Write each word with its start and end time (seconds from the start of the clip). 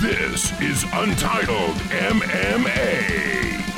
This 0.00 0.58
is 0.62 0.84
Untitled 0.94 1.76
MMA. 1.90 3.69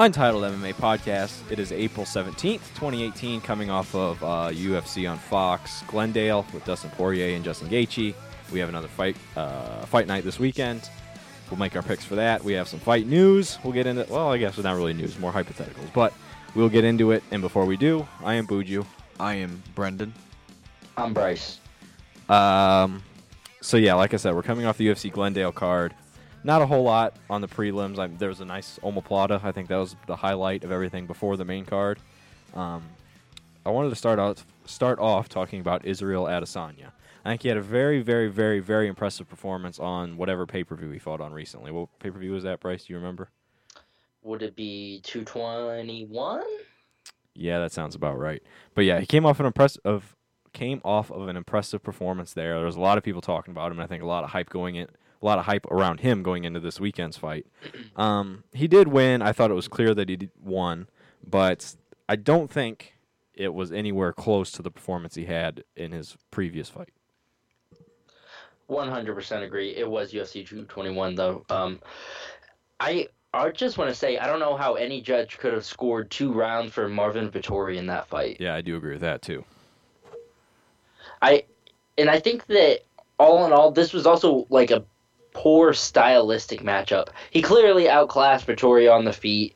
Untitled 0.00 0.44
MMA 0.44 0.74
podcast. 0.74 1.50
It 1.50 1.58
is 1.58 1.72
April 1.72 2.06
17th, 2.06 2.60
2018, 2.76 3.40
coming 3.40 3.68
off 3.68 3.92
of 3.96 4.22
uh, 4.22 4.50
UFC 4.52 5.10
on 5.10 5.18
Fox. 5.18 5.82
Glendale 5.88 6.46
with 6.54 6.64
Dustin 6.64 6.90
Poirier 6.90 7.34
and 7.34 7.44
Justin 7.44 7.68
Gaethje. 7.68 8.14
We 8.52 8.60
have 8.60 8.68
another 8.68 8.86
fight 8.86 9.16
uh, 9.34 9.84
fight 9.86 10.06
night 10.06 10.22
this 10.22 10.38
weekend. 10.38 10.88
We'll 11.50 11.58
make 11.58 11.74
our 11.74 11.82
picks 11.82 12.04
for 12.04 12.14
that. 12.14 12.44
We 12.44 12.52
have 12.52 12.68
some 12.68 12.78
fight 12.78 13.08
news. 13.08 13.58
We'll 13.64 13.72
get 13.72 13.88
into 13.88 14.06
well, 14.08 14.30
I 14.30 14.38
guess 14.38 14.54
it's 14.54 14.62
not 14.62 14.76
really 14.76 14.94
news, 14.94 15.18
more 15.18 15.32
hypotheticals, 15.32 15.92
but 15.92 16.14
we'll 16.54 16.68
get 16.68 16.84
into 16.84 17.10
it. 17.10 17.24
And 17.32 17.42
before 17.42 17.64
we 17.64 17.76
do, 17.76 18.06
I 18.22 18.34
am 18.34 18.46
Buju. 18.46 18.86
I 19.18 19.34
am 19.34 19.60
Brendan. 19.74 20.14
I'm 20.96 21.12
Bryce. 21.12 21.58
Um, 22.28 23.02
so 23.60 23.76
yeah, 23.76 23.94
like 23.94 24.14
I 24.14 24.18
said, 24.18 24.36
we're 24.36 24.44
coming 24.44 24.64
off 24.64 24.78
the 24.78 24.86
UFC 24.86 25.10
Glendale 25.10 25.50
card. 25.50 25.92
Not 26.48 26.62
a 26.62 26.66
whole 26.66 26.82
lot 26.82 27.14
on 27.28 27.42
the 27.42 27.46
prelims. 27.46 27.98
I, 27.98 28.06
there 28.06 28.30
was 28.30 28.40
a 28.40 28.44
nice 28.46 28.78
omoplata. 28.82 29.44
I 29.44 29.52
think 29.52 29.68
that 29.68 29.76
was 29.76 29.94
the 30.06 30.16
highlight 30.16 30.64
of 30.64 30.72
everything 30.72 31.06
before 31.06 31.36
the 31.36 31.44
main 31.44 31.66
card. 31.66 31.98
Um, 32.54 32.84
I 33.66 33.68
wanted 33.68 33.90
to 33.90 33.96
start 33.96 34.18
out 34.18 34.42
start 34.64 34.98
off 34.98 35.28
talking 35.28 35.60
about 35.60 35.84
Israel 35.84 36.24
Adesanya. 36.24 36.92
I 37.22 37.28
think 37.28 37.42
he 37.42 37.48
had 37.48 37.58
a 37.58 37.62
very, 37.62 38.00
very, 38.00 38.28
very, 38.28 38.60
very 38.60 38.88
impressive 38.88 39.28
performance 39.28 39.78
on 39.78 40.16
whatever 40.16 40.46
pay 40.46 40.64
per 40.64 40.74
view 40.74 40.88
he 40.88 40.98
fought 40.98 41.20
on 41.20 41.34
recently. 41.34 41.70
What 41.70 41.90
pay 41.98 42.10
per 42.10 42.18
view 42.18 42.32
was 42.32 42.44
that, 42.44 42.60
Bryce? 42.60 42.86
Do 42.86 42.94
you 42.94 42.98
remember? 42.98 43.28
Would 44.22 44.40
it 44.40 44.56
be 44.56 45.02
221? 45.04 46.44
Yeah, 47.34 47.58
that 47.58 47.72
sounds 47.72 47.94
about 47.94 48.18
right. 48.18 48.42
But 48.74 48.86
yeah, 48.86 49.00
he 49.00 49.04
came 49.04 49.26
off 49.26 49.38
an 49.38 49.44
impressive 49.44 50.16
came 50.54 50.80
off 50.82 51.10
of 51.10 51.28
an 51.28 51.36
impressive 51.36 51.82
performance 51.82 52.32
there. 52.32 52.54
There 52.54 52.64
was 52.64 52.76
a 52.76 52.80
lot 52.80 52.96
of 52.96 53.04
people 53.04 53.20
talking 53.20 53.52
about 53.52 53.70
him. 53.70 53.78
And 53.78 53.84
I 53.84 53.86
think 53.86 54.02
a 54.02 54.06
lot 54.06 54.24
of 54.24 54.30
hype 54.30 54.48
going 54.48 54.76
in, 54.76 54.88
a 55.20 55.24
lot 55.24 55.38
of 55.38 55.44
hype 55.46 55.66
around 55.66 56.00
him 56.00 56.22
going 56.22 56.44
into 56.44 56.60
this 56.60 56.80
weekend's 56.80 57.16
fight. 57.16 57.46
Um, 57.96 58.44
he 58.52 58.68
did 58.68 58.86
win. 58.86 59.22
I 59.22 59.32
thought 59.32 59.50
it 59.50 59.54
was 59.54 59.66
clear 59.66 59.92
that 59.92 60.08
he 60.08 60.28
won, 60.40 60.88
but 61.26 61.74
I 62.08 62.14
don't 62.14 62.48
think 62.48 62.94
it 63.34 63.52
was 63.52 63.72
anywhere 63.72 64.12
close 64.12 64.52
to 64.52 64.62
the 64.62 64.70
performance 64.70 65.16
he 65.16 65.24
had 65.24 65.64
in 65.74 65.90
his 65.90 66.16
previous 66.30 66.68
fight. 66.68 66.90
100% 68.70 69.42
agree. 69.42 69.74
It 69.74 69.90
was 69.90 70.12
UFC 70.12 70.46
221 70.46 71.16
though. 71.16 71.44
Um, 71.50 71.80
I 72.78 73.08
I 73.34 73.50
just 73.50 73.78
want 73.78 73.90
to 73.90 73.94
say 73.94 74.18
I 74.18 74.26
don't 74.26 74.40
know 74.40 74.56
how 74.56 74.74
any 74.74 75.00
judge 75.00 75.38
could 75.38 75.52
have 75.52 75.64
scored 75.64 76.10
two 76.10 76.32
rounds 76.32 76.72
for 76.72 76.88
Marvin 76.88 77.30
Vettori 77.30 77.76
in 77.76 77.86
that 77.86 78.06
fight. 78.06 78.36
Yeah, 78.38 78.54
I 78.54 78.60
do 78.60 78.76
agree 78.76 78.92
with 78.92 79.00
that 79.00 79.22
too. 79.22 79.44
I 81.20 81.44
and 81.96 82.08
I 82.08 82.20
think 82.20 82.46
that 82.46 82.80
all 83.18 83.44
in 83.46 83.52
all, 83.52 83.70
this 83.70 83.92
was 83.92 84.06
also 84.06 84.46
like 84.48 84.70
a 84.70 84.84
poor 85.38 85.72
stylistic 85.72 86.62
matchup. 86.62 87.08
He 87.30 87.42
clearly 87.42 87.88
outclassed 87.88 88.46
Vettori 88.48 88.92
on 88.92 89.04
the 89.04 89.12
feet, 89.12 89.54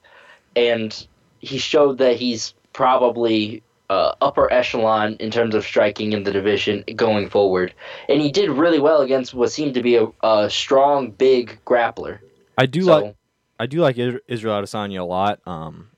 and 0.55 1.07
he 1.41 1.59
showed 1.59 1.99
that 1.99 2.15
he's 2.17 2.55
probably 2.73 3.65
uh, 3.91 4.13
upper 4.21 4.51
echelon 4.53 5.17
in 5.19 5.31
terms 5.33 5.57
of 5.57 5.65
striking 5.65 6.13
in 6.13 6.23
the 6.23 6.31
division 6.31 6.85
going 6.95 7.29
forward. 7.29 7.75
And 8.09 8.21
he 8.23 8.31
did 8.31 8.49
really 8.49 8.79
well 8.79 9.01
against 9.03 9.35
what 9.35 9.51
seemed 9.51 9.75
to 9.75 9.83
be 9.83 9.97
a, 9.97 10.07
a 10.23 10.49
strong, 10.49 11.11
big 11.11 11.59
grappler. 11.67 12.21
I 12.57 12.67
do 12.67 12.83
So- 12.83 12.93
like 13.01 13.17
I 13.59 13.67
do 13.67 13.79
like 13.81 13.97
Israel 13.99 14.63
Adesanya 14.63 15.01
a 15.01 15.05
lot. 15.05 15.41
Um, 15.47 15.89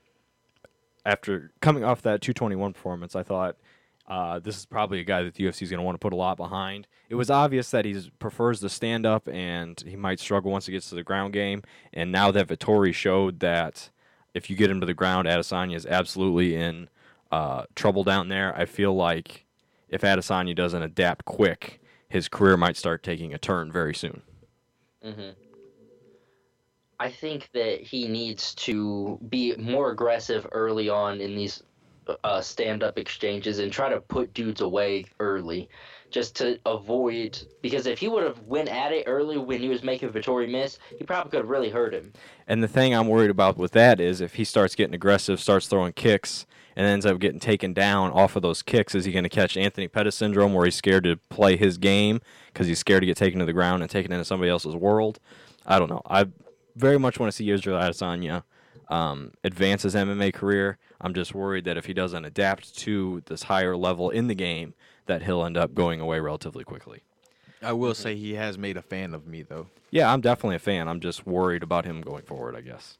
after 1.05 1.51
coming 1.61 1.83
off 1.83 2.01
that 2.01 2.21
221 2.21 2.73
performance, 2.73 3.15
I 3.15 3.21
thought 3.23 3.55
uh, 4.07 4.39
this 4.39 4.57
is 4.57 4.65
probably 4.65 4.99
a 4.99 5.03
guy 5.03 5.23
that 5.23 5.33
the 5.33 5.43
UFC 5.43 5.63
is 5.63 5.69
going 5.69 5.79
to 5.79 5.83
want 5.83 5.95
to 5.95 5.99
put 5.99 6.13
a 6.13 6.15
lot 6.15 6.37
behind. 6.37 6.87
It 7.09 7.15
was 7.15 7.29
obvious 7.29 7.71
that 7.71 7.85
he 7.85 8.11
prefers 8.19 8.59
the 8.59 8.69
stand 8.69 9.05
up 9.05 9.27
and 9.27 9.81
he 9.85 9.95
might 9.95 10.19
struggle 10.19 10.51
once 10.51 10.67
he 10.67 10.71
gets 10.71 10.89
to 10.89 10.95
the 10.95 11.03
ground 11.03 11.33
game. 11.33 11.63
And 11.91 12.11
now 12.11 12.31
that 12.31 12.47
Vettori 12.47 12.93
showed 12.93 13.39
that 13.39 13.89
if 14.33 14.49
you 14.49 14.55
get 14.55 14.69
him 14.69 14.79
to 14.79 14.85
the 14.85 14.93
ground, 14.93 15.27
Adesanya 15.27 15.75
is 15.75 15.85
absolutely 15.87 16.55
in 16.55 16.89
uh, 17.31 17.63
trouble 17.73 18.03
down 18.03 18.29
there. 18.29 18.55
I 18.55 18.65
feel 18.65 18.93
like 18.93 19.45
if 19.89 20.01
Adesanya 20.01 20.55
doesn't 20.55 20.83
adapt 20.83 21.25
quick, 21.25 21.81
his 22.07 22.27
career 22.27 22.57
might 22.57 22.77
start 22.77 23.01
taking 23.01 23.33
a 23.33 23.37
turn 23.37 23.71
very 23.71 23.95
soon. 23.95 24.21
hmm 25.03 25.31
I 26.97 27.11
think 27.11 27.49
that 27.53 27.81
he 27.81 28.07
needs 28.07 28.55
to 28.55 29.19
be 29.29 29.53
more 29.57 29.91
aggressive 29.91 30.47
early 30.53 30.87
on 30.87 31.19
in 31.19 31.35
these 31.35 31.61
uh, 32.23 32.41
stand-up 32.41 32.97
exchanges 32.97 33.59
and 33.59 33.71
try 33.71 33.89
to 33.89 33.99
put 33.99 34.33
dudes 34.33 34.61
away 34.61 35.05
early, 35.19 35.69
just 36.11 36.35
to 36.37 36.59
avoid. 36.65 37.41
Because 37.61 37.87
if 37.87 37.99
he 37.99 38.07
would 38.07 38.23
have 38.23 38.39
went 38.43 38.69
at 38.69 38.91
it 38.91 39.05
early 39.07 39.37
when 39.37 39.59
he 39.59 39.69
was 39.69 39.83
making 39.83 40.09
Vettori 40.09 40.49
miss, 40.49 40.79
he 40.97 41.03
probably 41.03 41.31
could 41.31 41.41
have 41.41 41.49
really 41.49 41.69
hurt 41.69 41.93
him. 41.93 42.13
And 42.47 42.63
the 42.63 42.67
thing 42.67 42.93
I'm 42.93 43.07
worried 43.07 43.31
about 43.31 43.57
with 43.57 43.71
that 43.71 43.99
is 43.99 44.21
if 44.21 44.35
he 44.35 44.43
starts 44.43 44.75
getting 44.75 44.95
aggressive, 44.95 45.39
starts 45.39 45.67
throwing 45.67 45.93
kicks, 45.93 46.45
and 46.75 46.85
ends 46.85 47.05
up 47.05 47.19
getting 47.19 47.39
taken 47.39 47.73
down 47.73 48.11
off 48.11 48.35
of 48.35 48.41
those 48.41 48.61
kicks, 48.61 48.93
is 48.93 49.05
he 49.05 49.11
going 49.11 49.23
to 49.23 49.29
catch 49.29 49.55
Anthony 49.55 49.87
Pettis 49.87 50.15
syndrome 50.15 50.53
where 50.53 50.65
he's 50.65 50.75
scared 50.75 51.05
to 51.05 51.15
play 51.29 51.55
his 51.55 51.77
game 51.77 52.19
because 52.47 52.67
he's 52.67 52.79
scared 52.79 53.01
to 53.01 53.05
get 53.05 53.15
taken 53.15 53.39
to 53.39 53.45
the 53.45 53.53
ground 53.53 53.81
and 53.81 53.89
taken 53.89 54.11
into 54.11 54.25
somebody 54.25 54.51
else's 54.51 54.75
world? 54.75 55.19
I 55.65 55.79
don't 55.79 55.89
know. 55.89 56.01
I 56.09 56.25
very 56.75 56.99
much 56.99 57.17
want 57.17 57.31
to 57.31 57.35
see 57.35 57.49
Israel 57.49 57.79
Adesanya 57.79 58.43
um, 58.89 59.31
advance 59.43 59.83
his 59.83 59.95
MMA 59.95 60.33
career. 60.33 60.77
I'm 61.01 61.13
just 61.13 61.33
worried 61.35 61.65
that 61.65 61.77
if 61.77 61.85
he 61.85 61.93
doesn't 61.93 62.25
adapt 62.25 62.77
to 62.79 63.21
this 63.25 63.43
higher 63.43 63.75
level 63.75 64.09
in 64.09 64.27
the 64.27 64.35
game, 64.35 64.73
that 65.07 65.23
he'll 65.23 65.43
end 65.45 65.57
up 65.57 65.73
going 65.75 65.99
away 66.01 66.19
relatively 66.19 66.63
quickly. 66.63 67.01
I 67.61 67.73
will 67.73 67.93
say 67.95 68.15
he 68.15 68.33
has 68.35 68.57
made 68.57 68.77
a 68.77 68.81
fan 68.81 69.13
of 69.13 69.25
me 69.27 69.41
though. 69.41 69.67
Yeah, 69.91 70.11
I'm 70.11 70.21
definitely 70.21 70.55
a 70.57 70.59
fan. 70.59 70.87
I'm 70.87 70.99
just 70.99 71.25
worried 71.25 71.63
about 71.63 71.85
him 71.85 72.01
going 72.01 72.23
forward, 72.23 72.55
I 72.55 72.61
guess. 72.61 72.97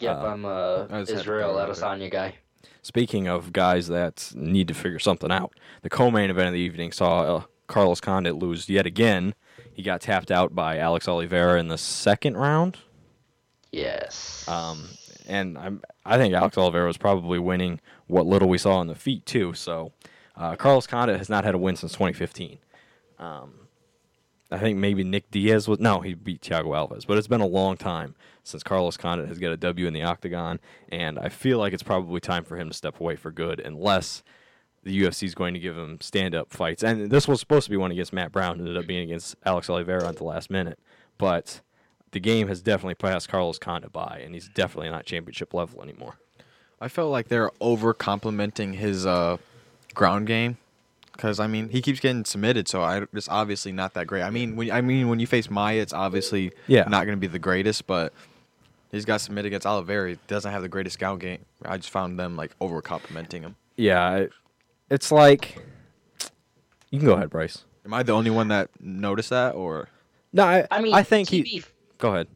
Yep, 0.00 0.16
Uh, 0.16 0.26
I'm 0.26 0.44
a 0.44 0.86
I 0.90 1.00
just 1.00 1.10
had 1.10 1.14
to 1.16 1.20
Israel 1.20 1.52
throw 1.54 1.58
it 1.58 1.62
out 1.70 1.74
there. 1.76 1.84
Adesanya 2.08 2.10
guy. 2.10 2.34
Speaking 2.82 3.26
of 3.26 3.52
guys 3.52 3.88
that 3.88 4.32
need 4.34 4.68
to 4.68 4.74
figure 4.74 4.98
something 4.98 5.30
out, 5.32 5.52
the 5.82 5.90
co-main 5.90 6.30
event 6.30 6.48
of 6.48 6.52
the 6.52 6.60
evening 6.60 6.92
saw 6.92 7.36
uh, 7.36 7.42
Carlos 7.68 8.00
Condit 8.00 8.36
lose 8.36 8.68
yet 8.68 8.86
again. 8.86 9.34
He 9.72 9.82
got 9.82 10.00
tapped 10.00 10.30
out 10.30 10.54
by 10.54 10.78
Alex 10.78 11.08
Oliveira 11.08 11.58
in 11.58 11.68
the 11.68 11.78
second 11.78 12.36
round, 12.36 12.78
Yes. 13.72 14.44
um, 14.48 14.88
and 15.26 15.58
I'm, 15.58 15.82
I 16.04 16.16
think 16.16 16.34
Alex 16.34 16.56
Oliveira 16.56 16.86
was 16.86 16.96
probably 16.96 17.38
winning 17.38 17.80
what 18.06 18.26
little 18.26 18.48
we 18.48 18.58
saw 18.58 18.76
on 18.76 18.86
the 18.86 18.94
feet 18.94 19.26
too. 19.26 19.54
So 19.54 19.92
uh, 20.36 20.56
Carlos 20.56 20.86
Condit 20.86 21.18
has 21.18 21.28
not 21.28 21.44
had 21.44 21.54
a 21.54 21.58
win 21.58 21.76
since 21.76 21.92
2015. 21.92 22.58
Um, 23.18 23.66
I 24.50 24.58
think 24.58 24.78
maybe 24.78 25.02
Nick 25.02 25.30
Diaz 25.30 25.66
was 25.66 25.80
no, 25.80 26.00
he 26.00 26.14
beat 26.14 26.42
Thiago 26.42 26.66
Alves, 26.66 27.06
but 27.06 27.18
it's 27.18 27.26
been 27.26 27.40
a 27.40 27.46
long 27.46 27.76
time 27.76 28.14
since 28.44 28.62
Carlos 28.62 28.96
Condit 28.96 29.28
has 29.28 29.38
got 29.38 29.50
a 29.50 29.56
W 29.56 29.86
in 29.86 29.92
the 29.92 30.04
octagon, 30.04 30.60
and 30.88 31.18
I 31.18 31.28
feel 31.28 31.58
like 31.58 31.72
it's 31.72 31.82
probably 31.82 32.20
time 32.20 32.44
for 32.44 32.56
him 32.56 32.68
to 32.68 32.74
step 32.74 33.00
away 33.00 33.16
for 33.16 33.32
good, 33.32 33.58
unless 33.58 34.22
the 34.84 35.02
UFC 35.02 35.24
is 35.24 35.34
going 35.34 35.52
to 35.54 35.58
give 35.58 35.76
him 35.76 36.00
stand-up 36.00 36.52
fights. 36.52 36.84
And 36.84 37.10
this 37.10 37.26
was 37.26 37.40
supposed 37.40 37.64
to 37.64 37.70
be 37.70 37.76
one 37.76 37.90
against 37.90 38.12
Matt 38.12 38.30
Brown, 38.30 38.60
ended 38.60 38.76
up 38.76 38.86
being 38.86 39.02
against 39.02 39.34
Alex 39.44 39.68
Oliveira 39.68 40.06
at 40.06 40.16
the 40.16 40.24
last 40.24 40.48
minute, 40.48 40.78
but 41.18 41.60
the 42.12 42.20
game 42.20 42.48
has 42.48 42.62
definitely 42.62 42.94
passed 42.94 43.28
Carlos 43.28 43.58
Condit 43.58 43.92
by, 43.92 44.20
and 44.24 44.34
he's 44.34 44.48
definitely 44.48 44.90
not 44.90 45.04
championship 45.06 45.52
level 45.54 45.82
anymore. 45.82 46.14
I 46.80 46.88
felt 46.88 47.10
like 47.10 47.28
they're 47.28 47.50
over 47.60 47.92
complimenting 47.94 48.74
his 48.74 49.06
uh, 49.06 49.38
ground 49.94 50.26
game 50.26 50.58
because 51.12 51.40
I 51.40 51.46
mean 51.46 51.70
he 51.70 51.80
keeps 51.80 52.00
getting 52.00 52.24
submitted, 52.26 52.68
so 52.68 52.82
I, 52.82 53.02
it's 53.14 53.28
obviously 53.28 53.72
not 53.72 53.94
that 53.94 54.06
great. 54.06 54.22
I 54.22 54.30
mean, 54.30 54.56
when 54.56 54.70
I 54.70 54.80
mean 54.82 55.08
when 55.08 55.18
you 55.18 55.26
face 55.26 55.48
Maia, 55.50 55.80
it's 55.80 55.94
obviously 55.94 56.52
Yeah. 56.66 56.84
not 56.88 57.06
going 57.06 57.16
to 57.16 57.20
be 57.20 57.26
the 57.26 57.38
greatest, 57.38 57.86
but 57.86 58.12
he's 58.92 59.06
got 59.06 59.22
submitted 59.22 59.46
against 59.48 59.66
Oliveira. 59.66 60.10
He 60.10 60.18
doesn't 60.26 60.52
have 60.52 60.60
the 60.62 60.68
greatest 60.68 60.98
ground 60.98 61.20
game. 61.20 61.44
I 61.64 61.78
just 61.78 61.88
found 61.90 62.18
them 62.18 62.36
like 62.36 62.50
over 62.60 62.82
complimenting 62.82 63.42
him. 63.42 63.56
Yeah, 63.76 64.16
it, 64.16 64.32
it's 64.90 65.10
like 65.10 65.56
you 66.90 66.98
can 66.98 67.06
go 67.08 67.14
ahead, 67.14 67.30
Bryce. 67.30 67.64
Am 67.86 67.94
I 67.94 68.02
the 68.02 68.12
only 68.12 68.30
one 68.30 68.48
that 68.48 68.68
noticed 68.80 69.30
that, 69.30 69.54
or 69.54 69.88
No, 70.32 70.44
I, 70.44 70.66
I 70.70 70.80
mean, 70.82 70.92
I 70.92 71.02
think 71.02 71.28
to 71.30 71.36
he. 71.36 71.42
Be, 71.42 71.64
Go 71.98 72.12
ahead. 72.14 72.28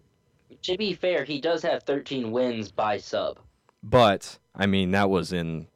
to 0.62 0.76
be 0.76 0.94
fair, 0.94 1.24
he 1.24 1.40
does 1.40 1.62
have 1.62 1.82
13 1.84 2.30
wins 2.32 2.70
by 2.70 2.98
sub. 2.98 3.38
But 3.82 4.38
I 4.54 4.66
mean, 4.66 4.90
that 4.92 5.08
was 5.10 5.32
in 5.32 5.66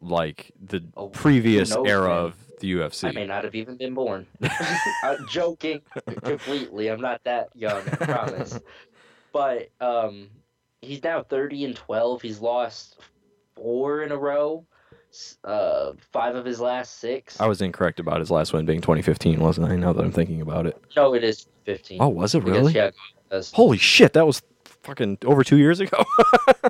like 0.00 0.52
the 0.60 0.84
Oh, 0.96 1.08
previous 1.08 1.70
knows, 1.70 1.86
era 1.88 2.08
man? 2.08 2.18
of 2.18 2.34
the 2.60 2.72
UFC. 2.74 3.08
I 3.08 3.12
may 3.12 3.26
not 3.26 3.44
have 3.44 3.54
even 3.54 3.76
been 3.76 3.94
born. 3.94 4.26
I'm 5.02 5.26
joking 5.28 5.80
completely. 6.22 6.88
I'm 6.88 7.00
not 7.00 7.22
that 7.24 7.48
young, 7.54 7.82
I 7.88 7.96
promise. 8.04 8.58
But 9.32 9.68
um, 9.82 10.30
he's 10.80 11.02
now 11.04 11.22
30 11.22 11.66
and 11.66 11.76
12. 11.76 12.22
He's 12.22 12.40
lost 12.40 12.98
four 13.54 14.02
in 14.02 14.10
a 14.10 14.16
row. 14.16 14.64
Uh, 15.44 15.92
five 16.12 16.34
of 16.34 16.44
his 16.44 16.60
last 16.60 16.98
six. 16.98 17.40
I 17.40 17.46
was 17.46 17.60
incorrect 17.62 18.00
about 18.00 18.20
his 18.20 18.30
last 18.30 18.52
win 18.52 18.66
being 18.66 18.80
2015, 18.80 19.40
wasn't 19.40 19.68
I? 19.70 19.76
Now 19.76 19.92
that 19.92 20.04
I'm 20.04 20.12
thinking 20.12 20.40
about 20.40 20.66
it. 20.66 20.80
No, 20.96 21.14
it 21.14 21.24
is 21.24 21.46
15. 21.64 21.98
Oh, 22.00 22.08
was 22.08 22.34
it 22.34 22.44
Because, 22.44 22.58
really? 22.58 22.72
yeah, 22.74 22.90
Holy 23.52 23.78
shit, 23.78 24.12
that 24.14 24.26
was 24.26 24.42
fucking 24.64 25.18
over 25.24 25.42
two 25.42 25.56
years 25.56 25.80
ago. 25.80 26.04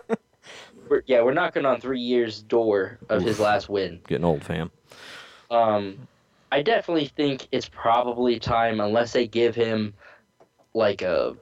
we're, 0.88 1.02
yeah, 1.06 1.22
we're 1.22 1.34
knocking 1.34 1.64
on 1.66 1.80
three 1.80 2.00
years' 2.00 2.42
door 2.42 2.98
of 3.08 3.22
his 3.22 3.38
last 3.40 3.68
win. 3.68 4.00
Getting 4.06 4.24
old, 4.24 4.42
fam. 4.42 4.70
Um, 5.50 6.08
I 6.50 6.62
definitely 6.62 7.06
think 7.08 7.48
it's 7.52 7.68
probably 7.68 8.38
time, 8.38 8.80
unless 8.80 9.12
they 9.12 9.26
give 9.26 9.54
him 9.54 9.94
like 10.74 11.02
a 11.02 11.36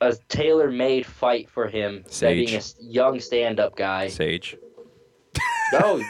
a 0.00 0.14
tailor-made 0.28 1.04
fight 1.04 1.50
for 1.50 1.66
him, 1.66 2.04
Sage. 2.08 2.46
being 2.48 2.60
a 2.60 2.62
young 2.80 3.18
stand-up 3.18 3.74
guy. 3.74 4.06
Sage. 4.08 4.56
No, 5.72 6.02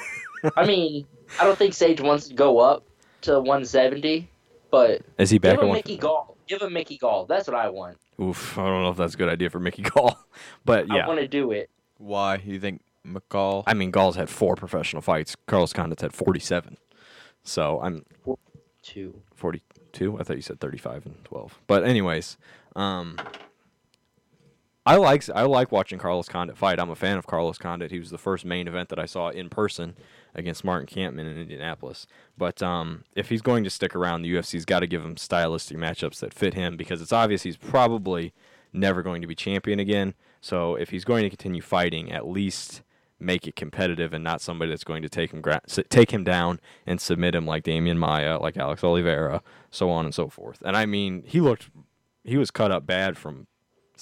I 0.57 0.67
mean, 0.67 1.07
I 1.41 1.45
don't 1.45 1.59
think 1.59 1.75
Sage 1.75 2.01
wants 2.01 2.29
to 2.29 2.35
go 2.35 2.59
up 2.59 2.85
to 3.23 3.39
170, 3.39 4.29
but 4.71 5.03
Is 5.19 5.31
he 5.31 5.39
back 5.39 5.53
give 5.55 5.63
him 5.63 5.69
one? 5.69 5.77
Mickey 5.77 5.97
Gall. 5.97 6.37
Give 6.49 6.61
him 6.61 6.73
Mickey 6.73 6.99
Gall. 6.99 7.25
That's 7.27 7.47
what 7.47 7.57
I 7.57 7.71
want. 7.71 7.97
Oof, 8.21 8.59
I 8.59 8.65
don't 8.67 8.83
know 8.83 8.91
if 8.91 8.97
that's 8.97 9.15
a 9.15 9.17
good 9.17 9.29
idea 9.29 9.49
for 9.51 9.61
Mickey 9.61 9.83
Gall. 9.83 10.19
But 10.65 10.89
yeah, 10.89 11.05
I 11.05 11.09
want 11.09 11.21
to 11.21 11.29
do 11.29 11.51
it. 11.53 11.71
Why 11.99 12.37
you 12.45 12.59
think 12.59 12.83
McCall? 13.07 13.65
I 13.67 13.75
mean, 13.75 13.91
Gall's 13.91 14.17
had 14.17 14.29
four 14.31 14.57
professional 14.57 15.03
fights. 15.03 15.37
Carlos 15.47 15.73
Condit's 15.73 16.03
had 16.03 16.13
47. 16.13 16.79
So 17.45 17.81
I'm 17.83 18.05
Two. 18.83 19.23
42. 19.37 20.19
I 20.19 20.23
thought 20.25 20.37
you 20.37 20.43
said 20.43 20.61
35 20.61 21.07
and 21.07 21.25
12. 21.25 21.61
But 21.67 21.85
anyways, 21.85 22.37
um, 22.75 23.19
I 24.85 24.97
like 24.97 25.29
I 25.31 25.43
like 25.43 25.71
watching 25.71 25.99
Carlos 25.99 26.29
Condit 26.29 26.59
fight. 26.59 26.81
I'm 26.81 26.91
a 26.91 26.97
fan 26.97 27.17
of 27.17 27.27
Carlos 27.27 27.57
Condit. 27.57 27.93
He 27.93 28.01
was 28.01 28.11
the 28.11 28.19
first 28.19 28.45
main 28.45 28.67
event 28.67 28.89
that 28.89 28.99
I 28.99 29.07
saw 29.07 29.29
in 29.29 29.49
person 29.49 29.95
against 30.35 30.65
Martin 30.65 30.89
Kampmann 30.89 31.31
in 31.31 31.39
Indianapolis. 31.39 32.07
But 32.37 32.63
um, 32.63 33.05
if 33.15 33.29
he's 33.29 33.43
going 33.43 33.63
to 33.63 33.71
stick 33.71 33.95
around, 33.95 34.23
the 34.23 34.35
UFC's 34.35 34.65
got 34.65 34.81
to 34.81 34.89
give 34.89 35.05
him 35.05 35.17
stylistic 35.17 35.77
matchups 35.77 36.19
that 36.19 36.35
fit 36.35 36.55
him 36.55 36.77
because 36.77 37.01
it's 37.01 37.13
obvious 37.13 37.43
he's 37.43 37.57
probably 37.57 38.33
never 38.73 39.03
going 39.03 39.23
to 39.23 39.29
be 39.29 39.37
champion 39.37 39.79
again. 39.79 40.15
So 40.41 40.75
if 40.75 40.91
he's 40.91 41.05
going 41.05 41.23
to 41.23 41.31
continue 41.31 41.63
fighting, 41.63 42.11
at 42.11 42.27
least 42.27 42.83
make 43.21 43.47
it 43.47 43.55
competitive 43.55 44.13
and 44.13 44.25
not 44.25 44.41
somebody 44.41 44.71
that's 44.71 44.83
going 44.83 45.03
to 45.03 45.09
take 45.09 45.33
him 45.33 45.41
gra- 45.41 45.63
take 45.91 46.11
him 46.11 46.25
down 46.25 46.59
and 46.87 47.01
submit 47.01 47.37
him 47.37 47.47
like 47.47 47.63
Demian 47.63 47.99
Maia, 47.99 48.41
like 48.41 48.57
Alex 48.57 48.83
Oliveira, 48.83 49.43
so 49.71 49.91
on 49.91 50.05
and 50.05 50.15
so 50.15 50.29
forth. 50.29 50.61
And 50.65 50.77
I 50.77 50.87
mean, 50.87 51.23
he 51.25 51.41
looked 51.41 51.71
he 52.25 52.37
was 52.37 52.51
cut 52.51 52.73
up 52.73 52.85
bad 52.85 53.17
from 53.17 53.47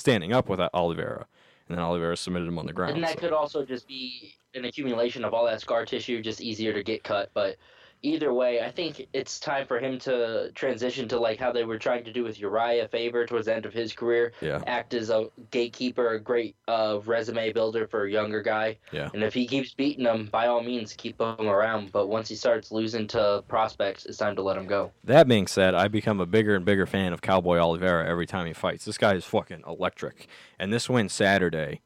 standing 0.00 0.32
up 0.32 0.48
with 0.48 0.60
Oliveira, 0.74 1.26
and 1.68 1.76
then 1.76 1.84
Oliveira 1.84 2.16
submitted 2.16 2.48
him 2.48 2.58
on 2.58 2.66
the 2.66 2.72
ground. 2.72 2.94
And 2.94 3.04
that 3.04 3.14
so- 3.14 3.20
could 3.20 3.32
also 3.32 3.64
just 3.64 3.86
be 3.86 4.34
an 4.54 4.64
accumulation 4.64 5.24
of 5.24 5.32
all 5.32 5.44
that 5.44 5.60
scar 5.60 5.84
tissue, 5.84 6.20
just 6.20 6.40
easier 6.40 6.72
to 6.72 6.82
get 6.82 7.04
cut. 7.04 7.30
But 7.34 7.56
either 8.02 8.32
way, 8.32 8.62
I 8.62 8.70
think 8.70 9.06
it's 9.12 9.38
time 9.38 9.66
for 9.66 9.78
him 9.78 9.98
to 10.00 10.50
transition 10.54 11.08
to 11.08 11.18
like 11.18 11.38
how 11.38 11.52
they 11.52 11.64
were 11.64 11.78
trying 11.78 12.04
to 12.04 12.12
do 12.12 12.24
with 12.24 12.38
Urijah 12.38 12.90
Faber 12.90 13.26
towards 13.26 13.46
the 13.46 13.54
end 13.54 13.66
of 13.66 13.72
his 13.72 13.92
career. 13.92 14.32
Yeah. 14.40 14.62
Act 14.66 14.94
as 14.94 15.10
a 15.10 15.28
gatekeeper, 15.50 16.14
a 16.14 16.20
great 16.20 16.56
uh, 16.68 17.00
resume 17.04 17.52
builder 17.52 17.86
for 17.86 18.04
a 18.04 18.10
younger 18.10 18.42
guy. 18.42 18.78
Yeah. 18.92 19.10
And 19.12 19.22
if 19.22 19.34
he 19.34 19.46
keeps 19.46 19.74
beating 19.74 20.04
them, 20.04 20.28
by 20.30 20.46
all 20.46 20.62
means, 20.62 20.92
keep 20.92 21.20
him 21.20 21.48
around. 21.48 21.92
But 21.92 22.08
once 22.08 22.28
he 22.28 22.36
starts 22.36 22.70
losing 22.70 23.06
to 23.08 23.44
prospects, 23.48 24.06
it's 24.06 24.18
time 24.18 24.36
to 24.36 24.42
let 24.42 24.56
him 24.56 24.66
go. 24.66 24.92
That 25.04 25.28
being 25.28 25.46
said, 25.46 25.74
I 25.74 25.88
become 25.88 26.20
a 26.20 26.26
bigger 26.26 26.54
and 26.54 26.64
bigger 26.64 26.86
fan 26.86 27.12
of 27.12 27.20
Cowboy 27.20 27.58
Oliveira 27.58 28.06
every 28.08 28.26
time 28.26 28.46
he 28.46 28.52
fights. 28.52 28.84
This 28.84 28.98
guy 28.98 29.14
is 29.14 29.24
fucking 29.24 29.64
electric. 29.66 30.28
And 30.58 30.72
this 30.72 30.88
win 30.88 31.08
Saturday 31.08 31.80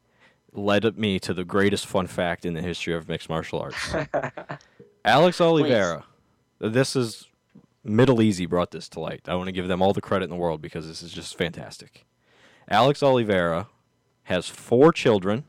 led 0.53 0.97
me 0.97 1.19
to 1.19 1.35
the 1.35 1.45
greatest 1.45 1.87
fun 1.87 2.07
fact 2.07 2.45
in 2.45 2.55
the 2.55 2.63
history 2.63 2.95
of 2.95 3.09
mixed 3.09 3.29
martial 3.29 3.61
arts. 3.61 3.95
Alex 5.05 5.41
Oliveira. 5.41 6.05
This 6.59 6.97
is 6.97 7.29
MiddleEasy 7.87 8.49
brought 8.49 8.71
this 8.71 8.89
to 8.91 9.01
light. 9.01 9.23
I 9.27 9.35
want 9.35 9.49
to 9.49 9.53
give 9.53 9.69
them 9.69 9.83
all 9.83 9.93
the 9.93 10.01
credit 10.01 10.25
in 10.25 10.31
the 10.31 10.37
world 10.37 10.63
because 10.63 10.87
this 10.87 11.03
is 11.03 11.13
just 11.13 11.37
fantastic. 11.37 12.07
Alex 12.71 13.03
Oliveira 13.03 13.69
has 14.25 14.49
four 14.49 14.93
children 14.93 15.45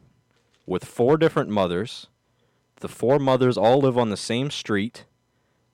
with 0.66 0.84
four 0.84 1.18
different 1.18 1.50
mothers. 1.50 2.08
The 2.82 2.90
four 2.90 3.20
mothers 3.20 3.58
all 3.58 3.80
live 3.80 3.98
on 3.98 4.10
the 4.10 4.18
same 4.18 4.52
street, 4.52 5.06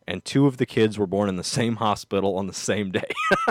and 0.08 0.24
two 0.24 0.46
of 0.46 0.58
the 0.58 0.68
kids 0.68 1.00
were 1.00 1.08
born 1.08 1.30
in 1.30 1.36
the 1.36 1.44
same 1.44 1.78
hospital 1.78 2.38
on 2.38 2.46
the 2.46 2.54
same 2.54 2.92
day. 2.92 3.10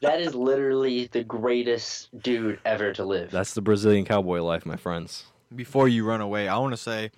That 0.00 0.20
is 0.20 0.34
literally 0.34 1.06
the 1.06 1.22
greatest 1.22 2.08
dude 2.22 2.58
ever 2.64 2.92
to 2.92 3.04
live. 3.04 3.30
That's 3.30 3.54
the 3.54 3.60
Brazilian 3.60 4.04
cowboy 4.04 4.42
life, 4.42 4.66
my 4.66 4.74
friends. 4.74 5.26
Before 5.54 5.86
you 5.86 6.04
run 6.04 6.20
away, 6.20 6.48
I 6.48 6.58
want 6.58 6.72
to 6.72 6.76
say 6.76 7.12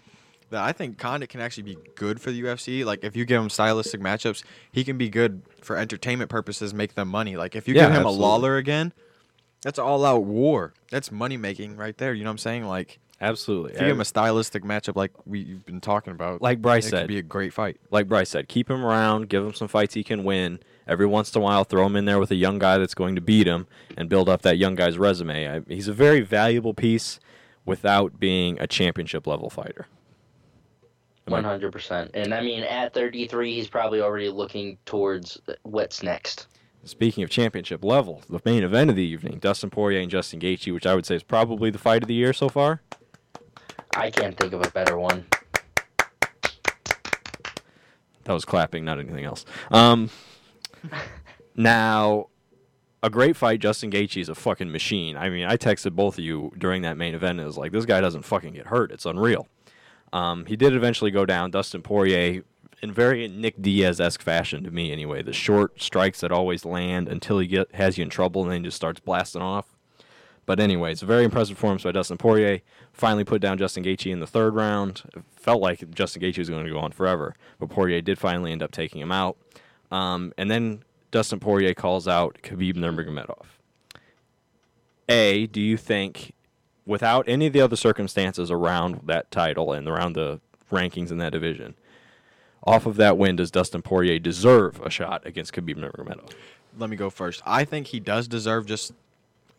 that 0.54 0.62
I 0.64 0.72
think 0.72 0.98
Condit 0.98 1.28
can 1.28 1.40
actually 1.40 1.64
be 1.64 1.78
good 1.94 2.20
for 2.20 2.30
the 2.32 2.42
UFC. 2.42 2.84
Like 2.84 3.04
if 3.04 3.14
you 3.16 3.24
give 3.24 3.40
him 3.42 3.50
stylistic 3.50 4.00
matchups, 4.00 4.42
he 4.72 4.82
can 4.84 4.96
be 4.98 5.08
good 5.08 5.42
for 5.62 5.76
entertainment 5.76 6.30
purposes, 6.30 6.72
make 6.74 6.94
them 6.94 7.08
money. 7.08 7.36
Like 7.36 7.54
if 7.54 7.68
you 7.68 7.74
Yeah, 7.74 7.82
give 7.82 7.90
him 7.90 7.96
absolutely. 7.98 8.18
a 8.18 8.26
Lawler 8.26 8.56
again, 8.56 8.92
that's 9.62 9.78
all 9.78 10.04
out 10.04 10.24
war. 10.24 10.72
That's 10.90 11.12
money 11.12 11.36
making 11.36 11.76
right 11.76 11.96
there. 11.96 12.14
You 12.14 12.24
know 12.24 12.30
what 12.30 12.34
I'm 12.34 12.38
saying? 12.38 12.64
Like 12.64 12.98
Absolutely. 13.20 13.72
if 13.72 13.80
you 13.80 13.86
give 13.86 13.96
him 13.96 14.00
a 14.00 14.04
stylistic 14.04 14.64
matchup 14.64 14.96
like 14.96 15.12
we've 15.26 15.64
been 15.64 15.80
talking 15.80 16.12
about, 16.12 16.42
Like 16.42 16.60
Bryce 16.60 16.86
it 16.86 16.90
said. 16.90 17.00
could 17.02 17.08
be 17.08 17.18
a 17.18 17.22
great 17.22 17.52
fight. 17.52 17.78
like 17.90 18.08
Bryce 18.08 18.28
said, 18.30 18.48
keep 18.48 18.68
him 18.70 18.84
around, 18.84 19.28
give 19.28 19.44
him 19.44 19.54
some 19.54 19.68
fights 19.68 19.94
he 19.94 20.02
can 20.04 20.24
win. 20.24 20.58
Every 20.86 21.06
once 21.06 21.34
in 21.34 21.40
a 21.40 21.44
while, 21.44 21.64
throw 21.64 21.86
him 21.86 21.96
in 21.96 22.04
there 22.04 22.18
with 22.18 22.30
a 22.30 22.34
young 22.34 22.58
guy 22.58 22.76
that's 22.76 22.92
going 22.92 23.14
to 23.14 23.22
beat 23.22 23.46
him 23.46 23.66
and 23.96 24.08
build 24.10 24.28
up 24.28 24.42
that 24.42 24.58
young 24.58 24.74
guy's 24.74 24.98
resume. 24.98 25.48
I, 25.48 25.60
he's 25.66 25.88
a 25.88 25.94
very 25.94 26.20
valuable 26.20 26.74
piece 26.74 27.18
without 27.64 28.20
being 28.20 28.58
a 28.60 28.66
championship 28.66 29.26
level 29.26 29.48
fighter. 29.48 29.86
One 31.26 31.44
hundred 31.44 31.72
percent. 31.72 32.10
And 32.14 32.34
I 32.34 32.40
mean, 32.42 32.62
at 32.64 32.92
thirty 32.92 33.26
three, 33.26 33.54
he's 33.54 33.68
probably 33.68 34.00
already 34.00 34.28
looking 34.28 34.76
towards 34.84 35.40
what's 35.62 36.02
next. 36.02 36.48
Speaking 36.84 37.24
of 37.24 37.30
championship 37.30 37.82
level, 37.82 38.22
the 38.28 38.40
main 38.44 38.62
event 38.62 38.90
of 38.90 38.96
the 38.96 39.02
evening, 39.02 39.38
Dustin 39.38 39.70
Poirier 39.70 40.00
and 40.00 40.10
Justin 40.10 40.38
Gaethje, 40.38 40.72
which 40.74 40.84
I 40.84 40.94
would 40.94 41.06
say 41.06 41.14
is 41.14 41.22
probably 41.22 41.70
the 41.70 41.78
fight 41.78 42.02
of 42.02 42.08
the 42.08 42.14
year 42.14 42.34
so 42.34 42.50
far. 42.50 42.82
I 43.96 44.10
can't 44.10 44.36
think 44.36 44.52
of 44.52 44.60
a 44.60 44.70
better 44.70 44.98
one. 44.98 45.24
That 48.24 48.32
was 48.32 48.44
clapping, 48.44 48.84
not 48.84 48.98
anything 48.98 49.24
else. 49.24 49.46
Um, 49.70 50.10
now, 51.56 52.28
a 53.02 53.10
great 53.10 53.36
fight. 53.36 53.60
Justin 53.60 53.90
Gaethje 53.90 54.20
is 54.20 54.28
a 54.28 54.34
fucking 54.34 54.72
machine. 54.72 55.16
I 55.16 55.28
mean, 55.28 55.46
I 55.46 55.56
texted 55.56 55.92
both 55.92 56.18
of 56.18 56.24
you 56.24 56.52
during 56.58 56.82
that 56.82 56.96
main 56.96 57.14
event. 57.14 57.32
And 57.32 57.40
it 57.40 57.46
was 57.46 57.58
like, 57.58 57.72
this 57.72 57.84
guy 57.84 58.00
doesn't 58.00 58.22
fucking 58.22 58.54
get 58.54 58.66
hurt. 58.66 58.90
It's 58.90 59.06
unreal. 59.06 59.46
Um, 60.14 60.46
he 60.46 60.54
did 60.54 60.74
eventually 60.74 61.10
go 61.10 61.26
down. 61.26 61.50
Dustin 61.50 61.82
Poirier, 61.82 62.44
in 62.80 62.92
very 62.92 63.26
Nick 63.26 63.60
Diaz 63.60 64.00
esque 64.00 64.22
fashion 64.22 64.62
to 64.62 64.70
me, 64.70 64.92
anyway. 64.92 65.22
The 65.22 65.32
short 65.32 65.82
strikes 65.82 66.20
that 66.20 66.30
always 66.30 66.64
land 66.64 67.08
until 67.08 67.40
he 67.40 67.48
get 67.48 67.74
has 67.74 67.98
you 67.98 68.04
in 68.04 68.10
trouble, 68.10 68.42
and 68.42 68.50
then 68.52 68.60
he 68.60 68.68
just 68.68 68.76
starts 68.76 69.00
blasting 69.00 69.42
off. 69.42 69.74
But 70.46 70.60
anyway, 70.60 70.92
it's 70.92 71.02
a 71.02 71.06
very 71.06 71.24
impressive 71.24 71.56
performance 71.56 71.82
by 71.82 71.90
Dustin 71.92 72.16
Poirier. 72.16 72.60
Finally 72.92 73.24
put 73.24 73.40
down 73.40 73.58
Justin 73.58 73.82
Gaethje 73.82 74.12
in 74.12 74.20
the 74.20 74.26
third 74.26 74.54
round. 74.54 75.02
It 75.16 75.24
felt 75.34 75.60
like 75.60 75.90
Justin 75.90 76.22
Gaethje 76.22 76.38
was 76.38 76.50
going 76.50 76.64
to 76.64 76.70
go 76.70 76.78
on 76.78 76.92
forever, 76.92 77.34
but 77.58 77.70
Poirier 77.70 78.00
did 78.00 78.18
finally 78.18 78.52
end 78.52 78.62
up 78.62 78.70
taking 78.70 79.00
him 79.00 79.10
out. 79.10 79.36
Um, 79.90 80.32
and 80.38 80.48
then 80.48 80.84
Dustin 81.10 81.40
Poirier 81.40 81.74
calls 81.74 82.06
out 82.06 82.38
Khabib 82.42 82.74
Nurmagomedov. 82.76 83.46
A, 85.08 85.46
do 85.48 85.60
you 85.60 85.76
think, 85.76 86.33
without 86.86 87.24
any 87.28 87.46
of 87.46 87.52
the 87.52 87.60
other 87.60 87.76
circumstances 87.76 88.50
around 88.50 89.00
that 89.04 89.30
title 89.30 89.72
and 89.72 89.88
around 89.88 90.14
the 90.14 90.40
rankings 90.70 91.10
in 91.10 91.18
that 91.18 91.32
division, 91.32 91.74
off 92.66 92.86
of 92.86 92.96
that 92.96 93.18
win, 93.18 93.36
does 93.36 93.50
Dustin 93.50 93.82
Poirier 93.82 94.18
deserve 94.18 94.80
a 94.80 94.90
shot 94.90 95.26
against 95.26 95.52
Khabib 95.52 95.76
Nurmagomedov? 95.76 96.32
Let 96.78 96.90
me 96.90 96.96
go 96.96 97.10
first. 97.10 97.42
I 97.44 97.64
think 97.64 97.88
he 97.88 98.00
does 98.00 98.26
deserve 98.26 98.66
just. 98.66 98.92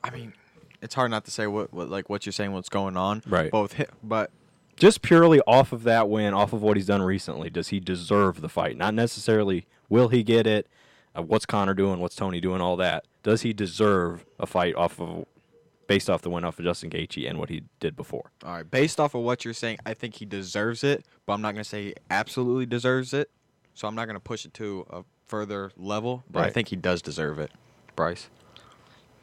I 0.03 0.09
mean, 0.09 0.33
it's 0.81 0.95
hard 0.95 1.11
not 1.11 1.25
to 1.25 1.31
say 1.31 1.47
what, 1.47 1.73
what 1.73 1.89
like 1.89 2.09
what 2.09 2.25
you're 2.25 2.33
saying, 2.33 2.51
what's 2.51 2.69
going 2.69 2.97
on. 2.97 3.23
Right. 3.27 3.51
Both 3.51 3.73
hit, 3.73 3.89
but 4.03 4.31
just 4.75 5.01
purely 5.01 5.39
off 5.41 5.71
of 5.71 5.83
that 5.83 6.09
win, 6.09 6.33
off 6.33 6.53
of 6.53 6.61
what 6.61 6.77
he's 6.77 6.87
done 6.87 7.01
recently, 7.01 7.49
does 7.49 7.69
he 7.69 7.79
deserve 7.79 8.41
the 8.41 8.49
fight? 8.49 8.77
Not 8.77 8.93
necessarily 8.93 9.65
will 9.89 10.09
he 10.09 10.23
get 10.23 10.45
it, 10.45 10.67
uh, 11.17 11.21
what's 11.21 11.45
Conor 11.45 11.73
doing, 11.73 11.99
what's 11.99 12.15
Tony 12.15 12.41
doing, 12.41 12.61
all 12.61 12.75
that. 12.77 13.05
Does 13.23 13.41
he 13.41 13.53
deserve 13.53 14.25
a 14.39 14.45
fight 14.45 14.75
off 14.75 14.99
of 14.99 15.25
based 15.87 16.09
off 16.09 16.21
the 16.21 16.29
win 16.29 16.43
off 16.43 16.59
of 16.59 16.65
Justin 16.65 16.89
Gaethje 16.89 17.29
and 17.29 17.39
what 17.39 17.49
he 17.49 17.63
did 17.79 17.95
before? 17.95 18.31
All 18.43 18.53
right, 18.53 18.69
based 18.69 18.99
off 18.99 19.15
of 19.15 19.21
what 19.21 19.45
you're 19.45 19.53
saying, 19.53 19.77
I 19.85 19.93
think 19.93 20.15
he 20.15 20.25
deserves 20.25 20.83
it, 20.83 21.05
but 21.25 21.33
I'm 21.33 21.41
not 21.41 21.53
going 21.53 21.63
to 21.63 21.69
say 21.69 21.83
he 21.85 21.93
absolutely 22.09 22.65
deserves 22.65 23.13
it. 23.13 23.29
So 23.73 23.87
I'm 23.87 23.95
not 23.95 24.05
going 24.05 24.15
to 24.15 24.21
push 24.21 24.45
it 24.45 24.53
to 24.55 24.85
a 24.89 25.03
further 25.27 25.71
level, 25.75 26.23
but 26.29 26.43
I 26.43 26.49
think 26.49 26.69
he 26.69 26.75
does 26.75 27.01
deserve 27.01 27.39
it. 27.39 27.51
Bryce. 27.95 28.29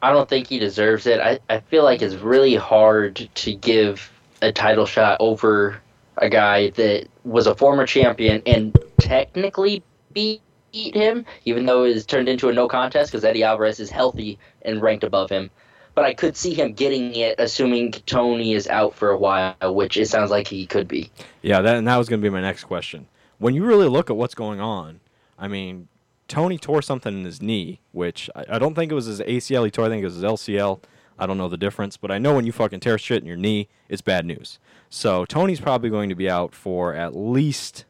I 0.01 0.11
don't 0.11 0.27
think 0.27 0.47
he 0.47 0.59
deserves 0.59 1.07
it. 1.07 1.19
I, 1.19 1.39
I 1.49 1.59
feel 1.61 1.83
like 1.83 2.01
it's 2.01 2.15
really 2.15 2.55
hard 2.55 3.29
to 3.33 3.55
give 3.55 4.11
a 4.41 4.51
title 4.51 4.85
shot 4.85 5.17
over 5.19 5.81
a 6.17 6.29
guy 6.29 6.69
that 6.71 7.07
was 7.23 7.47
a 7.47 7.55
former 7.55 7.87
champion 7.87 8.43
and 8.45 8.77
technically 8.99 9.81
beat 10.11 10.41
him, 10.73 11.25
even 11.45 11.65
though 11.65 11.85
it 11.85 11.93
was 11.93 12.05
turned 12.05 12.27
into 12.27 12.49
a 12.49 12.53
no 12.53 12.67
contest 12.67 13.11
because 13.11 13.23
Eddie 13.23 13.43
Alvarez 13.43 13.79
is 13.79 13.89
healthy 13.89 14.37
and 14.63 14.81
ranked 14.81 15.03
above 15.03 15.29
him. 15.29 15.49
But 15.95 16.05
I 16.05 16.13
could 16.13 16.35
see 16.35 16.53
him 16.53 16.73
getting 16.73 17.15
it, 17.15 17.35
assuming 17.39 17.91
Tony 17.91 18.53
is 18.53 18.67
out 18.67 18.95
for 18.95 19.09
a 19.09 19.17
while, 19.17 19.55
which 19.61 19.97
it 19.97 20.07
sounds 20.07 20.31
like 20.31 20.47
he 20.47 20.65
could 20.65 20.87
be. 20.87 21.11
Yeah, 21.41 21.61
that 21.61 21.77
and 21.77 21.87
that 21.87 21.97
was 21.97 22.09
going 22.09 22.19
to 22.19 22.25
be 22.25 22.33
my 22.33 22.41
next 22.41 22.63
question. 22.63 23.07
When 23.37 23.53
you 23.53 23.63
really 23.63 23.87
look 23.87 24.09
at 24.09 24.15
what's 24.15 24.35
going 24.35 24.59
on, 24.59 25.01
I 25.37 25.47
mean, 25.47 25.87
Tony 26.27 26.57
tore 26.57 26.81
something 26.81 27.19
in 27.19 27.25
his 27.25 27.41
knee, 27.41 27.79
which 27.91 28.29
I, 28.35 28.45
I 28.51 28.59
don't 28.59 28.73
think 28.73 28.91
it 28.91 28.95
was 28.95 29.05
his 29.05 29.19
ACL 29.19 29.65
he 29.65 29.71
tore. 29.71 29.85
I 29.85 29.89
think 29.89 30.01
it 30.01 30.05
was 30.05 30.15
his 30.15 30.23
LCL. 30.23 30.81
I 31.19 31.25
don't 31.27 31.37
know 31.37 31.49
the 31.49 31.57
difference, 31.57 31.95
but 31.95 32.11
I 32.11 32.17
know 32.17 32.35
when 32.35 32.45
you 32.45 32.51
fucking 32.51 32.79
tear 32.79 32.97
shit 32.97 33.21
in 33.21 33.27
your 33.27 33.37
knee, 33.37 33.69
it's 33.87 34.01
bad 34.01 34.25
news. 34.25 34.57
So 34.89 35.25
Tony's 35.25 35.59
probably 35.59 35.89
going 35.89 36.09
to 36.09 36.15
be 36.15 36.29
out 36.29 36.55
for 36.55 36.93
at 36.93 37.15
least, 37.15 37.85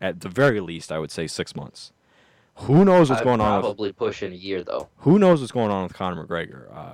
at 0.00 0.20
the 0.20 0.28
very 0.28 0.60
least, 0.60 0.90
I 0.90 0.98
would 0.98 1.10
say 1.10 1.26
six 1.26 1.54
months. 1.54 1.92
Who 2.60 2.84
knows 2.84 3.10
what's 3.10 3.20
I'd 3.20 3.24
going 3.24 3.40
on? 3.40 3.56
With, 3.56 3.64
Probably 3.64 3.92
push 3.92 4.22
in 4.22 4.32
a 4.32 4.36
year 4.36 4.62
though. 4.62 4.88
who 4.98 5.18
knows 5.18 5.40
what's 5.40 5.52
going 5.52 5.70
on 5.70 5.84
with 5.84 5.94
Conor 5.94 6.26
McGregor? 6.26 6.74
Uh, 6.74 6.92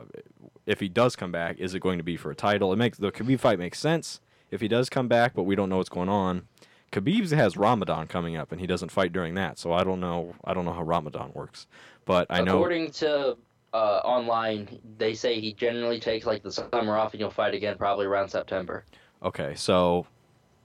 if 0.66 0.80
he 0.80 0.88
does 0.88 1.16
come 1.16 1.32
back, 1.32 1.58
is 1.58 1.74
it 1.74 1.80
going 1.80 1.98
to 1.98 2.04
be 2.04 2.16
for 2.16 2.30
a 2.30 2.34
title? 2.34 2.72
It 2.72 2.76
makes 2.76 2.98
the 2.98 3.10
Khabib 3.10 3.40
fight 3.40 3.58
makes 3.58 3.78
sense 3.78 4.20
if 4.50 4.60
he 4.60 4.68
does 4.68 4.88
come 4.88 5.08
back, 5.08 5.34
but 5.34 5.44
we 5.44 5.56
don't 5.56 5.68
know 5.68 5.78
what's 5.78 5.88
going 5.88 6.08
on. 6.08 6.46
Khabib 6.92 7.30
has 7.32 7.56
Ramadan 7.56 8.06
coming 8.06 8.36
up, 8.36 8.52
and 8.52 8.60
he 8.60 8.66
doesn't 8.66 8.90
fight 8.90 9.12
during 9.12 9.34
that, 9.34 9.58
so 9.58 9.72
I 9.72 9.82
don't 9.82 9.98
know. 9.98 10.34
I 10.44 10.52
don't 10.52 10.64
know 10.66 10.74
how 10.74 10.82
Ramadan 10.82 11.30
works, 11.34 11.66
but 12.04 12.26
I 12.28 12.42
know. 12.42 12.56
According 12.56 12.90
to 12.92 13.38
uh, 13.72 13.76
online, 14.04 14.78
they 14.98 15.14
say 15.14 15.40
he 15.40 15.54
generally 15.54 15.98
takes 15.98 16.26
like 16.26 16.42
the 16.42 16.52
summer 16.52 16.96
off, 16.96 17.14
and 17.14 17.20
you'll 17.20 17.30
fight 17.30 17.54
again 17.54 17.78
probably 17.78 18.04
around 18.04 18.28
September. 18.28 18.84
Okay, 19.22 19.54
so 19.54 20.06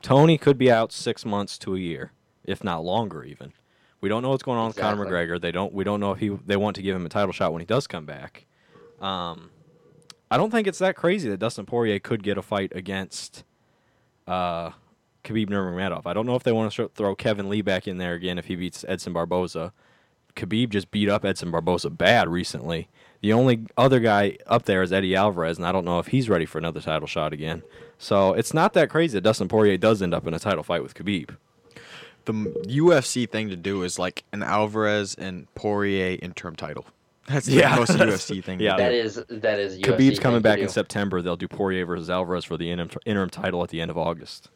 Tony 0.01 0.37
could 0.37 0.57
be 0.57 0.69
out 0.69 0.91
six 0.91 1.25
months 1.25 1.57
to 1.59 1.75
a 1.75 1.79
year, 1.79 2.11
if 2.43 2.63
not 2.63 2.83
longer, 2.83 3.23
even. 3.23 3.53
We 4.01 4.09
don't 4.09 4.21
know 4.21 4.29
what's 4.29 4.43
going 4.43 4.59
on 4.59 4.67
with 4.67 4.77
Conor 4.77 5.05
McGregor. 5.05 5.41
They 5.41 5.51
don't. 5.51 5.73
We 5.73 5.83
don't 5.83 5.99
know 5.99 6.11
if 6.11 6.19
he 6.19 6.29
they 6.29 6.55
want 6.55 6.75
to 6.75 6.81
give 6.81 6.95
him 6.95 7.05
a 7.05 7.09
title 7.09 7.31
shot 7.31 7.51
when 7.51 7.61
he 7.61 7.65
does 7.65 7.87
come 7.87 8.05
back. 8.05 8.45
Um, 8.99 9.49
I 10.29 10.37
don't 10.37 10.51
think 10.51 10.67
it's 10.67 10.79
that 10.79 10.95
crazy 10.95 11.29
that 11.29 11.39
Dustin 11.39 11.65
Poirier 11.65 11.99
could 11.99 12.21
get 12.21 12.37
a 12.37 12.41
fight 12.41 12.71
against 12.75 13.43
uh, 14.27 14.71
Khabib 15.23 15.49
Nurmagomedov. 15.49 16.05
I 16.05 16.13
don't 16.13 16.25
know 16.25 16.35
if 16.35 16.43
they 16.43 16.51
want 16.51 16.71
to 16.71 16.89
throw 16.89 17.15
Kevin 17.15 17.49
Lee 17.49 17.61
back 17.61 17.87
in 17.87 17.97
there 17.97 18.13
again 18.13 18.37
if 18.37 18.45
he 18.45 18.55
beats 18.55 18.85
Edson 18.87 19.13
Barboza. 19.13 19.73
Khabib 20.35 20.69
just 20.69 20.91
beat 20.91 21.09
up 21.09 21.25
Edson 21.25 21.49
Barboza 21.49 21.89
bad 21.89 22.29
recently. 22.29 22.89
The 23.21 23.33
only 23.33 23.65
other 23.75 23.99
guy 23.99 24.37
up 24.45 24.63
there 24.63 24.83
is 24.83 24.93
Eddie 24.93 25.15
Alvarez, 25.15 25.57
and 25.57 25.65
I 25.65 25.71
don't 25.71 25.85
know 25.85 25.97
if 25.99 26.07
he's 26.07 26.29
ready 26.29 26.45
for 26.45 26.59
another 26.59 26.79
title 26.79 27.07
shot 27.07 27.33
again. 27.33 27.63
So 27.97 28.33
it's 28.33 28.53
not 28.53 28.73
that 28.73 28.89
crazy 28.89 29.17
that 29.17 29.21
Dustin 29.21 29.47
Poirier 29.47 29.77
does 29.77 30.01
end 30.01 30.13
up 30.13 30.27
in 30.27 30.35
a 30.35 30.39
title 30.39 30.63
fight 30.63 30.83
with 30.83 30.93
Khabib. 30.93 31.35
The 32.27 32.33
UFC 32.33 33.29
thing 33.29 33.47
to 33.49 33.55
do 33.55 33.83
is 33.83 33.97
like 33.97 34.25
an 34.33 34.43
Alvarez 34.43 35.15
and 35.15 35.47
Poirier 35.55 36.17
interim 36.21 36.57
title. 36.57 36.85
That's 37.27 37.47
Yeah. 37.47 37.73
the 37.73 37.79
most 37.79 37.91
UFC 37.97 38.43
thing. 38.43 38.57
to 38.59 38.65
Yeah. 38.65 38.75
do. 38.75 38.83
That 38.83 38.91
is 38.93 39.15
that 39.29 39.59
is 39.59 39.77
UFC 39.77 39.81
Khabib's 39.81 40.15
thing 40.17 40.23
coming 40.23 40.41
back 40.41 40.59
in 40.59 40.67
September. 40.67 41.21
They'll 41.21 41.37
do 41.37 41.47
Poirier 41.47 41.85
versus 41.85 42.09
Alvarez 42.09 42.43
for 42.43 42.57
the 42.57 42.69
interim, 42.69 42.89
interim 43.05 43.29
title 43.29 43.63
at 43.63 43.69
the 43.69 43.79
end 43.79 43.89
of 43.91 43.97
August. 43.97 44.49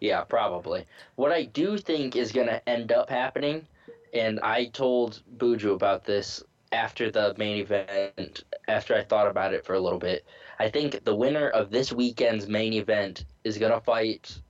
Yeah, 0.00 0.22
probably. 0.22 0.84
What 1.16 1.32
I 1.32 1.44
do 1.44 1.76
think 1.76 2.14
is 2.16 2.30
going 2.32 2.48
to 2.48 2.68
end 2.68 2.92
up 2.92 3.08
happening, 3.10 3.66
and 4.14 4.38
I 4.40 4.66
told 4.66 5.22
Buju 5.38 5.74
about 5.74 6.04
this 6.04 6.42
after 6.72 7.10
the 7.10 7.34
main 7.36 7.58
event, 7.58 8.44
after 8.68 8.94
I 8.96 9.02
thought 9.02 9.28
about 9.28 9.54
it 9.54 9.64
for 9.64 9.74
a 9.74 9.80
little 9.80 9.98
bit. 9.98 10.24
I 10.58 10.68
think 10.68 11.04
the 11.04 11.14
winner 11.14 11.48
of 11.50 11.70
this 11.70 11.92
weekend's 11.92 12.46
main 12.48 12.72
event 12.72 13.26
is 13.44 13.58
going 13.58 13.72
to 13.72 13.80
fight 13.80 14.40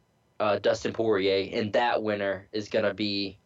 uh, 0.42 0.58
Dustin 0.58 0.92
Poirier, 0.92 1.48
and 1.56 1.72
that 1.72 2.02
winner 2.02 2.48
is 2.52 2.68
going 2.68 2.84
to 2.84 2.92
be 2.92 3.38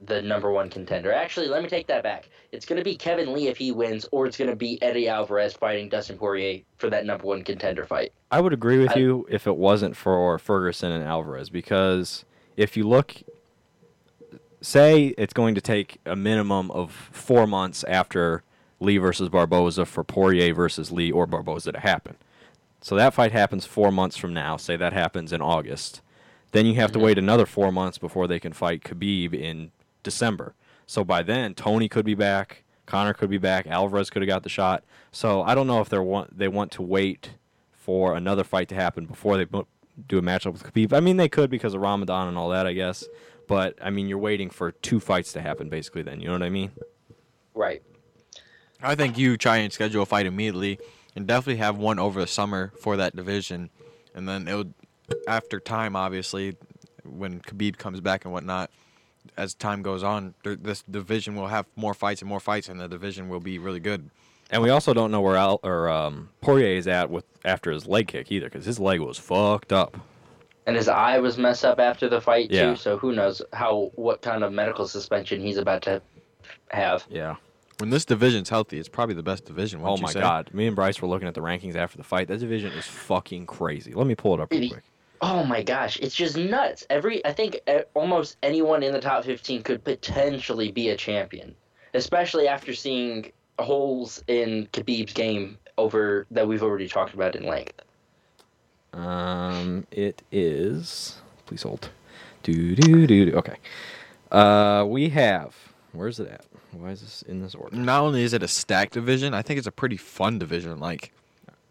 the 0.00 0.20
number 0.20 0.50
one 0.50 0.68
contender. 0.68 1.12
Actually, 1.12 1.46
let 1.46 1.62
me 1.62 1.68
take 1.68 1.86
that 1.86 2.02
back. 2.02 2.28
It's 2.50 2.66
going 2.66 2.78
to 2.78 2.84
be 2.84 2.96
Kevin 2.96 3.32
Lee 3.32 3.46
if 3.46 3.56
he 3.56 3.70
wins, 3.70 4.04
or 4.10 4.26
it's 4.26 4.36
going 4.36 4.50
to 4.50 4.56
be 4.56 4.82
Eddie 4.82 5.08
Alvarez 5.08 5.54
fighting 5.54 5.88
Dustin 5.88 6.18
Poirier 6.18 6.62
for 6.76 6.90
that 6.90 7.06
number 7.06 7.24
one 7.24 7.44
contender 7.44 7.84
fight. 7.84 8.12
I 8.32 8.40
would 8.40 8.52
agree 8.52 8.78
with 8.78 8.96
I- 8.96 8.98
you 8.98 9.26
if 9.30 9.46
it 9.46 9.56
wasn't 9.56 9.96
for 9.96 10.38
Ferguson 10.40 10.90
and 10.90 11.04
Alvarez 11.04 11.50
because 11.50 12.24
if 12.56 12.76
you 12.76 12.88
look, 12.88 13.14
say 14.60 15.14
it's 15.16 15.32
going 15.32 15.54
to 15.54 15.60
take 15.60 15.98
a 16.04 16.16
minimum 16.16 16.72
of 16.72 16.90
four 17.12 17.46
months 17.46 17.84
after 17.84 18.42
Lee 18.80 18.98
versus 18.98 19.28
Barboza 19.28 19.86
for 19.86 20.02
Poirier 20.02 20.52
versus 20.52 20.90
Lee 20.90 21.12
or 21.12 21.26
Barboza 21.26 21.70
to 21.72 21.80
happen. 21.80 22.16
So 22.80 22.94
that 22.96 23.14
fight 23.14 23.32
happens 23.32 23.66
four 23.66 23.90
months 23.90 24.16
from 24.16 24.32
now. 24.32 24.56
Say 24.56 24.76
that 24.76 24.92
happens 24.92 25.32
in 25.32 25.42
August. 25.42 26.00
Then 26.52 26.66
you 26.66 26.74
have 26.74 26.92
to 26.92 26.98
wait 26.98 27.18
another 27.18 27.46
four 27.46 27.70
months 27.70 27.98
before 27.98 28.26
they 28.26 28.40
can 28.40 28.52
fight 28.52 28.82
Khabib 28.82 29.34
in 29.34 29.70
December. 30.02 30.54
So 30.86 31.04
by 31.04 31.22
then, 31.22 31.54
Tony 31.54 31.88
could 31.88 32.06
be 32.06 32.14
back, 32.14 32.64
Conor 32.86 33.12
could 33.12 33.28
be 33.28 33.38
back, 33.38 33.66
Alvarez 33.66 34.08
could 34.08 34.22
have 34.22 34.28
got 34.28 34.42
the 34.42 34.48
shot. 34.48 34.82
So 35.12 35.42
I 35.42 35.54
don't 35.54 35.66
know 35.66 35.80
if 35.80 35.90
they 35.90 35.98
want 35.98 36.38
they 36.38 36.48
want 36.48 36.72
to 36.72 36.82
wait 36.82 37.30
for 37.72 38.14
another 38.14 38.44
fight 38.44 38.68
to 38.68 38.74
happen 38.74 39.04
before 39.04 39.36
they 39.36 39.44
do 39.44 40.18
a 40.18 40.22
matchup 40.22 40.52
with 40.52 40.62
Khabib. 40.62 40.92
I 40.92 41.00
mean, 41.00 41.18
they 41.18 41.28
could 41.28 41.50
because 41.50 41.74
of 41.74 41.80
Ramadan 41.82 42.28
and 42.28 42.38
all 42.38 42.48
that, 42.50 42.66
I 42.66 42.72
guess. 42.72 43.04
But 43.46 43.76
I 43.82 43.90
mean, 43.90 44.08
you're 44.08 44.18
waiting 44.18 44.50
for 44.50 44.72
two 44.72 45.00
fights 45.00 45.32
to 45.32 45.40
happen, 45.40 45.68
basically. 45.68 46.02
Then 46.02 46.20
you 46.20 46.28
know 46.28 46.34
what 46.34 46.42
I 46.42 46.50
mean? 46.50 46.70
Right. 47.54 47.82
I 48.82 48.94
think 48.94 49.18
you 49.18 49.36
try 49.36 49.58
and 49.58 49.72
schedule 49.72 50.02
a 50.02 50.06
fight 50.06 50.26
immediately, 50.26 50.78
and 51.18 51.26
definitely 51.26 51.56
have 51.56 51.76
one 51.76 51.98
over 51.98 52.20
the 52.20 52.28
summer 52.28 52.72
for 52.80 52.96
that 52.96 53.16
division, 53.16 53.70
and 54.14 54.28
then 54.28 54.46
it 54.46 54.54
would, 54.54 54.72
after 55.26 55.58
time, 55.58 55.96
obviously, 55.96 56.56
when 57.04 57.40
Khabib 57.40 57.76
comes 57.76 58.00
back 58.00 58.24
and 58.24 58.32
whatnot, 58.32 58.70
as 59.36 59.52
time 59.52 59.82
goes 59.82 60.04
on, 60.04 60.34
this 60.44 60.84
division 60.84 61.34
will 61.34 61.48
have 61.48 61.66
more 61.74 61.92
fights 61.92 62.22
and 62.22 62.28
more 62.28 62.38
fights, 62.38 62.68
and 62.68 62.80
the 62.80 62.86
division 62.86 63.28
will 63.28 63.40
be 63.40 63.58
really 63.58 63.80
good. 63.80 64.10
And 64.52 64.62
we 64.62 64.70
also 64.70 64.94
don't 64.94 65.10
know 65.10 65.20
where 65.20 65.34
Al 65.34 65.58
or 65.64 65.88
um, 65.88 66.28
Poirier 66.40 66.76
is 66.76 66.86
at 66.86 67.10
with 67.10 67.24
after 67.44 67.72
his 67.72 67.84
leg 67.84 68.06
kick 68.06 68.30
either, 68.30 68.46
because 68.46 68.64
his 68.64 68.78
leg 68.78 69.00
was 69.00 69.18
fucked 69.18 69.72
up. 69.72 69.96
And 70.66 70.76
his 70.76 70.86
eye 70.86 71.18
was 71.18 71.36
messed 71.36 71.64
up 71.64 71.80
after 71.80 72.08
the 72.08 72.20
fight 72.20 72.48
Yeah. 72.52 72.70
too, 72.70 72.76
so 72.76 72.96
who 72.96 73.12
knows 73.12 73.42
how 73.52 73.90
what 73.96 74.22
kind 74.22 74.44
of 74.44 74.52
medical 74.52 74.86
suspension 74.86 75.40
he's 75.40 75.56
about 75.56 75.82
to 75.82 76.00
have. 76.70 77.04
Yeah. 77.10 77.34
When 77.78 77.90
this 77.90 78.04
division's 78.04 78.48
healthy, 78.48 78.78
it's 78.78 78.88
probably 78.88 79.14
the 79.14 79.22
best 79.22 79.44
division. 79.44 79.80
Oh 79.80 79.84
wouldn't 79.84 80.00
you 80.00 80.06
my 80.06 80.12
say? 80.12 80.20
god. 80.20 80.52
Me 80.52 80.66
and 80.66 80.74
Bryce 80.74 81.00
were 81.00 81.06
looking 81.06 81.28
at 81.28 81.34
the 81.34 81.40
rankings 81.40 81.76
after 81.76 81.96
the 81.96 82.02
fight. 82.04 82.26
That 82.26 82.40
division 82.40 82.72
is 82.72 82.84
fucking 82.86 83.46
crazy. 83.46 83.92
Let 83.92 84.06
me 84.06 84.16
pull 84.16 84.34
it 84.34 84.40
up 84.40 84.50
real 84.50 84.70
quick. 84.70 84.82
Oh 85.20 85.44
my 85.44 85.62
gosh, 85.62 85.96
it's 86.00 86.14
just 86.14 86.36
nuts. 86.36 86.84
Every 86.90 87.24
I 87.24 87.32
think 87.32 87.60
almost 87.94 88.36
anyone 88.42 88.82
in 88.82 88.92
the 88.92 89.00
top 89.00 89.24
15 89.24 89.62
could 89.62 89.82
potentially 89.84 90.72
be 90.72 90.88
a 90.90 90.96
champion, 90.96 91.54
especially 91.94 92.48
after 92.48 92.74
seeing 92.74 93.32
holes 93.60 94.22
in 94.28 94.68
Khabib's 94.72 95.12
game 95.12 95.58
over 95.76 96.26
that 96.32 96.46
we've 96.46 96.62
already 96.62 96.88
talked 96.88 97.14
about 97.14 97.36
in 97.36 97.46
length. 97.46 97.80
Um, 98.92 99.86
it 99.92 100.22
is. 100.32 101.20
Please 101.46 101.62
hold. 101.62 101.90
Do 102.42 102.74
do 102.74 103.06
do 103.06 103.30
do. 103.30 103.36
Okay. 103.36 103.56
Uh, 104.30 104.84
we 104.88 105.08
have. 105.10 105.54
Where's 105.92 106.20
it 106.20 106.28
at? 106.28 106.44
Why 106.72 106.90
is 106.90 107.00
this 107.00 107.22
in 107.22 107.40
this 107.40 107.54
order? 107.54 107.76
Not 107.76 108.02
only 108.02 108.22
is 108.22 108.32
it 108.32 108.42
a 108.42 108.48
stacked 108.48 108.92
division, 108.92 109.34
I 109.34 109.42
think 109.42 109.58
it's 109.58 109.66
a 109.66 109.72
pretty 109.72 109.96
fun 109.96 110.38
division. 110.38 110.78
Like 110.78 111.12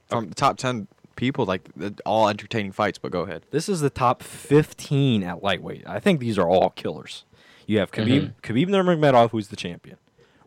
from 0.08 0.30
the 0.30 0.36
top 0.36 0.58
ten 0.58 0.88
people, 1.18 1.46
like 1.46 1.70
all 2.06 2.30
entertaining 2.30 2.72
fights. 2.72 2.98
But 2.98 3.12
go 3.12 3.22
ahead. 3.22 3.44
This 3.51 3.68
is 3.68 3.82
the 3.82 3.89
top 3.89 4.24
15 4.24 5.24
at 5.24 5.44
lightweight. 5.44 5.84
I 5.86 6.00
think 6.00 6.22
these 6.22 6.38
are 6.38 6.48
all 6.48 6.70
killers. 6.70 7.25
You 7.66 7.80
have 7.80 7.92
Khabib, 7.92 8.22
mm-hmm. 8.22 8.54
Khabib 8.54 8.70
Nurmagomedov, 8.70 9.32
who's 9.32 9.50
the 9.50 9.58
champion. 9.58 9.98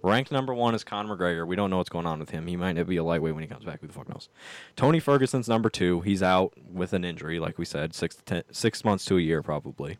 Ranked 0.02 0.32
number 0.32 0.54
one 0.54 0.74
is 0.74 0.82
Conor 0.82 1.14
McGregor. 1.14 1.46
We 1.46 1.56
don't 1.56 1.68
know 1.68 1.76
what's 1.76 1.90
going 1.90 2.06
on 2.06 2.18
with 2.18 2.30
him. 2.30 2.46
He 2.46 2.56
might 2.56 2.72
not 2.72 2.86
be 2.86 2.96
a 2.96 3.04
lightweight 3.04 3.34
when 3.34 3.42
he 3.42 3.48
comes 3.48 3.66
back. 3.66 3.82
Who 3.82 3.86
the 3.86 3.92
fuck 3.92 4.08
knows? 4.08 4.30
Tony 4.74 4.98
Ferguson's 4.98 5.46
number 5.46 5.68
two. 5.68 6.00
He's 6.00 6.22
out 6.22 6.54
with 6.72 6.94
an 6.94 7.04
injury, 7.04 7.38
like 7.38 7.58
we 7.58 7.66
said, 7.66 7.94
six 7.94 8.16
to 8.16 8.22
ten, 8.22 8.42
six 8.50 8.82
months 8.82 9.04
to 9.06 9.18
a 9.18 9.20
year 9.20 9.42
probably. 9.42 9.98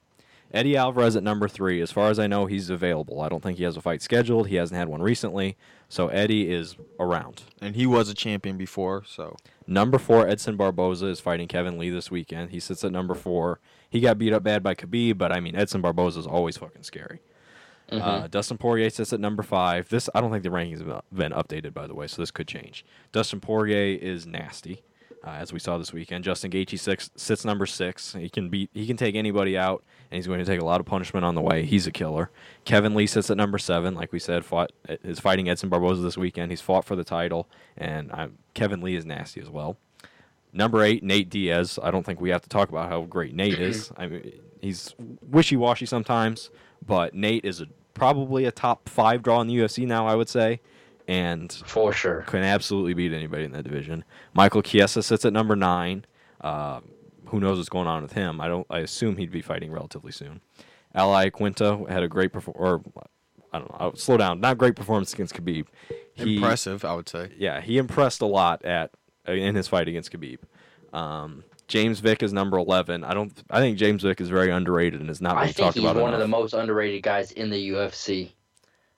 Eddie 0.52 0.76
Alvarez 0.76 1.16
at 1.16 1.22
number 1.22 1.48
three. 1.48 1.80
As 1.80 1.92
far 1.92 2.10
as 2.10 2.18
I 2.18 2.26
know, 2.26 2.46
he's 2.46 2.70
available. 2.70 3.20
I 3.20 3.28
don't 3.28 3.42
think 3.42 3.58
he 3.58 3.64
has 3.64 3.76
a 3.76 3.80
fight 3.80 4.02
scheduled. 4.02 4.48
He 4.48 4.56
hasn't 4.56 4.78
had 4.78 4.88
one 4.88 5.00
recently, 5.02 5.56
so 5.88 6.08
Eddie 6.08 6.50
is 6.52 6.76
around. 6.98 7.42
And 7.60 7.76
he 7.76 7.86
was 7.86 8.08
a 8.08 8.14
champion 8.14 8.56
before, 8.56 9.04
so 9.06 9.36
Number 9.70 9.98
four, 9.98 10.26
Edson 10.26 10.56
Barboza 10.56 11.06
is 11.06 11.20
fighting 11.20 11.46
Kevin 11.46 11.78
Lee 11.78 11.90
this 11.90 12.10
weekend. 12.10 12.50
He 12.50 12.58
sits 12.58 12.82
at 12.82 12.90
number 12.90 13.14
four. 13.14 13.60
He 13.88 14.00
got 14.00 14.18
beat 14.18 14.32
up 14.32 14.42
bad 14.42 14.64
by 14.64 14.74
Khabib, 14.74 15.16
but 15.16 15.30
I 15.30 15.38
mean 15.38 15.54
Edson 15.54 15.80
Barboza 15.80 16.18
is 16.18 16.26
always 16.26 16.56
fucking 16.56 16.82
scary. 16.82 17.20
Uh, 17.88 18.26
Dustin 18.26 18.58
Poirier 18.58 18.90
sits 18.90 19.12
at 19.12 19.20
number 19.20 19.44
five. 19.44 19.88
This 19.88 20.08
I 20.12 20.20
don't 20.20 20.32
think 20.32 20.42
the 20.42 20.48
rankings 20.48 20.84
have 20.84 21.02
been 21.12 21.30
updated 21.32 21.72
by 21.72 21.86
the 21.86 21.94
way, 21.94 22.08
so 22.08 22.20
this 22.20 22.32
could 22.32 22.48
change. 22.48 22.84
Dustin 23.12 23.40
Poirier 23.40 23.96
is 23.96 24.26
nasty, 24.26 24.82
uh, 25.24 25.30
as 25.30 25.52
we 25.52 25.58
saw 25.58 25.78
this 25.78 25.92
weekend. 25.92 26.24
Justin 26.24 26.50
Gaethje 26.50 26.78
six, 26.78 27.10
sits 27.14 27.44
number 27.44 27.66
six. 27.66 28.14
He 28.14 28.28
can 28.28 28.48
beat. 28.48 28.70
He 28.72 28.86
can 28.86 28.96
take 28.96 29.14
anybody 29.14 29.56
out, 29.56 29.84
and 30.10 30.16
he's 30.16 30.26
going 30.26 30.38
to 30.38 30.44
take 30.44 30.60
a 30.60 30.64
lot 30.64 30.80
of 30.80 30.86
punishment 30.86 31.24
on 31.24 31.34
the 31.34 31.40
way. 31.40 31.64
He's 31.64 31.86
a 31.86 31.92
killer. 31.92 32.30
Kevin 32.64 32.94
Lee 32.94 33.06
sits 33.06 33.30
at 33.30 33.36
number 33.36 33.58
seven, 33.58 33.94
like 33.94 34.12
we 34.12 34.18
said. 34.18 34.44
Fought 34.44 34.72
is 34.88 35.20
fighting 35.20 35.48
Edson 35.48 35.68
Barboza 35.68 36.02
this 36.02 36.16
weekend. 36.16 36.52
He's 36.52 36.60
fought 36.60 36.84
for 36.84 36.96
the 36.96 37.04
title, 37.04 37.48
and 37.76 38.10
i 38.12 38.28
Kevin 38.54 38.80
Lee 38.80 38.96
is 38.96 39.06
nasty 39.06 39.40
as 39.40 39.48
well. 39.48 39.76
Number 40.52 40.82
eight, 40.82 41.02
Nate 41.02 41.30
Diaz. 41.30 41.78
I 41.82 41.90
don't 41.90 42.04
think 42.04 42.20
we 42.20 42.30
have 42.30 42.42
to 42.42 42.48
talk 42.48 42.68
about 42.68 42.88
how 42.88 43.02
great 43.02 43.34
Nate 43.34 43.60
is. 43.60 43.92
I 43.96 44.08
mean, 44.08 44.32
he's 44.60 44.94
wishy-washy 44.98 45.86
sometimes, 45.86 46.50
but 46.84 47.14
Nate 47.14 47.44
is 47.44 47.60
a, 47.60 47.66
probably 47.94 48.44
a 48.46 48.50
top 48.50 48.88
five 48.88 49.22
draw 49.22 49.40
in 49.40 49.46
the 49.46 49.56
UFC 49.56 49.86
now. 49.86 50.06
I 50.06 50.16
would 50.16 50.28
say, 50.28 50.60
and 51.10 51.52
For 51.66 51.92
sure. 51.92 52.22
can 52.22 52.44
absolutely 52.44 52.94
beat 52.94 53.12
anybody 53.12 53.42
in 53.42 53.50
that 53.52 53.64
division. 53.64 54.04
Michael 54.32 54.62
Chiesa 54.62 55.02
sits 55.02 55.24
at 55.24 55.32
number 55.32 55.56
nine. 55.56 56.04
Uh, 56.40 56.80
who 57.26 57.40
knows 57.40 57.58
what's 57.58 57.68
going 57.68 57.88
on 57.88 58.02
with 58.02 58.12
him? 58.12 58.40
I 58.40 58.46
don't. 58.46 58.66
I 58.70 58.78
assume 58.78 59.16
he'd 59.16 59.32
be 59.32 59.42
fighting 59.42 59.72
relatively 59.72 60.12
soon. 60.12 60.40
Al 60.94 61.10
Iaquinta 61.10 61.88
had 61.90 62.04
a 62.04 62.08
great 62.08 62.32
perform. 62.32 62.56
Or 62.56 62.82
I 63.52 63.58
don't 63.58 63.70
know. 63.70 63.76
I'll 63.80 63.96
slow 63.96 64.16
down. 64.18 64.40
Not 64.40 64.56
great 64.56 64.76
performance 64.76 65.12
against 65.12 65.34
Khabib. 65.34 65.66
He, 66.14 66.36
Impressive, 66.36 66.84
I 66.84 66.94
would 66.94 67.08
say. 67.08 67.30
Yeah, 67.36 67.60
he 67.60 67.78
impressed 67.78 68.20
a 68.20 68.26
lot 68.26 68.64
at 68.64 68.92
in 69.26 69.56
his 69.56 69.66
fight 69.66 69.88
against 69.88 70.12
Khabib. 70.12 70.38
Um, 70.92 71.42
James 71.66 71.98
Vick 71.98 72.22
is 72.22 72.32
number 72.32 72.56
eleven. 72.56 73.02
I 73.02 73.14
don't. 73.14 73.32
I 73.50 73.58
think 73.58 73.78
James 73.78 74.02
Vick 74.04 74.20
is 74.20 74.28
very 74.28 74.50
underrated 74.50 75.00
and 75.00 75.10
is 75.10 75.20
not 75.20 75.36
I 75.36 75.46
think 75.46 75.56
talked 75.56 75.74
he's 75.74 75.84
about 75.84 76.00
one 76.00 76.14
of 76.14 76.20
the 76.20 76.28
most 76.28 76.54
underrated 76.54 77.02
guys 77.02 77.32
in 77.32 77.50
the 77.50 77.70
UFC. 77.70 78.30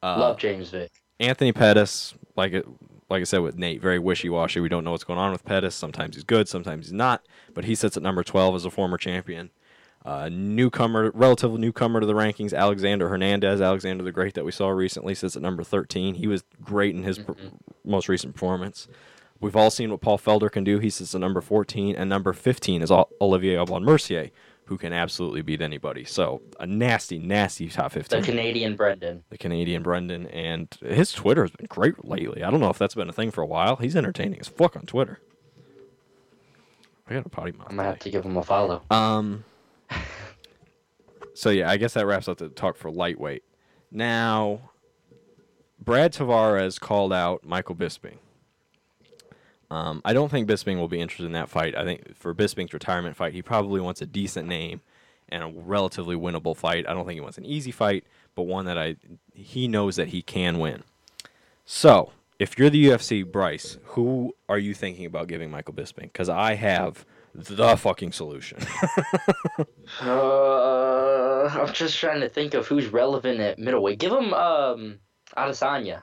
Uh, 0.03 0.19
Love 0.19 0.37
James 0.37 0.69
Vick. 0.69 0.91
Anthony 1.21 1.53
Pettis, 1.53 2.15
like 2.37 2.53
it, 2.53 2.67
like 3.09 3.21
I 3.21 3.25
said 3.25 3.39
with 3.39 3.57
Nate, 3.57 3.81
very 3.81 3.99
wishy 3.99 4.29
washy. 4.29 4.61
We 4.61 4.69
don't 4.69 4.85
know 4.85 4.93
what's 4.93 5.05
going 5.05 5.19
on 5.19 5.33
with 5.33 5.45
Pettis. 5.45 5.75
Sometimes 5.75 6.17
he's 6.17 6.25
good, 6.25 6.49
sometimes 6.49 6.87
he's 6.87 6.93
not. 6.93 7.27
But 7.55 7.65
he 7.65 7.75
sits 7.75 7.97
at 7.97 8.03
number 8.03 8.23
twelve 8.23 8.55
as 8.55 8.65
a 8.65 8.71
former 8.71 8.99
champion. 8.99 9.51
Uh, 10.05 10.29
newcomer, 10.33 11.13
relative 11.15 11.53
newcomer 11.59 12.01
to 12.01 12.07
the 12.07 12.13
rankings, 12.15 12.53
Alexander 12.53 13.09
Hernandez, 13.09 13.61
Alexander 13.61 14.03
the 14.03 14.11
Great 14.11 14.35
that 14.35 14.45
we 14.45 14.51
saw 14.51 14.69
recently 14.69 15.15
sits 15.15 15.37
at 15.37 15.43
number 15.43 15.63
thirteen. 15.63 16.15
He 16.17 16.27
was 16.27 16.43
great 16.61 16.95
in 16.95 17.05
his 17.05 17.21
per- 17.21 17.37
most 17.85 18.09
recent 18.09 18.35
performance. 18.35 18.89
We've 19.41 19.55
all 19.55 19.71
seen 19.71 19.91
what 19.91 20.01
Paul 20.01 20.19
Felder 20.19 20.51
can 20.51 20.65
do. 20.65 20.79
He 20.79 20.91
sits 20.91 21.15
at 21.15 21.21
number 21.21 21.41
fourteen, 21.41 21.95
and 21.95 22.09
number 22.11 22.33
fifteen 22.33 22.83
is 22.83 22.91
Olivier 22.91 23.57
Aubin 23.57 23.85
Mercier, 23.85 24.31
who 24.73 24.79
can 24.79 24.95
absolutely 24.95 25.43
beat 25.43 25.61
anybody. 25.61 26.03
So 26.03 26.41
a 26.59 26.67
nasty, 26.67 27.19
nasty 27.19 27.69
top 27.69 27.93
15. 27.93 28.23
The 28.23 28.27
Canadian 28.27 28.75
Brendan. 28.75 29.23
the 29.29 29.37
Canadian 29.37 29.83
Brendan, 29.83 30.27
and 30.29 30.67
his 30.81 31.13
Twitter 31.13 31.43
has 31.43 31.51
been 31.51 31.67
great 31.67 32.07
lately. 32.07 32.43
I 32.43 32.51
don't 32.51 32.59
know 32.59 32.71
if 32.71 32.79
that's 32.79 32.95
been 32.95 33.11
a 33.11 33.13
thing 33.13 33.31
for 33.31 33.43
a 33.43 33.47
while. 33.47 33.77
He's 33.77 33.95
entertaining 33.95 34.41
as 34.41 34.49
fuck 34.49 34.75
on 34.75 34.87
Twitter. 34.87 35.21
I 37.07 37.13
got 37.13 37.27
a 37.27 37.29
potty 37.29 37.53
mouth. 37.53 37.67
I'm 37.69 37.77
gonna 37.77 37.91
have 37.91 37.99
to 37.99 38.09
give 38.11 38.25
him 38.25 38.35
a 38.39 38.43
follow. 38.43 38.83
Um. 38.91 39.45
So 41.35 41.49
yeah, 41.49 41.71
I 41.71 41.79
guess 41.79 41.95
that 41.95 42.05
wraps 42.07 42.29
up 42.29 42.37
the 42.37 42.51
talk 42.51 42.77
for 42.77 42.91
lightweight. 42.91 43.43
Now, 43.91 44.71
Brad 45.81 46.13
Tavares 46.13 46.79
called 46.79 47.11
out 47.11 47.43
Michael 47.43 47.75
Bisping. 47.75 48.19
Um, 49.73 50.03
I 50.05 50.13
don't 50.13 50.31
think 50.31 50.47
Bisping 50.47 50.77
will 50.77 50.87
be 50.87 51.01
interested 51.01 51.25
in 51.25 51.33
that 51.33 51.49
fight. 51.49 51.75
I 51.75 51.83
think 51.83 52.15
for 52.15 52.35
Bisping's 52.35 52.75
retirement 52.75 53.17
fight, 53.17 53.33
he 53.33 53.41
probably 53.41 53.81
wants 53.81 54.03
a 54.03 54.07
decent 54.07 54.47
name 54.47 54.83
and 55.31 55.43
a 55.43 55.47
relatively 55.47 56.15
winnable 56.15 56.55
fight. 56.55 56.87
I 56.87 56.93
don't 56.93 57.07
think 57.07 57.15
he 57.15 57.23
wants 57.23 57.39
an 57.39 57.47
easy 57.47 57.71
fight, 57.71 58.05
but 58.35 58.43
one 58.43 58.67
that 58.67 58.77
I 58.77 58.97
he 59.33 59.69
knows 59.69 59.97
that 59.97 60.09
he 60.09 60.21
can 60.21 60.59
win. 60.59 60.83
So, 61.65 62.13
if 62.39 62.59
you're 62.59 62.69
the 62.69 62.85
UFC, 62.85 63.25
Bryce, 63.25 63.79
who 63.85 64.35
are 64.47 64.59
you 64.59 64.75
thinking 64.75 65.07
about 65.07 65.27
giving 65.29 65.51
Michael 65.51 65.73
Bisping? 65.73 66.03
Because 66.03 66.29
I 66.29 66.53
have 66.53 67.07
the 67.35 67.77
fucking 67.77 68.13
solution. 68.13 68.59
Uh, 70.01 71.49
I'm 71.49 71.73
just 71.73 71.99
trying 71.99 72.21
to 72.21 72.29
think 72.29 72.55
of 72.55 72.67
who's 72.67 72.87
relevant 72.87 73.41
at 73.41 73.59
middleweight. 73.59 73.99
Give 73.99 74.13
him 74.13 74.33
um 74.33 74.99
Adesanya. 75.37 76.03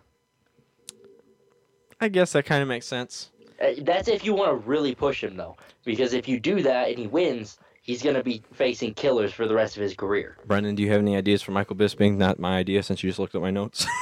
I 2.02 2.08
guess 2.08 2.34
that 2.34 2.46
kind 2.46 2.62
of 2.62 2.68
makes 2.68 2.86
sense. 2.86 3.32
Uh, 3.62 3.72
That's 3.82 4.08
if 4.08 4.24
you 4.24 4.34
want 4.34 4.52
to 4.52 4.68
really 4.68 4.96
push 4.96 5.24
him 5.24 5.36
though, 5.36 5.58
because 5.86 6.14
if 6.14 6.28
you 6.28 6.40
do 6.40 6.62
that 6.64 6.90
and 6.90 6.98
he 6.98 7.08
wins, 7.08 7.58
he's 7.82 8.02
gonna 8.02 8.24
be 8.24 8.42
facing 8.54 8.94
killers 8.94 9.34
for 9.34 9.48
the 9.48 9.56
rest 9.56 9.76
of 9.78 9.84
his 9.84 9.94
career. 9.96 10.38
Brendan, 10.46 10.76
do 10.76 10.84
you 10.84 10.92
have 10.92 11.02
any 11.02 11.16
ideas 11.16 11.42
for 11.42 11.52
Michael 11.52 11.76
Bisping? 11.76 12.18
Not 12.18 12.40
my 12.40 12.58
idea 12.58 12.84
since 12.84 13.04
you 13.04 13.10
just 13.10 13.20
looked 13.20 13.36
at 13.36 13.42
my 13.42 13.52
notes. 13.52 13.86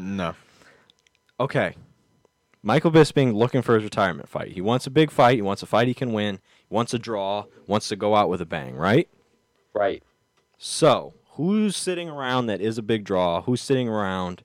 No. 0.00 0.34
okay. 1.40 1.74
Michael 2.62 2.92
Bisping 2.92 3.34
looking 3.34 3.62
for 3.62 3.74
his 3.74 3.82
retirement 3.82 4.28
fight. 4.28 4.52
He 4.52 4.60
wants 4.60 4.86
a 4.86 4.90
big 4.90 5.10
fight. 5.10 5.34
He 5.36 5.42
wants 5.42 5.62
a 5.62 5.66
fight 5.66 5.88
he 5.88 5.94
can 5.94 6.12
win. 6.12 6.38
He 6.68 6.74
wants 6.74 6.94
a 6.94 6.98
draw. 7.00 7.46
Wants 7.66 7.88
to 7.88 7.96
go 7.96 8.14
out 8.14 8.28
with 8.28 8.40
a 8.40 8.46
bang, 8.46 8.76
right? 8.76 9.08
Right. 9.74 10.02
So, 10.56 11.14
who's 11.32 11.76
sitting 11.76 12.08
around 12.08 12.46
that 12.46 12.60
is 12.60 12.78
a 12.78 12.82
big 12.82 13.04
draw? 13.04 13.42
Who's 13.42 13.60
sitting 13.60 13.88
around 13.88 14.44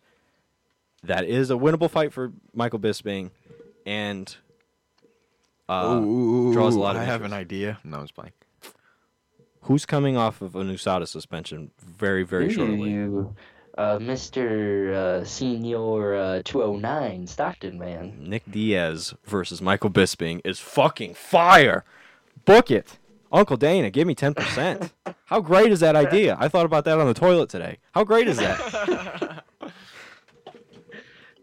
that 1.04 1.26
is 1.26 1.52
a 1.52 1.56
winnable 1.56 1.90
fight 1.90 2.12
for 2.14 2.32
Michael 2.54 2.80
Bisping 2.80 3.30
and 3.86 4.36
uh, 5.70 6.00
draws 6.00 6.76
a 6.76 6.80
lot 6.80 6.96
of 6.96 7.02
I 7.02 7.06
have 7.06 7.22
an 7.24 7.34
idea. 7.34 7.80
No, 7.84 7.98
I 8.00 8.02
was 8.02 8.12
playing. 8.12 8.34
who's 9.64 9.86
coming 9.86 10.18
off 10.18 10.42
of 10.42 10.56
an 10.56 10.68
USADA 10.74 11.08
suspension 11.08 11.72
very, 11.80 12.24
very 12.24 12.52
shortly? 12.52 12.94
Ooh, 12.94 13.36
Uh, 13.78 13.98
Mr. 13.98 14.94
Uh, 14.94 15.24
Senior 15.26 16.14
uh, 16.16 16.42
209 16.46 17.26
Stockton 17.28 17.80
man. 17.80 18.14
Nick 18.20 18.44
Diaz 18.50 19.16
versus 19.26 19.62
Michael 19.62 19.90
Bisping 19.90 20.42
is 20.44 20.60
fucking 20.60 21.16
fire. 21.16 21.84
Book 22.46 22.70
it. 22.70 23.00
Uncle 23.32 23.58
Dana, 23.58 23.90
give 23.90 24.06
me 24.06 24.14
10%. 24.14 24.92
How 25.26 25.40
great 25.42 25.72
is 25.72 25.80
that 25.80 25.96
idea? 25.96 26.38
I 26.40 26.50
thought 26.50 26.68
about 26.68 26.86
that 26.86 27.00
on 27.00 27.08
the 27.08 27.16
toilet 27.16 27.50
today. 27.50 27.80
How 27.94 28.04
great 28.04 28.28
is 28.28 28.38
that? 28.38 28.60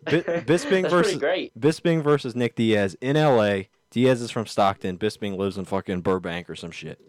Bi- 0.05 0.11
Bisping 0.47 0.83
That's 0.83 0.93
versus 0.95 1.17
great. 1.19 1.59
Bisping 1.59 2.03
versus 2.03 2.35
Nick 2.35 2.55
Diaz 2.55 2.97
in 3.01 3.17
LA. 3.17 3.63
Diaz 3.91 4.21
is 4.21 4.31
from 4.31 4.47
Stockton. 4.47 4.99
Bisping 4.99 5.37
lives 5.37 5.59
in 5.59 5.65
fucking 5.65 6.01
Burbank 6.03 6.49
or 6.49 6.55
some 6.55 6.71
shit. 6.71 7.01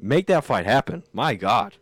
Make 0.00 0.26
that 0.26 0.44
fight 0.44 0.66
happen. 0.66 1.04
My 1.12 1.34
God. 1.34 1.76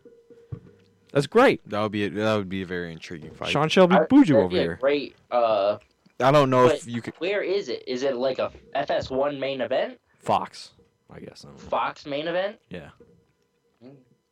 That's 1.12 1.26
great. 1.26 1.66
That 1.68 1.80
would 1.82 1.92
be 1.92 2.04
a, 2.04 2.10
that 2.10 2.36
would 2.36 2.48
be 2.48 2.62
a 2.62 2.66
very 2.66 2.92
intriguing 2.92 3.32
fight. 3.32 3.50
Sean 3.50 3.68
Shelby 3.68 3.96
I- 3.96 4.04
Buju 4.04 4.34
over 4.34 4.48
be 4.48 4.56
here. 4.56 4.78
Great. 4.80 5.16
Uh, 5.30 5.78
I 6.20 6.30
don't 6.30 6.50
know 6.50 6.66
if 6.68 6.86
you 6.86 7.02
could. 7.02 7.14
where 7.18 7.42
is 7.42 7.68
it? 7.68 7.82
Is 7.86 8.02
it 8.02 8.16
like 8.16 8.38
a 8.38 8.52
FS1 8.76 9.38
main 9.38 9.60
event? 9.60 9.98
Fox, 10.20 10.70
I 11.12 11.18
guess. 11.20 11.44
I 11.44 11.48
don't. 11.48 11.60
Fox 11.60 12.06
main 12.06 12.28
event? 12.28 12.58
Yeah. 12.70 12.90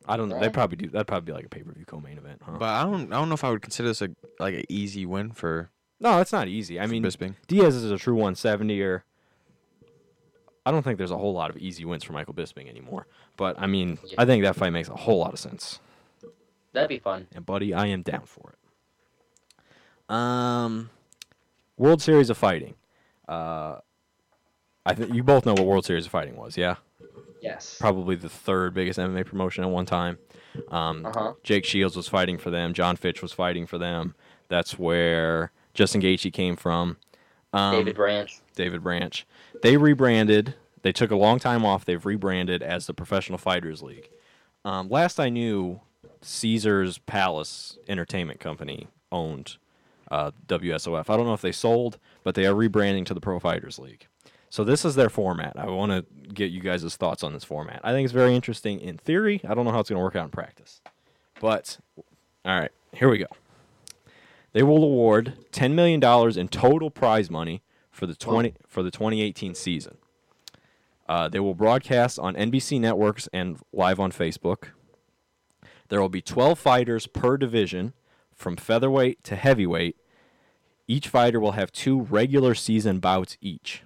I 0.07 0.17
don't 0.17 0.29
know. 0.29 0.39
They 0.39 0.49
probably 0.49 0.77
do. 0.77 0.89
That'd 0.89 1.07
probably 1.07 1.27
be 1.27 1.33
like 1.33 1.45
a 1.45 1.49
pay 1.49 1.61
per 1.61 1.71
view 1.73 1.85
co-main 1.85 2.17
event, 2.17 2.41
huh? 2.43 2.53
But 2.57 2.69
I 2.69 2.83
don't. 2.83 3.13
I 3.13 3.17
don't 3.17 3.29
know 3.29 3.35
if 3.35 3.43
I 3.43 3.51
would 3.51 3.61
consider 3.61 3.89
this 3.89 4.01
a 4.01 4.09
like 4.39 4.55
an 4.55 4.63
easy 4.69 5.05
win 5.05 5.31
for. 5.31 5.69
No, 6.01 6.19
it's 6.19 6.33
not 6.33 6.47
easy. 6.49 6.79
I 6.79 6.87
mean, 6.87 7.01
Bisping. 7.03 7.35
Diaz 7.47 7.75
is 7.75 7.89
a 7.91 7.97
true 7.97 8.15
170er. 8.17 9.03
I 10.65 10.71
don't 10.71 10.83
think 10.83 10.97
there's 10.97 11.11
a 11.11 11.17
whole 11.17 11.33
lot 11.33 11.49
of 11.49 11.57
easy 11.57 11.85
wins 11.85 12.03
for 12.03 12.11
Michael 12.13 12.33
Bisping 12.33 12.69
anymore. 12.69 13.07
But 13.37 13.59
I 13.59 13.65
mean, 13.67 13.97
Yeah. 14.03 14.15
I 14.19 14.25
think 14.25 14.43
that 14.43 14.55
fight 14.55 14.71
makes 14.71 14.89
a 14.89 14.95
whole 14.95 15.17
lot 15.19 15.31
of 15.33 15.39
sense. 15.39 15.79
That'd 16.73 16.89
be 16.89 16.99
fun. 16.99 17.27
And 17.33 17.45
buddy, 17.45 17.73
I 17.73 17.87
am 17.87 18.01
down 18.01 18.25
for 18.25 18.53
it. 20.09 20.13
Um, 20.13 20.89
World 21.77 22.01
Series 22.01 22.29
of 22.29 22.37
Fighting. 22.37 22.75
Uh, 23.27 23.77
I 24.85 24.93
think 24.93 25.13
you 25.13 25.23
both 25.23 25.45
know 25.45 25.53
what 25.53 25.65
World 25.65 25.85
Series 25.85 26.05
of 26.05 26.11
Fighting 26.11 26.35
was, 26.35 26.57
yeah. 26.57 26.75
Yes. 27.41 27.77
Probably 27.79 28.15
the 28.15 28.29
third 28.29 28.73
biggest 28.73 28.99
MMA 28.99 29.25
promotion 29.25 29.63
at 29.63 29.69
one 29.69 29.85
time. 29.85 30.17
Um, 30.69 31.05
Uh-huh. 31.05 31.33
Jake 31.43 31.65
Shields 31.65 31.95
was 31.95 32.07
fighting 32.07 32.37
for 32.37 32.51
them. 32.51 32.73
John 32.73 32.95
Fitch 32.97 33.21
was 33.21 33.31
fighting 33.31 33.65
for 33.65 33.77
them. 33.77 34.15
That's 34.47 34.77
where 34.77 35.51
Justin 35.73 36.01
Gaethje 36.01 36.31
came 36.31 36.55
from. 36.55 36.97
Um, 37.53 37.75
David 37.75 37.95
Branch. 37.95 38.41
David 38.55 38.83
Branch. 38.83 39.25
They 39.61 39.77
rebranded. 39.77 40.55
They 40.81 40.91
took 40.91 41.11
a 41.11 41.15
long 41.15 41.39
time 41.39 41.65
off. 41.65 41.85
They've 41.85 42.05
rebranded 42.05 42.63
as 42.63 42.87
the 42.87 42.93
Professional 42.93 43.37
Fighters 43.37 43.81
League. 43.81 44.09
Um, 44.65 44.89
last 44.89 45.19
I 45.19 45.29
knew, 45.29 45.81
Caesar's 46.21 46.99
Palace 46.99 47.77
Entertainment 47.87 48.39
Company 48.39 48.87
owned 49.11 49.57
uh, 50.09 50.31
WSOF. 50.47 51.09
I 51.09 51.17
don't 51.17 51.25
know 51.25 51.33
if 51.33 51.41
they 51.41 51.51
sold, 51.51 51.97
but 52.23 52.35
they 52.35 52.45
are 52.45 52.53
rebranding 52.53 53.05
to 53.07 53.13
the 53.13 53.21
Pro 53.21 53.39
Fighters 53.39 53.79
League. 53.79 54.07
So 54.49 54.63
this 54.65 54.83
is 54.83 54.95
their 54.95 55.09
format. 55.09 55.53
I 55.57 55.67
want 55.67 55.91
to 55.93 56.05
get 56.33 56.51
you 56.51 56.59
guys' 56.59 56.95
thoughts 56.97 57.23
on 57.23 57.33
this 57.33 57.45
format. 57.45 57.79
I 57.83 57.93
think 57.93 58.03
it's 58.03 58.13
very 58.13 58.35
interesting 58.35 58.81
in 58.81 58.97
theory. 58.97 59.41
I 59.47 59.53
don't 59.53 59.63
know 59.63 59.71
how 59.71 59.79
it's 59.79 59.89
going 59.89 59.99
to 59.99 60.03
work 60.03 60.17
out 60.17 60.25
in 60.25 60.29
practice. 60.29 60.81
But 61.39 61.77
all 62.43 62.59
right, 62.59 62.71
here 62.91 63.09
we 63.09 63.17
go. 63.17 63.27
They 64.53 64.63
will 64.63 64.83
award 64.83 65.33
$10 65.51 65.73
million 65.73 66.03
in 66.37 66.47
total 66.47 66.89
prize 66.89 67.29
money 67.29 67.61
for 67.89 68.05
the 68.05 68.15
20 68.15 68.53
for 68.67 68.83
the 68.83 68.91
2018 68.91 69.55
season. 69.55 69.97
Uh, 71.07 71.27
they 71.27 71.39
will 71.39 71.55
broadcast 71.55 72.19
on 72.19 72.35
NBC 72.35 72.79
networks 72.79 73.27
and 73.33 73.57
live 73.73 73.99
on 73.99 74.11
Facebook. 74.11 74.69
There 75.89 75.99
will 75.99 76.09
be 76.09 76.21
12 76.21 76.57
fighters 76.57 77.05
per 77.05 77.35
division, 77.35 77.93
from 78.41 78.57
featherweight 78.57 79.23
to 79.25 79.35
heavyweight. 79.35 79.95
Each 80.87 81.07
fighter 81.07 81.39
will 81.39 81.53
have 81.53 81.71
two 81.71 82.01
regular 82.01 82.55
season 82.55 82.99
bouts 82.99 83.37
each. 83.39 83.83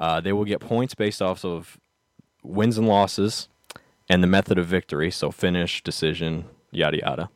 Uh, 0.00 0.20
they 0.20 0.32
will 0.32 0.44
get 0.44 0.60
points 0.60 0.94
based 0.94 1.22
off 1.22 1.44
of 1.44 1.78
wins 2.42 2.78
and 2.78 2.88
losses 2.88 3.48
and 4.08 4.22
the 4.22 4.26
method 4.26 4.58
of 4.58 4.66
victory, 4.66 5.10
so 5.10 5.30
finish, 5.30 5.82
decision, 5.82 6.46
yada 6.70 6.98
yada. 6.98 7.28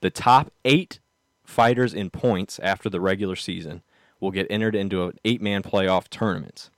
The 0.00 0.10
top 0.10 0.52
eight 0.64 1.00
fighters 1.48 1.94
in 1.94 2.10
points 2.10 2.60
after 2.62 2.90
the 2.90 3.00
regular 3.00 3.34
season 3.34 3.80
will 4.20 4.30
get 4.30 4.46
entered 4.50 4.76
into 4.76 5.04
an 5.04 5.18
eight 5.24 5.40
man 5.40 5.62
playoff 5.62 6.06
tournament. 6.08 6.68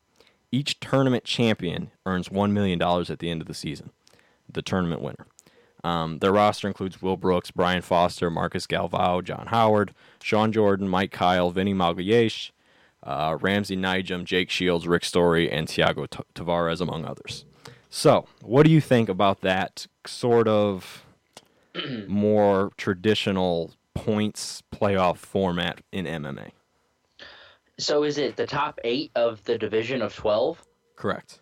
Each 0.53 0.79
tournament 0.79 1.25
champion 1.25 1.91
earns 2.07 2.29
$1 2.29 2.53
million 2.53 2.81
at 2.81 3.19
the 3.19 3.31
end 3.31 3.41
of 3.41 3.49
the 3.49 3.55
season, 3.55 3.91
the 4.51 4.63
tournament 4.63 5.03
winner. 5.03 5.27
Um, 5.83 6.19
their 6.21 6.33
roster 6.33 6.69
includes 6.69 7.03
Will 7.03 7.17
Brooks, 7.17 7.51
Brian 7.51 7.83
Foster, 7.83 8.31
Marcus 8.31 8.67
Galvao, 8.67 9.25
John 9.25 9.49
Howard, 9.49 9.93
Shawn 10.23 10.53
Jordan, 10.53 10.89
Mike 10.89 11.11
Kyle, 11.11 11.51
Vinny 11.51 11.75
Magalhaes, 11.75 12.51
uh, 13.03 13.39
Ramsey 13.41 13.77
Nijem, 13.77 14.25
Jake 14.25 14.51
Shields, 14.51 14.87
Rick 14.87 15.05
Story, 15.05 15.51
and 15.51 15.67
Tiago 15.67 16.07
T- 16.07 16.23
Tavares, 16.35 16.81
among 16.81 17.05
others. 17.05 17.45
So, 17.89 18.27
what 18.43 18.67
do 18.67 18.71
you 18.71 18.81
think 18.81 19.09
about 19.09 19.41
that 19.41 19.87
sort 20.07 20.47
of 20.47 21.05
more 22.07 22.71
traditional 22.77 23.73
points 24.05 24.63
playoff 24.73 25.19
format 25.19 25.81
in 25.93 26.05
MMA? 26.05 26.51
So 27.79 28.05
is 28.05 28.19
it 28.19 28.37
the 28.37 28.47
top 28.47 28.79
eight 28.85 29.11
of 29.15 29.43
the 29.45 29.59
division 29.59 30.03
of 30.03 30.15
twelve? 30.15 30.63
Correct. 30.97 31.41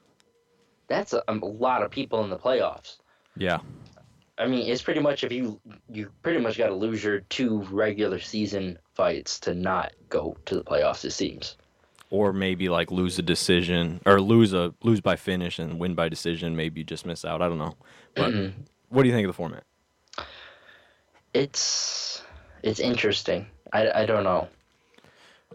That's 0.88 1.12
a, 1.12 1.23
a 1.29 1.35
lot 1.35 1.83
of 1.83 1.90
people 1.90 2.25
in 2.25 2.31
the 2.31 2.38
playoffs. 2.38 2.97
Yeah. 3.37 3.59
I 4.38 4.47
mean, 4.47 4.68
it's 4.68 4.83
pretty 4.83 5.01
much 5.01 5.25
if 5.25 5.33
you 5.33 5.61
you 5.90 6.11
pretty 6.23 6.40
much 6.40 6.59
got 6.59 6.68
to 6.68 6.75
lose 6.75 7.03
your 7.03 7.21
two 7.21 7.62
regular 7.71 8.21
season 8.21 8.79
fights 8.94 9.40
to 9.40 9.55
not 9.55 9.92
go 10.09 10.37
to 10.47 10.55
the 10.55 10.62
playoffs. 10.62 11.05
It 11.05 11.11
seems. 11.11 11.57
Or 12.11 12.33
maybe 12.33 12.68
like 12.68 12.90
lose 12.90 13.18
a 13.18 13.23
decision 13.23 14.01
or 14.07 14.21
lose 14.21 14.53
a 14.55 14.73
lose 14.83 15.01
by 15.01 15.16
finish 15.16 15.59
and 15.59 15.79
win 15.79 15.94
by 15.94 16.09
decision. 16.09 16.57
Maybe 16.57 16.81
you 16.81 16.85
just 16.85 17.05
miss 17.05 17.25
out. 17.25 17.42
I 17.42 17.49
don't 17.49 17.59
know. 17.59 17.75
But 18.14 18.33
mm-hmm. 18.33 18.61
what 18.88 19.03
do 19.03 19.09
you 19.09 19.14
think 19.14 19.27
of 19.27 19.31
the 19.31 19.37
format? 19.37 19.64
It's 21.35 22.23
it's 22.62 22.81
interesting. 22.81 23.47
I, 23.73 24.03
I 24.03 24.07
don't 24.07 24.25
know. 24.25 24.49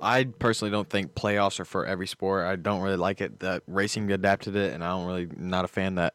I 0.02 0.26
personally 0.26 0.72
don't 0.72 0.90
think 0.90 1.14
playoffs 1.14 1.60
are 1.60 1.66
for 1.66 1.86
every 1.86 2.08
sport. 2.08 2.46
I 2.46 2.56
don't 2.56 2.82
really 2.82 2.98
like 2.98 3.22
it 3.22 3.40
that 3.40 3.64
racing 3.68 4.12
adapted 4.12 4.56
it, 4.56 4.74
and 4.74 4.84
I 4.84 4.90
don't 4.90 5.06
really 5.06 5.30
not 5.38 5.66
a 5.66 5.68
fan 5.68 5.96
that 5.96 6.14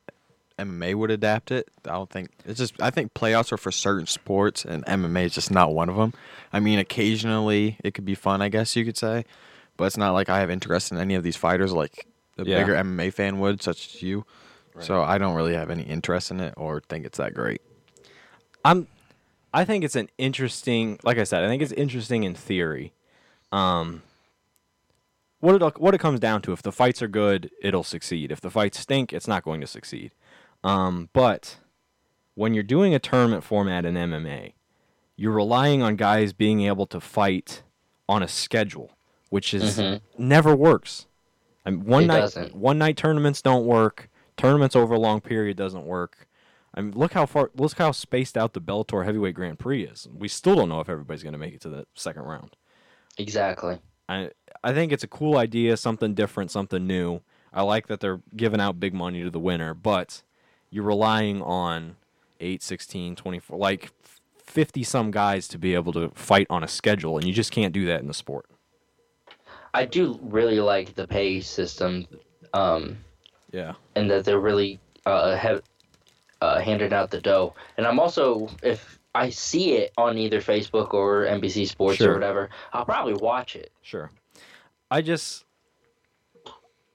MMA 0.59 0.95
would 0.95 1.11
adapt 1.11 1.51
it. 1.51 1.69
I 1.85 1.93
don't 1.93 2.11
think 2.11 2.31
it's 2.45 2.59
just. 2.59 2.75
I 2.83 2.91
think 2.91 3.15
playoffs 3.15 3.53
are 3.53 3.57
for 3.57 3.71
certain 3.71 4.07
sports, 4.07 4.65
and 4.65 4.85
MMA 4.87 5.27
is 5.27 5.35
just 5.35 5.51
not 5.51 5.73
one 5.73 5.89
of 5.89 5.97
them. 5.97 6.13
I 6.53 6.61
mean, 6.61 6.79
occasionally 6.79 7.79
it 7.85 7.95
could 7.95 8.05
be 8.05 8.15
fun, 8.15 8.43
I 8.43 8.49
guess 8.49 8.75
you 8.75 8.85
could 8.85 8.97
say, 8.97 9.25
but 9.77 9.85
it's 9.85 9.97
not 9.97 10.13
like 10.13 10.29
I 10.29 10.41
have 10.41 10.51
interest 10.51 10.91
in 10.91 10.99
any 10.99 11.15
of 11.15 11.23
these 11.23 11.37
fighters 11.37 11.73
like 11.73 12.07
a 12.37 12.45
Yeah. 12.45 12.59
bigger 12.59 12.75
MMA 12.75 13.13
fan 13.13 13.39
would, 13.39 13.63
such 13.63 13.95
as 13.95 14.03
you. 14.03 14.25
So 14.81 15.03
I 15.03 15.19
don't 15.19 15.35
really 15.35 15.55
have 15.55 15.71
any 15.71 15.83
interest 15.83 16.31
in 16.31 16.39
it 16.39 16.55
or 16.57 16.81
think 16.89 17.05
it's 17.05 17.19
that 17.19 17.35
great. 17.35 17.61
I'm 18.65 18.87
I 19.53 19.65
think 19.65 19.85
it's 19.85 19.97
an 19.97 20.09
interesting 20.19 20.99
like 21.03 21.19
I 21.19 21.25
said, 21.25 21.43
I 21.43 21.49
think 21.49 21.63
it's 21.63 21.73
interesting 21.73 22.25
in 22.25 22.35
theory. 22.35 22.93
Um 23.53 24.03
what 25.41 25.61
it 25.63 25.79
what 25.81 25.95
it 25.95 25.99
comes 25.99 26.21
down 26.21 26.43
to 26.43 26.53
if 26.53 26.63
the 26.63 26.73
fights 26.73 27.01
are 27.03 27.09
good, 27.09 27.51
it'll 27.63 27.85
succeed. 27.85 28.33
If 28.33 28.41
the 28.41 28.51
fights 28.51 28.79
stink, 28.81 29.13
it's 29.13 29.29
not 29.29 29.45
going 29.45 29.61
to 29.61 29.67
succeed. 29.67 30.13
Um 30.65 31.09
but 31.13 31.59
when 32.35 32.55
you're 32.55 32.63
doing 32.63 32.95
a 32.95 32.99
tournament 32.99 33.43
format 33.43 33.85
in 33.85 33.95
MMA, 33.95 34.53
you're 35.17 35.33
relying 35.33 35.83
on 35.83 35.97
guys 35.97 36.33
being 36.33 36.61
able 36.63 36.87
to 36.87 37.01
fight 37.01 37.63
on 38.09 38.23
a 38.23 38.29
schedule, 38.29 38.93
which 39.31 39.53
is 39.53 39.81
never 40.17 40.55
works. 40.55 41.07
I 41.67 41.71
mean, 41.71 41.85
one 41.85 42.05
It 42.05 42.07
night 42.07 42.21
doesn't. 42.21 42.55
one 42.55 42.79
night 42.79 42.97
tournaments 42.97 43.43
don't 43.43 43.67
work. 43.67 44.09
Tournaments 44.37 44.77
over 44.77 44.95
a 44.95 45.01
long 45.01 45.21
period 45.21 45.57
doesn't 45.57 45.85
work. 45.85 46.28
I 46.79 46.81
mean, 46.81 46.93
look 46.95 47.13
how 47.13 47.27
far, 47.27 47.51
look 47.57 47.77
how 47.77 47.91
spaced 47.91 48.39
out 48.39 48.53
the 48.53 48.61
Bellator 48.61 49.05
Heavyweight 49.05 49.35
Grand 49.35 49.59
Prix 49.59 49.83
is. 49.83 50.07
We 50.17 50.29
still 50.29 50.55
don't 50.55 50.69
know 50.69 50.79
if 50.79 50.89
everybody's 50.89 51.25
going 51.25 51.33
to 51.33 51.39
make 51.39 51.53
it 51.53 51.61
to 51.63 51.69
the 51.69 51.87
second 51.95 52.23
round. 52.23 52.57
Exactly. 53.19 53.81
I 54.09 54.31
I 54.63 54.73
think 54.73 54.93
it's 54.93 55.03
a 55.03 55.09
cool 55.09 55.37
idea, 55.37 55.77
something 55.77 56.15
different, 56.15 56.53
something 56.53 56.87
new. 56.87 57.21
I 57.53 57.63
like 57.63 57.89
that 57.89 57.99
they're 57.99 58.21
giving 58.37 58.61
out 58.61 58.79
big 58.79 58.95
money 58.95 59.25
to 59.25 59.31
the 59.31 59.41
winner, 59.41 59.75
but 59.75 60.23
you're 60.71 60.85
relying 60.85 61.43
on 61.43 61.97
8, 62.39 62.63
16, 62.63 63.17
24, 63.17 63.59
like 63.59 63.91
50 64.45 64.85
some 64.85 65.11
guys 65.11 65.49
to 65.49 65.59
be 65.59 65.75
able 65.75 65.93
to 65.95 66.11
fight 66.15 66.47
on 66.49 66.63
a 66.63 66.69
schedule, 66.69 67.19
and 67.19 67.27
you 67.27 67.33
just 67.33 67.51
can't 67.51 67.73
do 67.73 67.87
that 67.87 68.01
in 68.01 68.07
the 68.07 68.15
sport. 68.15 68.47
I 69.75 69.85
do 69.85 70.19
really 70.23 70.61
like 70.61 70.95
the 70.95 71.09
pay 71.09 71.41
system, 71.41 72.07
um, 72.55 72.99
Yeah. 73.51 73.75
and 73.97 74.09
that 74.11 74.25
they're 74.25 74.39
really 74.41 74.79
uh, 75.07 75.37
have 75.37 75.63
uh, 76.41 76.61
handed 76.61 76.93
out 76.93 77.11
the 77.11 77.21
dough. 77.21 77.55
And 77.77 77.87
I'm 77.87 77.99
also 77.99 78.49
if 78.63 78.99
I 79.15 79.31
see 79.31 79.73
it 79.75 79.93
on 79.97 80.17
either 80.19 80.41
Facebook 80.41 80.95
or 80.95 81.25
NBC 81.25 81.67
Sports 81.69 81.97
Sure. 81.99 82.11
or 82.13 82.15
whatever, 82.15 82.51
I'll 82.73 82.85
probably 82.85 83.15
watch 83.15 83.57
it. 83.57 83.73
Sure. 83.83 84.11
I 84.91 85.03
just 85.03 85.45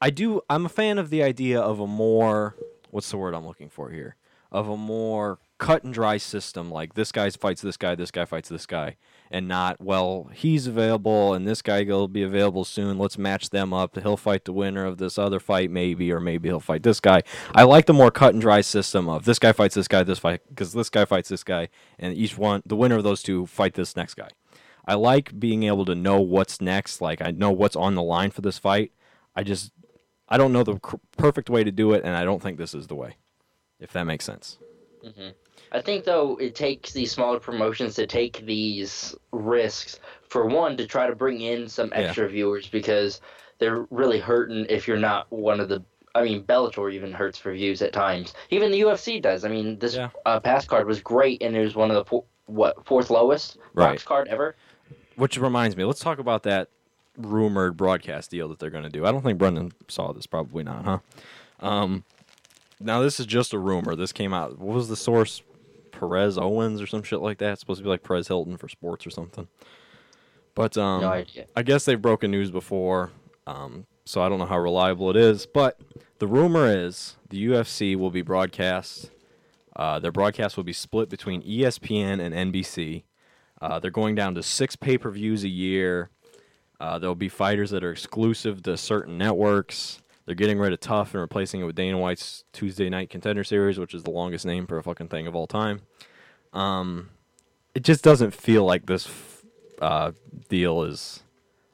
I 0.02 0.10
do 0.10 0.42
I'm 0.50 0.66
a 0.66 0.70
fan 0.70 0.98
of 0.98 1.10
the 1.10 1.24
idea 1.24 1.60
of 1.60 1.80
a 1.80 1.88
more 1.88 2.56
what's 2.92 3.10
the 3.10 3.18
word 3.18 3.34
I'm 3.34 3.46
looking 3.48 3.70
for 3.70 3.90
here? 3.90 4.16
Of 4.52 4.70
a 4.70 4.78
more 4.78 5.40
cut 5.58 5.84
and 5.84 5.94
dry 5.94 6.18
system 6.18 6.70
like 6.72 6.94
this 6.94 7.12
guy 7.12 7.30
fights 7.30 7.62
this 7.62 7.78
guy, 7.78 7.96
this 7.96 8.12
guy 8.12 8.26
fights 8.26 8.50
this 8.50 8.66
guy 8.66 8.98
and 9.34 9.48
not 9.48 9.82
well, 9.82 10.30
he's 10.32 10.68
available 10.68 11.34
and 11.34 11.48
this 11.48 11.64
guy 11.64 11.84
will 11.84 12.08
be 12.08 12.22
available 12.22 12.64
soon. 12.64 13.00
Let's 13.00 13.18
match 13.18 13.50
them 13.50 13.74
up. 13.74 14.00
He'll 14.00 14.16
fight 14.16 14.46
the 14.46 14.54
winner 14.54 14.86
of 14.86 15.00
this 15.00 15.18
other 15.18 15.40
fight 15.40 15.72
maybe 15.72 16.12
or 16.12 16.20
maybe 16.20 16.50
he'll 16.50 16.60
fight 16.60 16.84
this 16.84 17.00
guy. 17.00 17.24
I 17.56 17.64
like 17.64 17.88
the 17.88 17.94
more 17.94 18.12
cut 18.12 18.34
and 18.34 18.42
dry 18.42 18.62
system 18.62 19.10
of 19.10 19.26
this 19.26 19.40
guy 19.40 19.52
fights 19.52 19.74
this 19.74 19.88
guy, 19.88 20.04
this 20.04 20.20
fight 20.20 20.42
because 20.48 20.74
this 20.74 20.92
guy 20.92 21.06
fights 21.06 21.30
this 21.30 21.44
guy 21.44 21.70
and 21.98 22.16
each 22.16 22.38
one 22.38 22.62
the 22.64 22.76
winner 22.76 22.98
of 22.98 23.04
those 23.04 23.24
two 23.24 23.48
fight 23.48 23.74
this 23.74 23.96
next 23.96 24.14
guy. 24.14 24.30
I 24.86 24.94
like 24.94 25.40
being 25.40 25.64
able 25.64 25.86
to 25.86 25.96
know 25.96 26.22
what's 26.22 26.62
next. 26.62 27.02
Like 27.02 27.20
I 27.20 27.32
know 27.32 27.52
what's 27.52 27.76
on 27.76 27.96
the 27.96 28.04
line 28.04 28.30
for 28.30 28.42
this 28.42 28.60
fight. 28.60 28.92
I 29.36 29.42
just 29.42 29.72
I 30.30 30.38
don't 30.38 30.54
know 30.54 30.64
the 30.64 30.80
perfect 31.18 31.50
way 31.50 31.64
to 31.64 31.72
do 31.72 31.94
it, 31.94 32.04
and 32.04 32.16
I 32.16 32.24
don't 32.24 32.42
think 32.42 32.58
this 32.58 32.74
is 32.74 32.88
the 32.88 32.96
way. 32.96 33.18
If 33.80 33.92
that 33.94 34.06
makes 34.06 34.26
sense. 34.26 34.58
Mm-hmm. 35.04 35.30
I 35.74 35.82
think 35.82 36.06
though 36.06 36.38
it 36.38 36.54
takes 36.56 36.94
these 36.94 37.12
smaller 37.12 37.40
promotions 37.40 37.96
to 37.96 38.06
take 38.06 38.46
these 38.46 39.16
risks 39.32 40.00
for 40.30 40.46
one 40.46 40.78
to 40.78 40.86
try 40.88 41.08
to 41.08 41.16
bring 41.16 41.42
in 41.42 41.68
some 41.68 41.90
Yeah. 41.90 42.02
extra 42.02 42.30
viewers 42.30 42.68
because 42.68 43.22
they're 43.60 43.88
really 43.90 44.20
hurting 44.20 44.66
if 44.70 44.88
you're 44.88 44.98
not 44.98 45.32
one 45.32 45.60
of 45.60 45.70
the. 45.70 45.84
I 46.16 46.24
mean, 46.24 46.44
Bellator 46.44 46.94
even 46.94 47.12
hurts 47.12 47.40
for 47.40 47.52
views 47.54 47.82
at 47.82 47.92
times. 47.92 48.36
Even 48.52 48.72
the 48.72 48.82
UFC 48.82 49.20
does. 49.20 49.44
I 49.46 49.50
mean, 49.50 49.80
this 49.80 49.96
Yeah. 49.96 50.10
uh, 50.28 50.40
pass 50.40 50.68
card 50.68 50.86
was 50.86 51.02
great, 51.02 51.42
and 51.42 51.56
it 51.56 51.62
was 51.62 51.76
one 51.76 51.90
of 51.90 51.96
the 51.96 52.06
four, 52.06 52.24
what 52.46 52.86
fourth 52.86 53.10
lowest 53.10 53.58
Right. 53.74 53.90
Fox 53.90 54.04
card 54.04 54.28
ever. 54.28 54.56
Which 55.16 55.38
reminds 55.40 55.76
me, 55.76 55.84
let's 55.86 56.00
talk 56.02 56.20
about 56.20 56.44
that 56.44 56.70
rumored 57.18 57.78
broadcast 57.78 58.30
deal 58.30 58.48
that 58.50 58.60
they're 58.60 58.70
going 58.70 58.84
to 58.84 58.90
do. 58.92 59.06
I 59.06 59.12
don't 59.12 59.24
think 59.24 59.40
Brendan 59.40 59.72
saw 59.88 60.12
this. 60.14 60.28
Probably 60.28 60.64
not, 60.64 60.86
huh? 60.86 60.98
Um, 61.60 62.04
now 62.80 63.02
this 63.02 63.20
is 63.20 63.26
just 63.26 63.54
a 63.54 63.58
rumor. 63.60 63.96
This 63.96 64.12
came 64.12 64.34
out. 64.36 64.60
What 64.60 64.76
was 64.76 64.90
the 64.90 64.96
source? 64.96 65.42
Perez 65.98 66.38
Owens 66.38 66.82
or 66.82 66.88
some 66.88 67.04
shit 67.04 67.22
like 67.22 67.38
that. 67.38 67.54
It's 67.54 67.60
supposed 67.62 67.80
to 67.80 67.84
be 67.84 67.90
like 67.90 68.04
Perez 68.04 68.28
Hilton 68.28 68.58
for 68.58 68.68
sports 68.68 69.08
or 69.08 69.10
something. 69.10 69.48
But 70.56 70.78
um, 70.78 71.02
No 71.02 71.10
idea. 71.10 71.46
I 71.56 71.64
guess 71.64 71.86
they've 71.86 72.02
broken 72.02 72.30
news 72.32 72.52
before, 72.52 73.12
um, 73.48 73.86
so 74.06 74.22
I 74.22 74.30
don't 74.30 74.40
know 74.40 74.46
how 74.46 74.60
reliable 74.60 75.10
it 75.10 75.16
is. 75.16 75.46
But 75.46 75.80
the 76.20 76.28
rumor 76.28 76.68
is 76.68 77.18
the 77.30 77.48
UFC 77.48 77.96
will 77.96 78.12
be 78.12 78.22
broadcast. 78.22 79.10
Uh, 79.76 80.00
their 80.00 80.12
broadcast 80.12 80.56
will 80.58 80.64
be 80.64 80.74
split 80.74 81.10
between 81.10 81.42
ESPN 81.42 82.20
and 82.20 82.54
NBC. 82.54 83.04
Uh, 83.60 83.80
they're 83.80 83.90
going 83.90 84.14
down 84.14 84.36
to 84.36 84.44
six 84.44 84.76
pay 84.76 84.98
per 84.98 85.10
views 85.10 85.44
a 85.44 85.50
year. 85.50 86.10
Uh, 86.80 87.00
there'll 87.00 87.16
be 87.16 87.30
fighters 87.30 87.72
that 87.72 87.84
are 87.84 87.92
exclusive 87.92 88.62
to 88.64 88.76
certain 88.78 89.18
networks. 89.18 90.02
They're 90.26 90.36
getting 90.36 90.60
rid 90.60 90.74
of 90.74 90.80
TUF 90.80 91.14
and 91.14 91.22
replacing 91.22 91.62
it 91.62 91.66
with 91.66 91.76
Dana 91.76 91.98
White's 91.98 92.46
Tuesday 92.54 92.90
Night 92.90 93.10
Contender 93.10 93.44
Series, 93.44 93.78
which 93.78 93.94
is 93.94 94.04
the 94.04 94.12
longest 94.12 94.46
name 94.46 94.68
for 94.68 94.78
a 94.78 94.84
fucking 94.84 95.10
thing 95.10 95.28
of 95.28 95.36
all 95.36 95.48
time. 95.48 95.82
Um, 96.54 97.10
it 97.76 97.84
just 97.84 98.04
doesn't 98.04 98.32
feel 98.32 98.64
like 98.64 98.86
this 98.86 99.10
uh, 99.82 100.12
deal 100.50 100.84
is. 100.84 101.24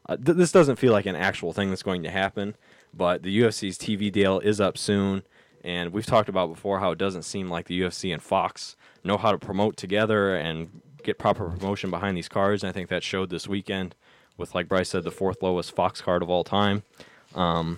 Uh, 0.08 0.16
th- 0.16 0.38
this 0.38 0.52
doesn't 0.52 0.78
feel 0.78 0.94
like 0.94 1.06
an 1.06 1.16
actual 1.16 1.54
thing 1.54 1.70
that's 1.70 1.84
going 1.84 2.04
to 2.04 2.10
happen. 2.10 2.56
But 2.94 3.24
the 3.24 3.42
UFC's 3.42 3.78
TV 3.78 4.12
deal 4.12 4.40
is 4.40 4.60
up 4.60 4.78
soon, 4.78 5.24
and 5.64 5.94
we've 5.94 6.06
talked 6.06 6.30
about 6.30 6.48
before 6.48 6.80
how 6.80 6.92
it 6.92 6.98
doesn't 6.98 7.24
seem 7.24 7.50
like 7.50 7.68
the 7.68 7.80
UFC 7.80 8.12
and 8.12 8.22
Fox 8.22 8.76
know 9.04 9.18
how 9.18 9.32
to 9.32 9.38
promote 9.38 9.78
together 9.78 10.36
and 10.36 10.82
get 11.04 11.20
proper 11.20 11.50
promotion 11.50 11.92
behind 11.92 12.18
these 12.18 12.28
cards. 12.28 12.64
And 12.64 12.70
I 12.70 12.74
think 12.74 12.90
that 12.90 13.04
showed 13.04 13.30
this 13.30 13.48
weekend 13.48 13.96
with, 14.38 14.56
like 14.56 14.68
Bryce 14.68 14.90
said, 14.90 15.04
the 15.04 15.12
fourth 15.12 15.44
lowest 15.44 15.76
Fox 15.76 16.02
card 16.02 16.24
of 16.24 16.30
all 16.30 16.44
time. 16.44 16.84
Um, 17.36 17.78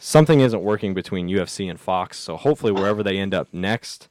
something 0.00 0.40
isn't 0.40 0.62
working 0.62 0.94
between 0.94 1.28
UFC 1.28 1.70
and 1.70 1.78
Fox, 1.78 2.18
so 2.18 2.36
hopefully 2.36 2.72
wherever 2.72 3.04
they 3.04 3.18
end 3.18 3.34
up 3.34 3.48
next 3.52 4.08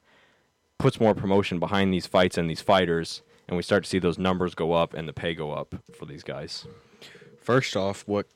puts 0.78 1.00
more 1.00 1.14
promotion 1.14 1.60
behind 1.60 1.94
these 1.94 2.08
fights 2.08 2.38
and 2.38 2.50
these 2.50 2.62
fighters, 2.62 3.22
and 3.48 3.58
we 3.58 3.64
start 3.64 3.84
to 3.84 3.90
see 3.90 4.00
those 4.00 4.18
numbers 4.18 4.56
go 4.56 4.72
up 4.72 4.94
and 4.94 5.10
the 5.10 5.14
pay 5.14 5.34
go 5.34 5.52
up 5.52 5.76
for 5.94 6.06
these 6.06 6.24
guys. 6.24 6.66
First 7.42 7.76
off, 7.76 8.08
what 8.08 8.28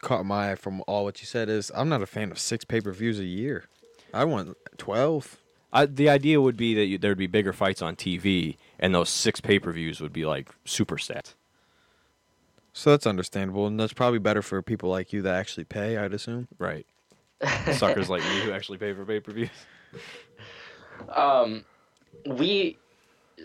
caught 0.00 0.24
my 0.24 0.52
eye 0.52 0.54
from 0.54 0.82
all 0.86 1.04
what 1.04 1.20
you 1.20 1.26
said 1.26 1.48
is 1.48 1.72
I'm 1.74 1.88
not 1.88 2.02
a 2.02 2.06
fan 2.06 2.30
of 2.30 2.38
six 2.38 2.64
pay 2.64 2.80
per 2.80 2.92
views 2.92 3.18
a 3.18 3.24
year. 3.24 3.64
I 4.14 4.24
want 4.24 4.56
twelve. 4.76 5.38
I, 5.72 5.84
the 5.86 6.08
idea 6.08 6.40
would 6.40 6.56
be 6.56 6.74
that 6.74 6.86
you, 6.86 6.96
there'd 6.96 7.18
be 7.18 7.26
bigger 7.26 7.52
fights 7.52 7.82
on 7.82 7.94
TV, 7.96 8.56
and 8.78 8.94
those 8.94 9.10
six 9.10 9.40
pay 9.40 9.58
per 9.58 9.72
views 9.72 10.00
would 10.00 10.12
be 10.12 10.24
like 10.24 10.50
super 10.64 10.96
stats. 10.96 11.34
So 12.72 12.90
that's 12.90 13.06
understandable, 13.06 13.66
and 13.66 13.80
that's 13.80 13.92
probably 13.92 14.20
better 14.20 14.40
for 14.40 14.62
people 14.62 14.88
like 14.88 15.12
you 15.12 15.20
that 15.22 15.34
actually 15.34 15.64
pay. 15.64 15.96
I'd 15.96 16.14
assume. 16.14 16.46
Right. 16.58 16.86
Suckers 17.72 18.08
like 18.10 18.22
me 18.22 18.40
who 18.40 18.52
actually 18.52 18.78
pay 18.78 18.92
for 18.92 19.04
pay 19.04 19.20
per 19.20 19.32
views. 19.32 19.50
um, 21.14 21.64
we 22.26 22.78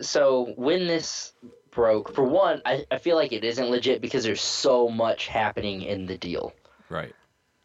so 0.02 0.54
when 0.56 0.88
this 0.88 1.34
broke, 1.72 2.14
for 2.14 2.24
one, 2.24 2.62
I, 2.66 2.86
I 2.92 2.98
feel 2.98 3.16
like 3.16 3.32
it 3.32 3.44
isn't 3.44 3.70
legit 3.70 4.02
because 4.02 4.24
there's 4.24 4.42
so 4.42 4.90
much 4.90 5.28
happening 5.28 5.82
in 5.82 6.06
the 6.06 6.18
deal. 6.18 6.54
Right. 6.90 7.14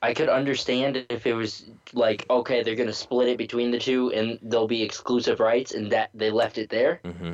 I 0.00 0.14
could 0.14 0.28
understand 0.28 1.04
if 1.10 1.26
it 1.26 1.34
was 1.34 1.66
like, 1.92 2.24
okay, 2.30 2.62
they're 2.62 2.76
gonna 2.76 2.92
split 2.92 3.28
it 3.28 3.38
between 3.38 3.70
the 3.70 3.78
two 3.78 4.12
and 4.12 4.38
there'll 4.42 4.68
be 4.68 4.82
exclusive 4.82 5.40
rights, 5.40 5.74
and 5.74 5.90
that 5.92 6.10
they 6.14 6.30
left 6.30 6.58
it 6.58 6.70
there. 6.70 7.00
Mm-hmm. 7.04 7.32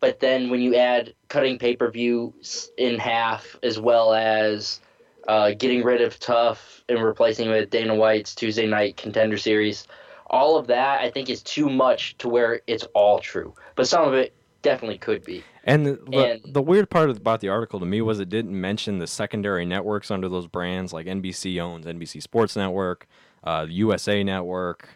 But 0.00 0.20
then 0.20 0.50
when 0.50 0.60
you 0.60 0.74
add 0.74 1.14
cutting 1.28 1.58
pay 1.58 1.76
per 1.76 1.90
view 1.90 2.34
in 2.76 2.98
half, 2.98 3.56
as 3.62 3.78
well 3.78 4.12
as 4.12 4.80
uh, 5.28 5.52
getting 5.52 5.82
rid 5.82 6.00
of 6.00 6.18
TUF 6.20 6.82
and 6.88 7.02
replacing 7.02 7.48
with 7.50 7.70
Dana 7.70 7.94
White's 7.94 8.34
Tuesday 8.34 8.66
Night 8.66 8.96
Contender 8.96 9.36
Series, 9.38 9.86
all 10.28 10.56
of 10.56 10.66
that 10.66 11.00
I 11.00 11.10
think 11.10 11.30
is 11.30 11.42
too 11.42 11.68
much 11.70 12.16
to 12.18 12.28
where 12.28 12.60
it's 12.66 12.84
all 12.94 13.18
true. 13.18 13.54
But 13.76 13.86
some 13.88 14.06
of 14.06 14.14
it 14.14 14.34
definitely 14.62 14.98
could 14.98 15.24
be. 15.24 15.44
And 15.64 15.86
the, 15.86 15.98
the, 16.10 16.16
And- 16.16 16.54
the 16.54 16.62
weird 16.62 16.90
part 16.90 17.10
about 17.10 17.40
the 17.40 17.48
article 17.48 17.80
to 17.80 17.86
me 17.86 18.00
was 18.02 18.20
it 18.20 18.28
didn't 18.28 18.58
mention 18.58 18.98
the 18.98 19.06
secondary 19.06 19.64
networks 19.64 20.10
under 20.10 20.28
those 20.28 20.46
brands, 20.46 20.92
like 20.92 21.06
NBC 21.06 21.60
owns 21.60 21.86
NBC 21.86 22.20
Sports 22.22 22.56
Network, 22.56 23.06
uh, 23.44 23.66
USA 23.68 24.22
Network, 24.22 24.88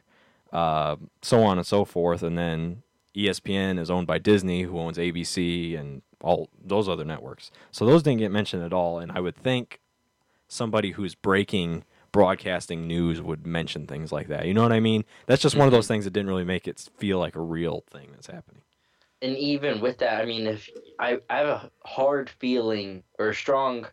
uh, 0.53 0.97
so 1.23 1.43
on 1.43 1.59
and 1.59 1.67
so 1.67 1.85
forth. 1.85 2.23
And 2.23 2.37
then 2.37 2.83
ESPN 3.17 3.79
is 3.79 3.91
owned 3.91 4.07
by 4.07 4.19
Disney, 4.19 4.63
who 4.63 4.79
owns 4.79 4.99
ABC 4.99 5.79
and 5.79 6.03
all 6.21 6.49
those 6.63 6.89
other 6.89 7.05
networks. 7.05 7.51
So 7.71 7.87
those 7.87 8.03
didn't 8.03 8.19
get 8.19 8.31
mentioned 8.31 8.63
at 8.63 8.73
all. 8.73 8.99
And 8.99 9.13
I 9.13 9.21
would 9.21 9.37
think 9.37 9.81
somebody 10.49 10.93
who's 10.93 11.15
breaking 11.15 11.85
broadcasting 12.11 12.87
news 12.87 13.21
would 13.21 13.47
mention 13.47 13.87
things 13.87 14.11
like 14.11 14.29
that. 14.29 14.47
You 14.47 14.55
know 14.55 14.63
what 14.63 14.73
I 14.73 14.81
mean? 14.81 15.05
That's 15.27 15.43
just 15.43 15.57
one 15.57 15.67
of 15.67 15.73
mm-hmm. 15.73 15.77
those 15.79 15.89
things 15.89 16.05
that 16.05 16.13
didn't 16.13 16.29
really 16.29 16.45
make 16.45 16.67
it 16.67 16.89
feel 16.97 17.19
like 17.19 17.37
a 17.37 17.41
real 17.41 17.85
thing 17.91 18.09
that's 18.13 18.27
happening. 18.29 18.63
and 19.21 19.37
even 19.37 19.81
with 19.81 19.99
that, 19.99 20.21
I 20.21 20.25
mean, 20.25 20.47
if 20.47 20.69
I, 20.99 21.19
I 21.29 21.37
have 21.39 21.49
a 21.49 21.71
hard 21.85 22.31
feeling 22.31 23.03
or 23.19 23.29
a 23.31 23.35
strong, 23.35 23.87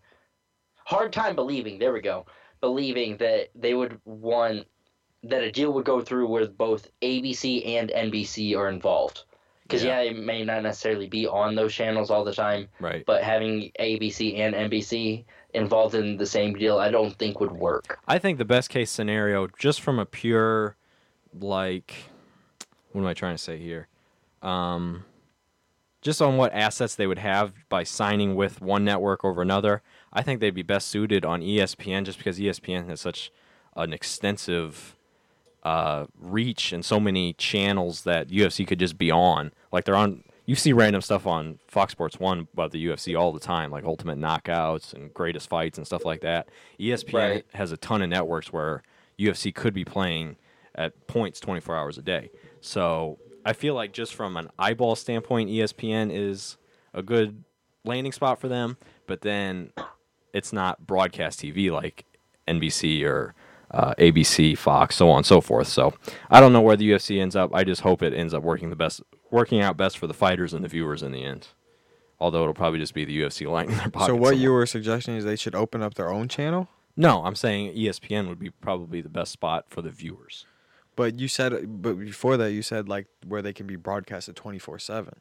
hard 0.86 1.12
time 1.12 1.36
believing. 1.36 1.78
There 1.80 1.92
we 1.94 2.02
go, 2.02 2.26
believing 2.62 3.18
that 3.18 3.50
they 3.54 3.74
would 3.74 4.00
want 4.06 4.66
that 5.24 5.44
a 5.44 5.52
deal 5.52 5.74
would 5.74 5.86
go 5.86 6.02
through 6.02 6.28
where 6.28 6.48
both 6.48 6.90
ABC 7.02 7.66
and 7.68 7.90
NBC 7.90 8.56
are 8.56 8.70
involved. 8.70 9.24
Because 9.64 9.84
Yeah. 9.84 10.02
yeah. 10.02 10.12
it 10.12 10.18
may 10.18 10.44
not 10.46 10.62
necessarily 10.62 11.08
be 11.08 11.26
on 11.26 11.56
those 11.56 11.74
channels 11.74 12.12
all 12.12 12.24
the 12.24 12.34
time, 12.34 12.70
Right. 12.80 13.04
but 13.06 13.24
having 13.24 13.72
ABC 13.80 14.38
and 14.38 14.54
NBC 14.54 15.26
involved 15.56 15.96
in 15.96 16.18
the 16.18 16.26
same 16.26 16.54
deal, 16.54 16.78
I 16.78 16.92
don't 16.92 17.18
think 17.18 17.40
would 17.40 17.52
work. 17.52 18.00
I 18.08 18.20
think 18.20 18.38
the 18.38 18.46
best 18.46 18.70
case 18.70 18.92
scenario, 18.92 19.48
just 19.58 19.82
from 19.82 20.00
a 20.00 20.06
pure, 20.06 20.76
like, 21.34 21.94
what 22.92 23.02
am 23.02 23.08
I 23.08 23.14
trying 23.14 23.36
to 23.36 23.42
say 23.42 23.58
here? 23.58 23.88
Um, 24.42 25.06
just 26.02 26.22
on 26.22 26.38
what 26.38 26.54
assets 26.54 26.94
they 26.96 27.08
would 27.08 27.20
have 27.20 27.54
by 27.68 27.84
signing 27.84 28.36
with 28.36 28.62
one 28.62 28.86
network 28.86 29.26
over 29.26 29.42
another, 29.42 29.82
I 30.14 30.22
think 30.22 30.40
they'd 30.40 30.52
be 30.52 30.62
best 30.62 30.88
suited 30.88 31.26
on 31.26 31.42
ESPN 31.42 32.06
just 32.06 32.20
because 32.20 32.38
ESPN 32.38 32.88
has 32.90 33.02
such 33.02 33.32
an 33.76 33.92
extensive 33.92 34.96
uh, 35.64 36.06
reach 36.18 36.72
and 36.72 36.86
so 36.86 37.00
many 37.00 37.34
channels 37.34 38.04
that 38.04 38.28
UFC 38.28 38.68
could 38.68 38.78
just 38.78 38.98
be 39.00 39.10
on. 39.10 39.52
Like 39.72 39.86
they're 39.86 39.96
on. 39.96 40.24
You 40.46 40.56
see 40.56 40.74
random 40.74 41.02
stuff 41.02 41.26
on 41.26 41.60
Fox 41.68 41.92
Sports 41.92 42.20
One 42.20 42.48
about 42.54 42.72
the 42.72 42.86
UFC 42.86 43.18
all 43.20 43.32
the 43.32 43.40
time, 43.40 43.72
like 43.72 43.84
Ultimate 43.84 44.20
Knockouts 44.20 44.94
and 44.94 45.14
Greatest 45.14 45.50
Fights 45.50 45.78
and 45.78 45.88
stuff 45.88 46.06
like 46.06 46.22
that. 46.22 46.50
ESPN 46.80 47.14
Right. 47.14 47.46
has 47.54 47.72
a 47.72 47.78
ton 47.78 48.02
of 48.04 48.10
networks 48.10 48.54
where 48.54 48.84
UFC 49.18 49.54
could 49.54 49.74
be 49.74 49.84
playing 49.86 50.36
at 50.76 51.08
points 51.08 51.40
24 51.40 51.76
hours 51.76 51.98
a 51.98 52.02
day. 52.04 52.30
So 52.62 53.18
I 53.46 53.54
feel 53.54 53.74
like 53.74 53.92
just 53.92 54.14
from 54.14 54.38
an 54.38 54.50
eyeball 54.60 54.96
standpoint, 54.96 55.50
ESPN 55.50 56.12
is 56.12 56.58
a 56.94 57.02
good 57.02 57.44
landing 57.84 58.12
spot 58.12 58.40
for 58.40 58.48
them. 58.48 58.78
But 59.08 59.22
then 59.22 59.72
it's 60.34 60.52
not 60.54 60.86
broadcast 60.86 61.40
TV 61.40 61.72
like 61.72 62.06
NBC 62.48 63.04
or 63.04 63.34
uh, 63.72 63.94
ABC, 63.98 64.56
Fox, 64.58 64.96
so 64.96 65.10
on 65.10 65.18
and 65.18 65.26
so 65.26 65.42
forth. 65.42 65.68
So 65.68 65.94
I 66.30 66.40
don't 66.40 66.54
know 66.54 66.62
where 66.62 66.76
the 66.78 66.92
UFC 66.92 67.20
ends 67.20 67.36
up. 67.36 67.54
I 67.54 67.64
just 67.64 67.82
hope 67.82 68.04
it 68.04 68.14
ends 68.14 68.34
up 68.34 68.44
working 68.44 68.70
the 68.70 68.76
best, 68.76 69.02
working 69.36 69.62
out 69.62 69.78
best 69.78 69.98
for 69.98 70.08
the 70.08 70.14
fighters 70.14 70.54
and 70.54 70.64
the 70.64 70.68
viewers 70.70 71.04
in 71.04 71.12
the 71.12 71.24
end. 71.24 71.50
Although 72.20 72.44
it'll 72.44 72.54
probably 72.54 72.80
just 72.80 72.94
be 72.94 73.06
the 73.06 73.22
UFC 73.22 73.48
lining 73.52 73.76
their 73.78 73.90
pockets. 73.90 74.08
So 74.08 74.16
what 74.16 74.38
you 74.38 74.52
were 74.52 74.66
suggesting 74.66 75.16
is 75.16 75.26
they 75.26 75.36
should 75.36 75.56
open 75.56 75.82
up 75.82 75.96
their 75.96 76.12
own 76.12 76.28
channel? 76.28 76.70
No, 76.98 77.24
I'm 77.26 77.36
saying 77.36 77.76
ESPN 77.76 78.30
would 78.30 78.40
be 78.40 78.50
probably 78.50 79.02
the 79.02 79.10
best 79.10 79.32
spot 79.32 79.66
for 79.70 79.82
the 79.82 79.90
viewers. 79.90 80.46
But 80.96 81.20
you 81.20 81.28
said, 81.28 81.82
but 81.82 82.00
before 82.00 82.38
that, 82.38 82.54
you 82.54 82.62
said 82.62 82.88
like 82.88 83.08
where 83.28 83.42
they 83.42 83.52
can 83.52 83.68
be 83.68 83.76
broadcasted 83.76 84.38
twenty 84.38 84.60
four 84.60 84.80
seven. 84.80 85.20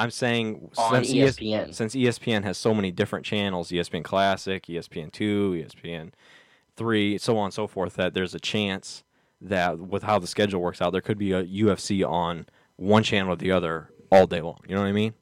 I'm 0.00 0.10
saying 0.10 0.70
On 0.76 1.04
since 1.04 1.14
ES 1.14 1.36
ESPN. 1.36 1.74
since 1.74 1.94
E 1.94 2.02
ESPN 2.02 2.42
has 2.42 2.58
so 2.58 2.74
many 2.74 2.90
different 2.90 3.24
channels, 3.24 3.68
ESPN 3.70 4.02
Classic, 4.02 4.66
ESPN 4.66 5.12
Two, 5.12 5.52
ESPN 5.52 6.10
Three, 6.76 7.18
so 7.18 7.38
on 7.38 7.44
and 7.44 7.54
so 7.54 7.68
forth, 7.68 7.94
that 7.94 8.14
there's 8.14 8.34
a 8.34 8.40
chance 8.40 9.04
that 9.40 9.78
with 9.78 10.02
how 10.02 10.18
the 10.18 10.26
schedule 10.26 10.60
works 10.60 10.82
out, 10.82 10.90
there 10.90 11.00
could 11.00 11.18
be 11.18 11.30
a 11.30 11.44
UFC 11.44 12.04
on 12.08 12.46
one 12.76 13.02
channel 13.02 13.32
or 13.32 13.36
the 13.36 13.52
other 13.52 13.90
all 14.10 14.26
day 14.26 14.40
long. 14.40 14.60
You 14.68 14.74
know 14.74 14.80
what 14.82 14.88
I 14.88 14.92
mean? 14.92 15.14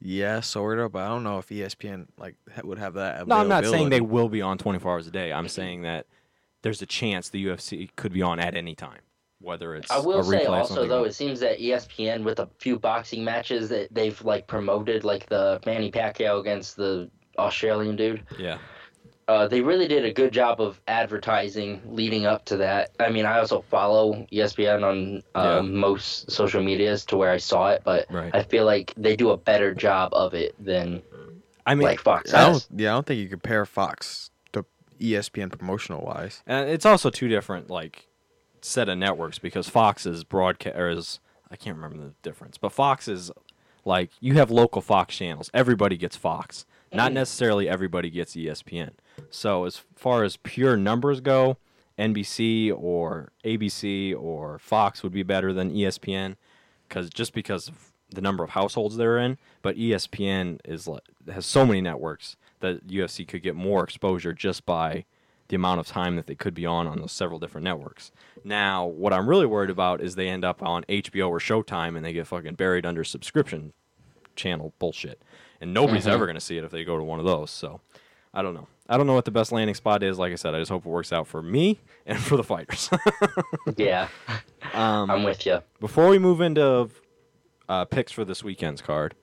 Yeah, 0.00 0.40
sort 0.40 0.78
of, 0.78 0.92
but 0.92 1.02
I 1.02 1.08
don't 1.08 1.24
know 1.24 1.38
if 1.38 1.48
ESPN 1.48 2.06
like 2.18 2.36
ha- 2.54 2.62
would 2.64 2.78
have 2.78 2.94
that. 2.94 3.26
No, 3.26 3.36
I'm 3.36 3.48
not 3.48 3.64
saying 3.64 3.88
they 3.90 4.00
will 4.00 4.28
be 4.28 4.42
on 4.42 4.56
24 4.58 4.92
hours 4.92 5.06
a 5.08 5.10
day. 5.10 5.32
I'm 5.32 5.48
saying 5.48 5.82
that 5.82 6.06
there's 6.62 6.80
a 6.82 6.86
chance 6.86 7.30
the 7.30 7.44
UFC 7.46 7.88
could 7.96 8.12
be 8.12 8.22
on 8.22 8.38
at 8.38 8.54
any 8.54 8.76
time, 8.76 9.00
whether 9.40 9.74
it's 9.74 9.90
I 9.90 9.98
will 9.98 10.20
a 10.20 10.24
say 10.24 10.44
also 10.44 10.86
though, 10.86 11.00
like- 11.02 11.10
it 11.10 11.14
seems 11.14 11.40
that 11.40 11.58
ESPN 11.58 12.22
with 12.22 12.38
a 12.38 12.48
few 12.58 12.78
boxing 12.78 13.24
matches 13.24 13.68
that 13.70 13.92
they've 13.92 14.20
like 14.24 14.46
promoted, 14.46 15.02
like 15.02 15.26
the 15.26 15.60
Manny 15.66 15.90
Pacquiao 15.90 16.38
against 16.40 16.76
the 16.76 17.10
Australian 17.36 17.96
dude. 17.96 18.24
yeah. 18.38 18.58
Uh, 19.28 19.46
they 19.46 19.60
really 19.60 19.86
did 19.86 20.06
a 20.06 20.12
good 20.12 20.32
job 20.32 20.58
of 20.58 20.80
advertising 20.88 21.82
leading 21.84 22.24
up 22.24 22.46
to 22.46 22.56
that. 22.56 22.90
I 22.98 23.10
mean, 23.10 23.26
I 23.26 23.38
also 23.38 23.60
follow 23.60 24.26
ESPN 24.32 24.82
on 24.82 25.22
uh, 25.34 25.56
Yeah. 25.56 25.60
most 25.60 26.30
social 26.30 26.62
medias 26.62 27.04
to 27.06 27.16
where 27.18 27.30
I 27.30 27.36
saw 27.36 27.68
it, 27.68 27.82
but 27.84 28.06
Right. 28.10 28.34
I 28.34 28.42
feel 28.42 28.64
like 28.64 28.94
they 28.96 29.16
do 29.16 29.30
a 29.30 29.36
better 29.36 29.74
job 29.74 30.14
of 30.14 30.32
it 30.32 30.54
than 30.58 31.02
I 31.66 31.74
mean, 31.74 31.86
like 31.86 32.00
Fox 32.00 32.32
I 32.32 32.40
don't. 32.40 32.66
Yeah, 32.74 32.92
I 32.92 32.94
don't 32.94 33.06
think 33.06 33.20
you 33.20 33.28
compare 33.28 33.66
Fox 33.66 34.30
to 34.54 34.64
ESPN 34.98 35.50
promotional 35.56 36.00
wise. 36.02 36.42
And 36.46 36.70
it's 36.70 36.86
also 36.86 37.10
two 37.10 37.28
different 37.28 37.68
like 37.68 38.06
set 38.62 38.88
of 38.88 38.96
networks 38.96 39.38
because 39.38 39.68
Fox 39.68 40.06
is 40.06 40.24
broadcast 40.24 40.74
or 40.74 40.88
is 40.88 41.20
I 41.50 41.56
can't 41.56 41.76
remember 41.76 41.98
the 42.02 42.14
difference, 42.22 42.56
but 42.56 42.72
Fox 42.72 43.06
is 43.06 43.30
like 43.84 44.08
you 44.20 44.34
have 44.34 44.50
local 44.50 44.80
Fox 44.80 45.14
channels. 45.14 45.50
Everybody 45.52 45.98
gets 45.98 46.16
Fox. 46.16 46.64
Not 46.90 47.12
necessarily 47.12 47.68
everybody 47.68 48.08
gets 48.08 48.34
ESPN. 48.34 48.92
So 49.30 49.64
as 49.64 49.82
far 49.94 50.24
as 50.24 50.36
pure 50.36 50.76
numbers 50.76 51.20
go, 51.20 51.58
NBC 51.98 52.72
or 52.76 53.32
ABC 53.44 54.14
or 54.16 54.58
Fox 54.58 55.02
would 55.02 55.12
be 55.12 55.22
better 55.22 55.52
than 55.52 55.72
ESPN 55.72 56.36
cuz 56.88 57.10
just 57.10 57.32
because 57.32 57.68
of 57.68 57.92
the 58.10 58.20
number 58.20 58.42
of 58.42 58.50
households 58.50 58.96
they're 58.96 59.18
in, 59.18 59.36
but 59.62 59.76
ESPN 59.76 60.58
is 60.64 60.88
has 61.30 61.44
so 61.44 61.66
many 61.66 61.80
networks 61.80 62.36
that 62.60 62.86
UFC 62.86 63.26
could 63.26 63.42
get 63.42 63.54
more 63.54 63.84
exposure 63.84 64.32
just 64.32 64.64
by 64.64 65.04
the 65.48 65.56
amount 65.56 65.80
of 65.80 65.86
time 65.86 66.16
that 66.16 66.26
they 66.26 66.34
could 66.34 66.54
be 66.54 66.66
on 66.66 66.86
on 66.86 66.98
those 67.00 67.12
several 67.12 67.38
different 67.38 67.64
networks. 67.64 68.10
Now, 68.44 68.86
what 68.86 69.12
I'm 69.12 69.28
really 69.28 69.46
worried 69.46 69.70
about 69.70 70.00
is 70.00 70.14
they 70.14 70.28
end 70.28 70.44
up 70.44 70.62
on 70.62 70.84
HBO 70.84 71.28
or 71.28 71.38
Showtime 71.38 71.96
and 71.96 72.04
they 72.04 72.12
get 72.12 72.26
fucking 72.26 72.54
buried 72.54 72.84
under 72.84 73.02
subscription 73.02 73.72
channel 74.36 74.74
bullshit. 74.78 75.22
And 75.60 75.74
nobody's 75.74 76.02
mm-hmm. 76.02 76.12
ever 76.12 76.26
going 76.26 76.36
to 76.36 76.40
see 76.40 76.58
it 76.58 76.64
if 76.64 76.70
they 76.70 76.84
go 76.84 76.96
to 76.96 77.02
one 77.02 77.18
of 77.18 77.24
those. 77.24 77.50
So, 77.50 77.80
I 78.34 78.42
don't 78.42 78.54
know. 78.54 78.68
I 78.88 78.96
don't 78.96 79.06
know 79.06 79.14
what 79.14 79.24
the 79.26 79.30
best 79.30 79.52
landing 79.52 79.74
spot 79.74 80.02
is. 80.02 80.18
Like 80.18 80.32
I 80.32 80.36
said, 80.36 80.54
I 80.54 80.58
just 80.60 80.70
hope 80.70 80.86
it 80.86 80.88
works 80.88 81.12
out 81.12 81.26
for 81.26 81.42
me 81.42 81.78
and 82.06 82.18
for 82.18 82.36
the 82.36 82.44
fighters. 82.44 82.90
Yeah, 83.76 84.08
um, 84.72 85.10
I'm 85.10 85.22
with 85.24 85.44
you. 85.46 85.60
before 85.78 86.08
we 86.08 86.18
move 86.18 86.40
into 86.40 86.88
uh, 87.68 87.84
picks 87.84 88.10
for 88.12 88.24
this 88.24 88.42
weekend's 88.42 88.80
card, 88.80 89.14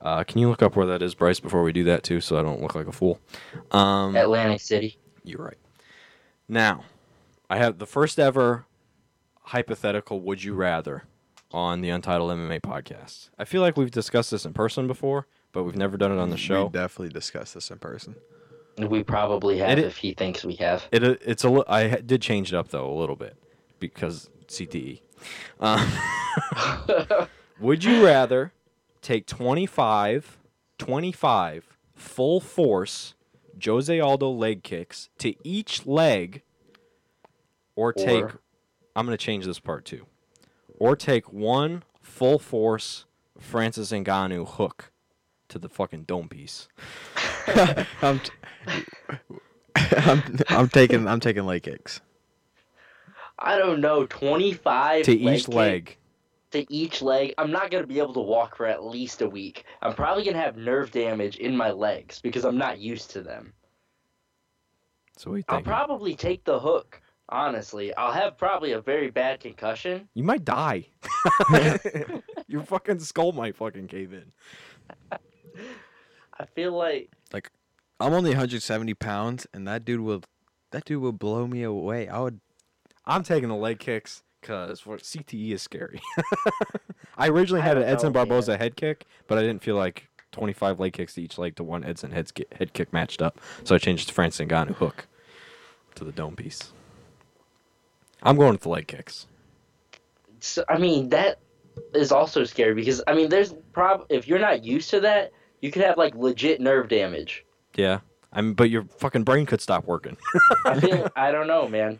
uh, 0.00 0.24
can 0.24 0.38
you 0.38 0.48
look 0.48 0.62
up 0.62 0.76
where 0.76 0.86
that 0.86 1.02
is, 1.02 1.14
Bryce, 1.14 1.40
before 1.40 1.62
we 1.62 1.72
do 1.72 1.84
that 1.84 2.02
too, 2.02 2.20
so 2.20 2.38
I 2.38 2.42
don't 2.42 2.60
look 2.60 2.74
like 2.74 2.86
a 2.86 2.92
fool? 2.92 3.18
Um, 3.72 4.14
Atlantic 4.14 4.60
City. 4.60 4.98
You're 5.24 5.42
right. 5.42 5.56
Now, 6.48 6.84
I 7.50 7.56
have 7.56 7.78
the 7.78 7.86
first 7.86 8.18
ever 8.18 8.66
hypothetical 9.42 10.20
would 10.20 10.44
you 10.44 10.54
rather 10.54 11.04
on 11.50 11.80
the 11.80 11.88
Untitled 11.90 12.30
MMA 12.30 12.60
podcast. 12.60 13.30
I 13.38 13.44
feel 13.44 13.62
like 13.62 13.76
we've 13.76 13.90
discussed 13.90 14.30
this 14.30 14.44
in 14.44 14.52
person 14.52 14.86
before, 14.86 15.26
but 15.52 15.64
we've 15.64 15.76
never 15.76 15.96
done 15.96 16.12
it 16.12 16.18
on 16.18 16.30
the 16.30 16.36
show. 16.36 16.64
We 16.64 16.66
show. 16.66 16.72
definitely 16.72 17.08
discussed 17.12 17.54
this 17.54 17.70
in 17.70 17.78
person. 17.78 18.16
We 18.86 19.02
probably 19.02 19.58
have 19.58 19.78
It- 19.78 19.84
if 19.84 19.96
he 19.96 20.14
thinks 20.14 20.44
we 20.44 20.54
have. 20.56 20.86
It 20.92 21.02
it's 21.02 21.44
a 21.44 21.64
I 21.68 21.88
did 22.00 22.22
change 22.22 22.52
it 22.52 22.56
up 22.56 22.68
though 22.68 22.90
a 22.90 22.96
little 22.98 23.16
bit 23.16 23.36
because 23.80 24.30
CTE. 24.46 25.00
Uh, 25.60 27.26
would 27.60 27.82
you 27.84 28.04
rather 28.04 28.52
take 29.02 29.26
25 29.26 30.38
25 30.78 31.76
full 31.94 32.40
force 32.40 33.14
Jose 33.64 33.98
Aldo 33.98 34.30
leg 34.30 34.62
kicks 34.62 35.08
to 35.18 35.34
each 35.44 35.84
leg 35.86 36.42
or 37.74 37.92
take. 37.92 38.24
Or- 38.24 38.40
I'm 38.94 39.06
going 39.06 39.16
to 39.16 39.24
change 39.24 39.44
this 39.44 39.60
part 39.60 39.84
too. 39.84 40.06
Or 40.78 40.96
take 40.96 41.32
one 41.32 41.82
full 42.00 42.38
force 42.38 43.04
Francis 43.38 43.90
Ngannou 43.92 44.46
hook 44.56 44.90
to 45.48 45.58
the 45.58 45.68
fucking 45.68 46.02
dome 46.04 46.28
piece. 46.28 46.68
I'm, 48.02 48.20
t- 48.20 48.30
I'm 49.96 50.22
I'm 50.48 50.68
taking 50.68 51.06
I'm 51.08 51.20
taking 51.20 51.44
leg 51.46 51.62
kicks. 51.62 52.00
I 53.38 53.56
don't 53.56 53.80
know, 53.80 54.04
25 54.06 55.04
To 55.04 55.10
leg 55.24 55.38
each 55.38 55.46
kick 55.46 55.54
leg. 55.54 55.96
to 56.50 56.72
each 56.72 57.02
leg. 57.02 57.34
I'm 57.38 57.52
not 57.52 57.70
going 57.70 57.82
to 57.82 57.86
be 57.86 57.98
able 58.00 58.14
to 58.14 58.20
walk 58.20 58.56
for 58.56 58.66
at 58.66 58.84
least 58.84 59.22
a 59.22 59.28
week. 59.28 59.64
I'm 59.80 59.94
probably 59.94 60.24
going 60.24 60.34
to 60.34 60.42
have 60.42 60.56
nerve 60.56 60.90
damage 60.90 61.36
in 61.36 61.56
my 61.56 61.70
legs 61.70 62.18
because 62.20 62.44
I'm 62.44 62.58
not 62.58 62.80
used 62.80 63.10
to 63.12 63.22
them. 63.22 63.52
So 65.16 65.30
what 65.30 65.36
you 65.36 65.44
I'll 65.48 65.62
probably 65.62 66.14
take 66.14 66.44
the 66.44 66.58
hook. 66.58 67.00
Honestly, 67.30 67.94
I'll 67.94 68.12
have 68.12 68.38
probably 68.38 68.72
a 68.72 68.80
very 68.80 69.10
bad 69.10 69.38
concussion. 69.40 70.08
you 70.14 70.24
might 70.24 70.44
die. 70.44 70.86
Your 72.48 72.62
fucking 72.62 73.00
skull 73.00 73.32
might 73.32 73.54
fucking 73.54 73.86
cave 73.88 74.14
in. 74.14 74.32
I 76.40 76.46
feel 76.54 76.72
like 76.72 77.10
I'm 78.00 78.12
only 78.12 78.30
170 78.30 78.94
pounds, 78.94 79.46
and 79.52 79.66
that 79.66 79.84
dude 79.84 80.00
will 80.00 80.22
that 80.70 80.84
dude 80.84 81.02
will 81.02 81.12
blow 81.12 81.46
me 81.46 81.62
away. 81.62 82.08
I 82.08 82.20
would. 82.20 82.40
I'm 83.04 83.22
taking 83.22 83.48
the 83.48 83.56
leg 83.56 83.78
kicks 83.78 84.22
because 84.40 84.82
CTE 84.82 85.52
is 85.52 85.62
scary. 85.62 86.00
I 87.18 87.28
originally 87.28 87.62
I 87.62 87.64
had 87.64 87.78
an 87.78 87.84
Edson 87.84 88.12
know, 88.12 88.20
man. 88.20 88.28
Barboza 88.28 88.56
head 88.56 88.76
kick, 88.76 89.04
but 89.26 89.38
I 89.38 89.42
didn't 89.42 89.62
feel 89.62 89.76
like 89.76 90.08
25 90.32 90.78
leg 90.78 90.92
kicks 90.92 91.14
to 91.14 91.22
each 91.22 91.38
leg 91.38 91.56
to 91.56 91.64
one 91.64 91.84
Edson 91.84 92.12
head, 92.12 92.28
sk- 92.28 92.52
head 92.52 92.72
kick 92.72 92.92
matched 92.92 93.22
up. 93.22 93.40
So 93.64 93.74
I 93.74 93.78
changed 93.78 94.08
to 94.08 94.14
Francis 94.14 94.46
Ngannou 94.46 94.74
hook 94.74 95.06
to 95.96 96.04
the 96.04 96.12
dome 96.12 96.36
piece. 96.36 96.72
I'm 98.22 98.36
going 98.36 98.52
with 98.52 98.62
the 98.62 98.68
leg 98.68 98.86
kicks. 98.86 99.26
so, 100.40 100.64
I 100.68 100.78
mean 100.78 101.08
that 101.08 101.38
is 101.94 102.12
also 102.12 102.44
scary 102.44 102.74
because 102.74 103.02
I 103.06 103.14
mean 103.14 103.28
there's 103.28 103.54
prob 103.72 104.06
if 104.08 104.28
you're 104.28 104.38
not 104.38 104.64
used 104.64 104.90
to 104.90 105.00
that, 105.00 105.32
you 105.60 105.70
could 105.70 105.82
have 105.82 105.96
like 105.96 106.14
legit 106.14 106.60
nerve 106.60 106.88
damage. 106.88 107.44
Yeah. 107.78 108.00
I 108.32 108.42
mean, 108.42 108.52
but 108.52 108.68
your 108.68 108.84
fucking 108.98 109.24
brain 109.24 109.46
could 109.46 109.62
stop 109.62 109.86
working. 109.86 110.16
I 110.66 110.78
feel 110.78 111.08
I 111.16 111.30
don't 111.30 111.46
know, 111.46 111.66
man. 111.66 111.98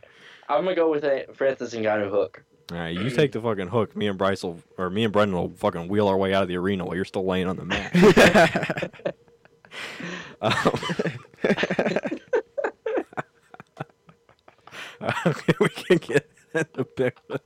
I'm 0.49 0.65
gonna 0.65 0.77
go 0.77 0.91
with 0.91 1.05
a 1.05 1.27
Francis 1.35 1.75
Ngannou 1.75 2.11
hook. 2.11 2.45
All 2.71 2.77
right, 2.77 2.95
you 2.95 3.09
take 3.09 3.33
the 3.33 3.41
fucking 3.41 3.69
hook. 3.69 3.97
Me 3.97 4.09
and 4.09 4.19
Bryce 4.19 4.43
will, 4.43 4.61
or 4.77 4.91
me 4.91 5.05
and 5.05 5.13
Brendan 5.13 5.39
will 5.39 5.49
fucking 5.51 5.89
wheel 5.89 6.07
our 6.07 6.19
way 6.19 6.35
out 6.35 6.43
of 6.43 6.49
the 6.49 6.57
arena 6.57 6.85
while 6.85 6.97
you're 6.97 7.07
still 7.07 7.25
laying 7.25 7.47
on 7.47 7.57
the 7.57 7.65
mat. 7.65 9.15
Um, 10.41 10.81
okay, 15.27 15.55
we 15.61 15.69
can 15.69 15.99
get 15.99 16.29
the 16.75 16.85
picture. 16.85 17.41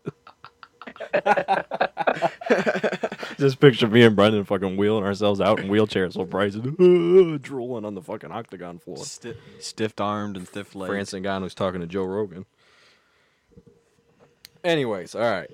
Just 3.42 3.58
picture 3.58 3.88
me 3.88 4.04
and 4.04 4.14
Brendan 4.14 4.44
fucking 4.44 4.76
wheeling 4.76 5.02
ourselves 5.02 5.40
out 5.40 5.58
in 5.58 5.66
wheelchairs 5.66 6.16
while 6.16 6.26
Bryce 6.26 6.54
is 6.54 6.60
uh, 6.64 7.38
drooling 7.42 7.84
on 7.84 7.96
the 7.96 8.00
fucking 8.00 8.30
octagon 8.30 8.78
floor. 8.78 8.98
Sti- 8.98 9.34
stiff 9.58 10.00
armed 10.00 10.36
and 10.36 10.46
stiff 10.46 10.76
legged. 10.76 10.92
France 10.92 11.10
Ngannou's 11.10 11.52
talking 11.52 11.80
to 11.80 11.88
Joe 11.88 12.04
Rogan. 12.04 12.46
Anyways, 14.62 15.16
all 15.16 15.22
right. 15.22 15.50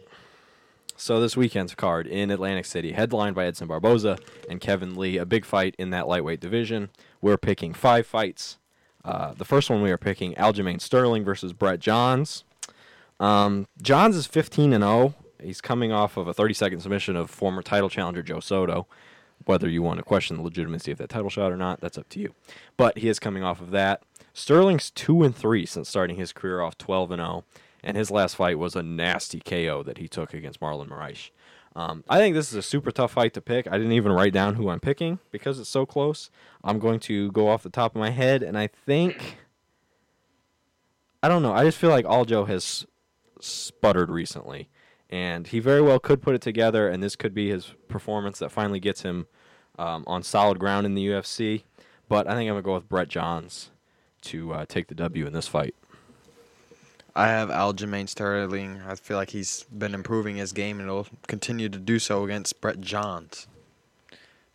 So 0.99 1.19
this 1.19 1.35
weekend's 1.35 1.75
card 1.75 2.07
in 2.07 2.31
Atlantic 2.31 2.67
City, 2.67 2.93
headlined 2.93 3.35
by 3.35 3.47
Edson 3.47 3.69
Barboza 3.69 4.19
and 4.51 4.61
Kevin 4.61 4.95
Lee, 4.95 5.17
a 5.17 5.25
big 5.25 5.47
fight 5.47 5.75
in 5.79 5.89
that 5.89 6.07
lightweight 6.07 6.41
division. 6.41 6.91
We're 7.23 7.39
picking 7.39 7.73
five 7.73 8.07
fights. 8.07 8.59
Uh, 9.03 9.33
the 9.33 9.47
first 9.47 9.71
one 9.71 9.81
we 9.81 9.91
are 9.91 9.97
picking 9.97 10.35
Aljamain 10.35 10.79
Sterling 10.79 11.25
versus 11.25 11.55
Brett 11.55 11.81
Johns. 11.81 12.45
Um, 13.19 13.67
Johns 13.81 14.15
is 14.15 14.27
15 14.27 14.75
and 14.75 14.85
0. 14.85 15.15
He's 15.43 15.61
coming 15.61 15.93
off 15.93 16.17
of 16.17 16.29
a 16.29 16.35
30 16.35 16.55
second 16.55 16.81
submission 16.81 17.17
of 17.17 17.31
former 17.31 17.63
title 17.63 17.89
challenger 17.89 18.23
Joe 18.23 18.41
Soto. 18.41 18.87
Whether 19.45 19.69
you 19.69 19.83
want 19.83 19.99
to 19.99 20.03
question 20.03 20.37
the 20.37 20.43
legitimacy 20.43 20.91
of 20.91 20.99
that 20.99 21.11
title 21.11 21.31
shot 21.31 21.53
or 21.53 21.57
not, 21.57 21.81
that's 21.81 21.97
up 21.97 22.09
to 22.11 22.21
you. 22.21 22.35
But 22.77 22.99
he 22.99 23.09
is 23.09 23.19
coming 23.19 23.45
off 23.45 23.61
of 23.61 23.71
that. 23.71 24.03
Sterling's 24.35 24.91
2 24.91 25.23
and 25.23 25.35
3 25.35 25.65
since 25.65 25.89
starting 25.89 26.17
his 26.17 26.33
career 26.33 26.61
off 26.61 26.77
12 26.77 27.13
and 27.13 27.21
0, 27.21 27.45
and 27.83 27.97
his 27.97 28.11
last 28.11 28.35
fight 28.35 28.59
was 28.59 28.75
a 28.75 28.83
nasty 28.83 29.41
KO 29.41 29.83
that 29.85 29.99
he 29.99 30.09
took 30.09 30.35
against 30.35 30.61
Marlon 30.61 30.89
Moraes. 30.89 31.31
Um, 31.77 32.03
I 32.09 32.19
think 32.19 32.35
this 32.35 32.51
is 32.51 32.57
a 32.57 32.63
super 32.63 32.91
tough 32.91 33.13
fight 33.13 33.33
to 33.35 33.41
pick. 33.41 33.69
I 33.69 33.79
didn't 33.79 33.93
even 33.93 34.13
write 34.13 34.33
down 34.33 34.57
who 34.57 34.69
I'm 34.69 34.81
picking 34.81 35.21
because 35.31 35.61
it's 35.61 35.69
so 35.69 35.87
close. 35.87 36.31
I'm 36.65 36.81
going 36.81 36.99
to 37.01 37.31
go 37.31 37.49
off 37.49 37.63
the 37.63 37.71
top 37.71 37.95
of 37.95 38.01
my 38.01 38.11
head, 38.11 38.43
and 38.43 38.59
I 38.59 38.67
think 38.67 39.39
I 41.23 41.29
don't 41.29 41.43
know. 41.43 41.53
I 41.53 41.65
just 41.65 41.79
feel 41.79 41.91
like 41.91 42.05
Aljo 42.05 42.47
has 42.47 42.87
sputtered 43.41 44.11
recently, 44.11 44.69
and 45.11 45.47
he 45.47 45.61
very 45.61 45.81
well 45.81 45.99
could 45.99 46.23
put 46.23 46.35
it 46.35 46.43
together, 46.43 46.89
and 46.89 47.03
this 47.03 47.17
could 47.17 47.35
be 47.35 47.51
his 47.51 47.73
performance 47.89 48.39
that 48.39 48.51
finally 48.51 48.81
gets 48.81 49.03
him 49.03 49.27
um, 49.79 50.05
on 50.07 50.23
solid 50.23 50.59
ground 50.59 50.87
in 50.87 50.95
the 50.95 51.07
UFC. 51.07 51.63
But 52.09 52.27
I 52.27 52.35
think 52.35 52.49
I'm 52.49 52.55
gonna 52.55 52.63
go 52.63 52.75
with 52.75 52.89
Brett 52.89 53.09
Johns 53.09 53.71
to 54.23 54.53
uh, 54.53 54.67
take 54.67 54.89
the 54.89 54.95
W 54.95 55.27
in 55.27 55.33
this 55.33 55.49
fight. 55.49 55.75
I 57.15 57.29
have 57.29 57.49
Aljamain 57.49 58.09
Sterling. 58.09 58.81
I 58.87 58.95
feel 58.95 59.17
like 59.17 59.31
he's 59.31 59.65
been 59.65 59.95
improving 59.95 60.37
his 60.37 60.53
game 60.53 60.79
and 60.79 60.89
will 60.89 61.09
continue 61.27 61.69
to 61.69 61.79
do 61.79 61.99
so 61.99 62.25
against 62.25 62.61
Brett 62.61 62.81
Johns. 62.81 63.49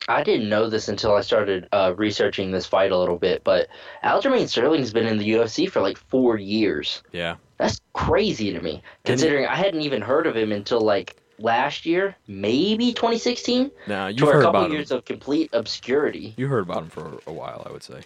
I 0.07 0.23
didn't 0.23 0.49
know 0.49 0.69
this 0.69 0.89
until 0.89 1.15
I 1.15 1.21
started 1.21 1.67
uh, 1.71 1.93
researching 1.95 2.51
this 2.51 2.65
fight 2.65 2.91
a 2.91 2.97
little 2.97 3.17
bit, 3.17 3.43
but 3.43 3.67
Aljamain 4.03 4.47
Sterling's 4.47 4.91
been 4.91 5.07
in 5.07 5.17
the 5.17 5.29
UFC 5.31 5.69
for 5.69 5.81
like 5.81 5.97
four 5.97 6.37
years. 6.37 7.03
Yeah, 7.11 7.35
That's 7.57 7.79
crazy 7.93 8.51
to 8.51 8.61
me, 8.61 8.81
considering 9.05 9.45
I 9.45 9.55
hadn't 9.55 9.81
even 9.81 10.01
heard 10.01 10.27
of 10.27 10.35
him 10.35 10.51
until 10.51 10.81
like 10.81 11.15
last 11.39 11.85
year, 11.85 12.15
maybe 12.27 12.93
2016. 12.93 13.71
now 13.87 14.07
you've 14.07 14.19
for 14.19 14.39
a 14.39 14.43
couple 14.43 14.49
about 14.49 14.65
him. 14.67 14.73
years 14.73 14.91
of 14.91 15.05
complete 15.05 15.49
obscurity. 15.53 16.33
You 16.37 16.47
heard 16.47 16.63
about 16.63 16.83
him 16.83 16.89
for 16.89 17.19
a 17.25 17.33
while, 17.33 17.63
I 17.67 17.71
would 17.71 17.83
say. 17.83 18.01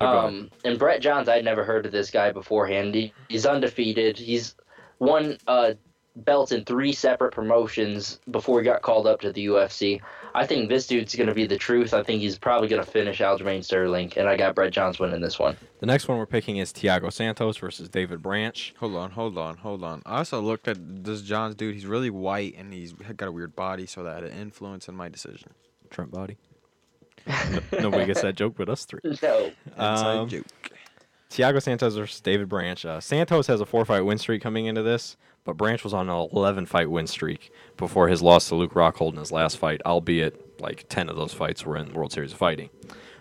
Um, 0.00 0.50
and 0.64 0.78
Brett 0.78 1.02
Johns, 1.02 1.28
I'd 1.28 1.44
never 1.44 1.62
heard 1.62 1.84
of 1.84 1.92
this 1.92 2.10
guy 2.10 2.32
beforehand. 2.32 2.94
He, 2.94 3.12
he's 3.28 3.44
undefeated. 3.44 4.16
He's 4.16 4.54
won 4.98 5.36
uh, 5.46 5.72
belts 6.24 6.52
in 6.52 6.64
three 6.64 6.92
separate 6.92 7.32
promotions 7.32 8.20
before 8.30 8.60
he 8.60 8.64
got 8.64 8.82
called 8.82 9.06
up 9.06 9.20
to 9.22 9.32
the 9.32 9.46
UFC. 9.46 10.00
I 10.34 10.46
think 10.46 10.68
this 10.68 10.86
dude's 10.86 11.14
going 11.16 11.28
to 11.28 11.34
be 11.34 11.46
the 11.46 11.56
truth. 11.58 11.92
I 11.92 12.02
think 12.02 12.20
he's 12.20 12.38
probably 12.38 12.68
going 12.68 12.84
to 12.84 12.88
finish 12.90 13.18
Aljamain 13.18 13.64
Sterling, 13.64 14.12
and 14.16 14.28
I 14.28 14.36
got 14.36 14.54
Brett 14.54 14.72
Johns 14.72 14.98
winning 15.00 15.20
this 15.20 15.38
one. 15.38 15.56
the 15.80 15.86
next 15.86 16.06
one 16.06 16.18
we're 16.18 16.26
picking 16.26 16.58
is 16.58 16.72
Thiago 16.72 17.12
Santos 17.12 17.56
versus 17.56 17.88
David 17.88 18.22
Branch. 18.22 18.74
Hold 18.78 18.94
on, 18.96 19.10
hold 19.10 19.36
on, 19.38 19.56
hold 19.56 19.82
on. 19.82 20.02
I 20.06 20.18
also 20.18 20.40
looked 20.40 20.68
at 20.68 20.76
this 21.04 21.22
Johns 21.22 21.54
dude. 21.56 21.74
He's 21.74 21.86
really 21.86 22.10
white 22.10 22.54
and 22.56 22.72
he's 22.72 22.92
got 22.92 23.28
a 23.28 23.32
weird 23.32 23.56
body, 23.56 23.86
so 23.86 24.04
that 24.04 24.22
had 24.22 24.32
an 24.32 24.38
influence 24.38 24.88
in 24.88 24.94
my 24.94 25.08
decision. 25.08 25.50
Trump 25.90 26.12
body. 26.12 26.36
No- 27.26 27.60
Nobody 27.80 28.06
gets 28.06 28.22
that 28.22 28.34
joke 28.36 28.54
but 28.56 28.68
us 28.68 28.84
three. 28.84 29.00
No. 29.22 29.50
Inside 29.66 30.16
Um, 30.16 30.28
joke. 30.28 30.46
Thiago 31.30 31.62
Santos 31.62 31.94
versus 31.94 32.20
David 32.20 32.48
Branch. 32.48 32.84
Uh, 32.84 32.98
Santos 33.00 33.46
has 33.46 33.60
a 33.60 33.66
four 33.66 33.84
fight 33.84 34.00
win 34.00 34.18
streak 34.18 34.42
coming 34.42 34.66
into 34.66 34.82
this, 34.82 35.16
but 35.44 35.56
Branch 35.56 35.82
was 35.82 35.94
on 35.94 36.08
an 36.08 36.28
11 36.32 36.66
fight 36.66 36.90
win 36.90 37.06
streak 37.06 37.52
before 37.76 38.08
his 38.08 38.22
loss 38.22 38.48
to 38.48 38.54
Luke 38.54 38.74
Rockhold 38.74 39.12
in 39.12 39.18
his 39.18 39.32
last 39.32 39.58
fight, 39.58 39.80
albeit 39.86 40.60
like 40.60 40.86
10 40.88 41.08
of 41.08 41.16
those 41.16 41.32
fights 41.32 41.64
were 41.64 41.76
in 41.76 41.92
World 41.92 42.12
Series 42.12 42.32
of 42.32 42.38
Fighting. 42.38 42.70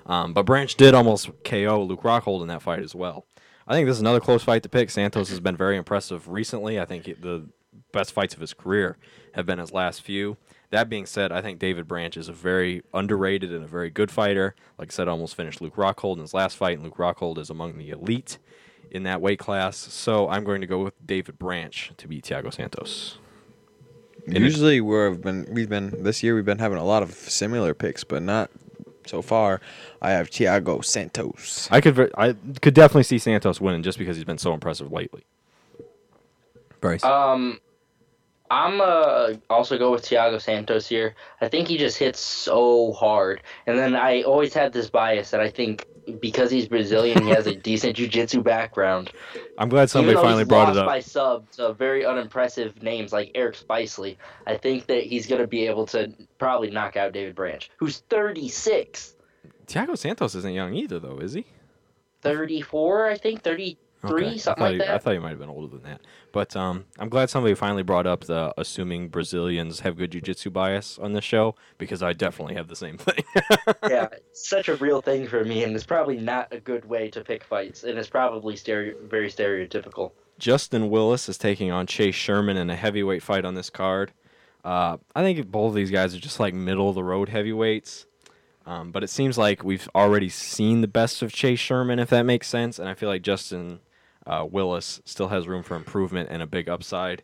Um, 0.06 0.34
but 0.34 0.44
Branch 0.46 0.74
did 0.76 0.94
almost 0.94 1.30
KO 1.44 1.84
Luke 1.84 2.02
Rockhold 2.04 2.42
in 2.42 2.48
that 2.48 2.62
fight 2.62 2.80
as 2.84 2.96
well. 2.96 3.26
I 3.68 3.74
think 3.74 3.86
this 3.88 3.98
is 3.98 4.02
another 4.02 4.20
close 4.20 4.44
fight 4.44 4.64
to 4.64 4.70
pick. 4.70 4.90
Santos 4.90 5.30
has 5.30 5.40
been 5.40 5.56
very 5.56 5.78
impressive 5.78 6.28
recently. 6.28 6.80
I 6.80 6.86
think 6.86 7.06
he- 7.06 7.14
the 7.14 7.46
best 7.92 8.12
fights 8.12 8.34
of 8.34 8.40
his 8.42 8.54
career 8.54 8.98
have 9.34 9.46
been 9.46 9.60
his 9.60 9.72
last 9.72 10.02
few. 10.02 10.38
That 10.72 10.90
being 10.90 11.06
said, 11.06 11.32
I 11.32 11.42
think 11.42 11.60
David 11.60 11.88
Branch 11.88 12.16
is 12.18 12.28
a 12.30 12.34
very 12.34 12.84
underrated 12.94 13.52
and 13.52 13.63
a 13.63 13.67
very 13.67 13.90
good 13.90 14.12
fighter. 14.12 14.56
Like 14.78 14.92
I 14.92 14.94
said, 14.94 15.08
almost 15.08 15.36
finished 15.36 15.62
Luke 15.62 15.76
Rockhold 15.76 16.15
in 16.15 16.22
his 16.22 16.34
last 16.34 16.58
fight, 16.58 16.76
and 16.78 16.84
Luke 16.84 16.98
Rockhold 16.98 17.38
is 17.40 17.50
among 17.50 17.78
the 17.78 17.90
elite 17.90 18.38
in 18.92 19.04
that 19.04 19.21
weight 19.21 19.40
class. 19.40 19.77
So 19.77 20.29
I'm 20.29 20.44
going 20.44 20.62
to 20.62 20.67
go 20.67 20.83
with 20.83 20.94
David 21.06 21.40
Branch 21.40 21.92
to 21.98 22.08
beat 22.08 22.25
Thiago 22.25 22.54
Santos. 22.54 23.17
Usually 24.27 24.81
we've 24.81 25.21
been 25.21 25.48
we've 25.52 25.69
been 25.69 26.04
this 26.04 26.21
year 26.21 26.35
we've 26.35 26.46
been 26.46 26.60
having 26.60 26.77
a 26.77 26.83
lot 26.83 27.02
of 27.02 27.13
similar 27.13 27.73
picks, 27.73 28.04
but 28.04 28.21
not 28.21 28.52
so 29.06 29.21
far. 29.21 29.60
I 30.02 30.12
have 30.12 30.29
Thiago 30.29 30.83
Santos. 30.83 31.67
I 31.71 31.81
could 31.81 31.96
ver- 31.96 32.12
I 32.17 32.35
could 32.62 32.73
definitely 32.73 33.04
see 33.04 33.17
Santos 33.17 33.60
winning 33.60 33.83
just 33.83 33.98
because 33.98 34.17
he's 34.17 34.25
been 34.25 34.37
so 34.37 34.54
impressive 34.54 34.92
lately. 34.92 35.23
Bryce. 36.79 37.04
Um, 37.04 37.60
I'm 38.52 38.81
uh 38.81 39.33
also 39.50 39.77
go 39.77 39.92
with 39.92 40.04
Thiago 40.04 40.42
Santos 40.42 40.87
here. 40.87 41.15
I 41.42 41.48
think 41.48 41.67
he 41.67 41.77
just 41.77 41.98
hits 41.98 42.19
so 42.19 42.94
hard, 42.94 43.42
and 43.67 43.77
then 43.77 43.96
I 43.96 44.21
always 44.23 44.54
had 44.54 44.73
this 44.73 44.90
bias 44.90 45.31
that 45.31 45.40
I 45.40 45.50
think 45.50 45.85
because 46.14 46.52
he's 46.52 46.68
Brazilian, 46.68 47.24
he 47.24 47.30
has 47.30 47.48
a 47.48 47.56
decent 47.70 47.96
jiu-jitsu 47.96 48.42
background. 48.42 49.12
I'm 49.58 49.70
glad 49.70 49.90
somebody 49.90 50.16
finally 50.16 50.46
brought 50.46 50.70
it 50.70 50.78
up. 50.78 50.88
by 50.88 51.00
sub 51.00 51.50
to 51.52 51.68
uh, 51.68 51.74
very 51.74 52.06
unimpressive 52.06 52.82
names 52.82 53.12
like 53.12 53.32
Eric 53.36 53.56
Spicely. 53.56 54.18
I 54.48 54.58
think 54.58 54.88
that 54.88 55.04
he's 55.04 55.28
gonna 55.28 55.48
be 55.48 55.68
able 55.68 55.86
to 55.88 56.14
probably 56.38 56.72
knock 56.72 56.96
out 56.96 57.14
David 57.14 57.36
Branch, 57.36 57.70
who's 57.78 58.00
36, 58.10 59.16
Thiago 59.70 59.96
Santos 59.98 60.34
isn't 60.36 60.54
young 60.54 60.74
either, 60.74 61.00
though, 61.00 61.20
is 61.20 61.34
he? 61.34 61.46
34, 62.22 63.10
I 63.10 63.18
think 63.18 63.44
30. 63.44 63.78
Three, 64.02 64.25
Okay. 64.27 64.37
something 64.37 64.63
I 64.63 64.67
thought 64.67 64.79
like 64.79 64.87
he, 64.87 64.93
I 64.93 64.97
thought 64.97 65.13
he 65.13 65.19
might 65.19 65.29
have 65.31 65.39
been 65.39 65.50
older 65.50 65.67
than 65.67 65.83
that. 65.83 66.02
But 66.31 66.56
um, 66.56 66.85
I'm 66.97 67.10
glad 67.10 67.29
somebody 67.29 67.54
finally 67.56 67.83
brought 67.83 68.06
up 68.08 68.25
the 68.25 68.54
assuming 68.58 69.10
Brazilians 69.10 69.81
have 69.81 69.97
good 69.97 70.12
jiu-jitsu 70.12 70.50
bias 70.52 70.97
on 71.00 71.13
this 71.13 71.23
show 71.23 71.56
because 71.77 72.02
I 72.04 72.13
definitely 72.13 72.56
have 72.56 72.67
the 72.67 72.75
same 72.75 72.97
thing. 72.97 73.23
yeah, 73.89 74.08
it's 74.13 74.47
such 74.47 74.69
a 74.69 74.75
real 74.75 75.02
thing 75.02 75.27
for 75.27 75.43
me, 75.43 75.63
and 75.63 75.75
it's 75.75 75.85
probably 75.85 76.17
not 76.17 76.47
a 76.54 76.60
good 76.60 76.85
way 76.85 77.10
to 77.12 77.21
pick 77.21 77.43
fights, 77.43 77.83
and 77.83 77.97
it's 77.97 78.10
probably 78.10 78.56
stereo- 78.56 78.95
very 79.08 79.29
stereotypical. 79.29 80.12
Justin 80.37 80.89
Willis 80.89 81.27
is 81.27 81.37
taking 81.37 81.69
on 81.71 81.85
Chase 81.87 82.15
Sherman 82.15 82.56
in 82.58 82.69
a 82.69 82.75
heavyweight 82.75 83.21
fight 83.23 83.43
on 83.43 83.56
this 83.56 83.69
card. 83.69 84.13
Uh, 84.63 84.97
I 85.15 85.21
think 85.23 85.47
both 85.52 85.69
of 85.69 85.75
these 85.75 85.91
guys 85.91 86.13
are 86.15 86.19
just 86.19 86.39
like 86.39 86.54
middle 86.54 86.89
of 86.89 86.95
the 86.95 87.04
road 87.04 87.29
heavyweights. 87.29 88.06
Um, 88.65 88.91
but 88.91 89.04
it 89.04 89.10
seems 89.10 89.37
like 89.37 89.63
we've 89.63 89.89
already 89.95 90.29
seen 90.29 90.81
the 90.81 90.87
best 90.87 91.21
of 91.23 91.33
Chase 91.33 91.60
Sherman, 91.60 91.97
if 91.97 92.10
that 92.12 92.23
makes 92.23 92.47
sense. 92.47 92.77
And 92.77 92.87
I 92.87 92.93
feel 92.93 93.10
like 93.10 93.23
Justin 93.23 93.79
uh, 94.30 94.46
Willis 94.50 95.02
still 95.06 95.27
has 95.27 95.48
room 95.48 95.63
for 95.63 95.75
improvement 95.75 96.30
and 96.32 96.42
a 96.42 96.48
big 96.48 96.69
upside. 96.69 97.23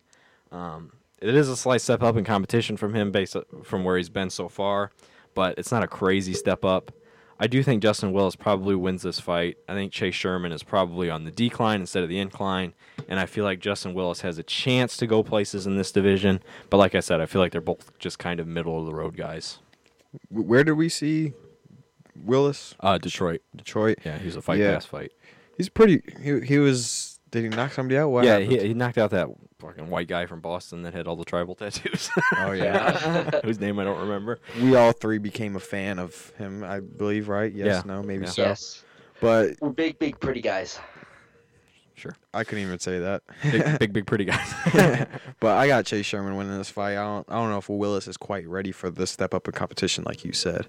Um, 0.52 0.92
it 1.22 1.34
is 1.36 1.48
a 1.50 1.56
slight 1.56 1.82
step 1.82 2.04
up 2.04 2.18
in 2.18 2.26
competition 2.26 2.76
from 2.78 2.94
him 2.94 3.12
based 3.12 3.38
from 3.64 3.84
where 3.84 3.96
he's 3.98 4.10
been 4.10 4.30
so 4.30 4.50
far, 4.50 4.92
but 5.34 5.58
it's 5.58 5.72
not 5.72 5.84
a 5.84 5.88
crazy 5.88 6.34
step 6.34 6.66
up. 6.66 6.92
I 7.38 7.48
do 7.48 7.62
think 7.64 7.84
Justin 7.84 8.14
Willis 8.14 8.36
probably 8.38 8.76
wins 8.76 9.02
this 9.02 9.20
fight. 9.20 9.58
I 9.68 9.74
think 9.74 9.92
Chase 9.92 10.16
Sherman 10.16 10.54
is 10.54 10.64
probably 10.64 11.10
on 11.10 11.26
the 11.26 11.32
decline 11.32 11.82
instead 11.82 12.02
of 12.02 12.08
the 12.10 12.18
incline, 12.20 12.74
and 13.10 13.20
I 13.20 13.26
feel 13.26 13.44
like 13.44 13.60
Justin 13.60 13.94
Willis 13.94 14.22
has 14.22 14.38
a 14.38 14.44
chance 14.44 14.96
to 14.98 15.06
go 15.08 15.22
places 15.22 15.68
in 15.68 15.76
this 15.76 15.92
division. 15.92 16.42
But 16.70 16.78
like 16.78 16.96
I 16.96 17.02
said, 17.02 17.20
I 17.20 17.26
feel 17.26 17.42
like 17.42 17.52
they're 17.52 17.60
both 17.60 17.98
just 18.00 18.20
kind 18.20 18.40
of 18.40 18.48
middle 18.48 18.80
of 18.80 18.86
the 18.86 18.94
road 18.94 19.18
guys. 19.18 19.60
Where 20.30 20.64
do 20.64 20.74
we 20.76 20.88
see 20.88 21.34
Willis? 22.24 22.74
Uh, 22.80 22.98
Detroit. 22.98 23.42
Detroit. 23.54 24.00
Yeah, 24.06 24.18
he's 24.18 24.38
a 24.38 24.42
fight 24.42 24.60
Yeah. 24.60 24.74
pass 24.76 24.86
fight. 24.86 25.12
He's 25.58 25.70
pretty. 25.70 26.02
He 26.22 26.40
he 26.42 26.58
was. 26.60 27.20
Did 27.32 27.44
he 27.44 27.50
knock 27.50 27.74
somebody 27.74 27.98
out? 27.98 28.10
What 28.10 28.24
yeah, 28.24 28.34
happened? 28.40 28.52
he, 28.62 28.68
he 28.70 28.74
knocked 28.74 28.98
out 28.98 29.12
that 29.12 29.28
fucking 29.60 29.90
white 29.90 30.08
guy 30.08 30.26
from 30.26 30.40
Boston 30.40 30.84
that 30.84 30.94
had 30.94 31.06
all 31.08 31.16
the 31.16 31.26
tribal 31.26 31.56
tattoos. 31.56 32.10
Oh 32.38 32.52
yeah. 32.54 33.40
whose 33.44 33.60
name 33.60 33.80
I 33.80 33.84
don't 33.84 34.00
remember. 34.00 34.40
we 34.62 34.76
all 34.76 34.92
three 34.94 35.18
became 35.18 35.56
a 35.56 35.60
fan 35.60 36.00
of 36.00 36.32
him. 36.38 36.64
I 36.64 36.80
believe, 36.80 37.28
right? 37.28 37.52
Yes. 37.52 37.66
Yeah. 37.68 37.82
No. 37.86 38.04
Maybe 38.04 38.24
Yeah. 38.26 38.30
so. 38.30 38.42
Yes, 38.44 38.84
But 39.22 39.56
we're 39.60 39.70
big, 39.70 40.00
big, 40.00 40.20
pretty 40.20 40.42
guys. 40.42 40.80
Sure, 41.98 42.14
I 42.34 42.44
couldn't 42.44 42.66
even 42.66 42.80
say 42.80 43.00
that. 43.00 43.24
big, 43.42 43.80
big, 43.80 43.94
big, 43.94 44.06
pretty 44.06 44.26
guys. 44.26 44.54
but 45.40 45.56
I 45.58 45.68
got 45.68 45.86
Chase 45.86 46.06
Sherman 46.06 46.36
winning 46.36 46.58
this 46.58 46.70
fight. 46.70 46.92
I 46.98 47.04
don't. 47.04 47.26
I 47.30 47.36
don't 47.36 47.50
know 47.50 47.58
if 47.58 47.70
Willis 47.70 48.08
is 48.10 48.18
quite 48.18 48.46
ready 48.48 48.74
for 48.74 48.90
this 48.90 49.12
step 49.12 49.34
up 49.34 49.48
in 49.48 49.54
competition, 49.54 50.04
like 50.06 50.26
you 50.26 50.34
said. 50.34 50.68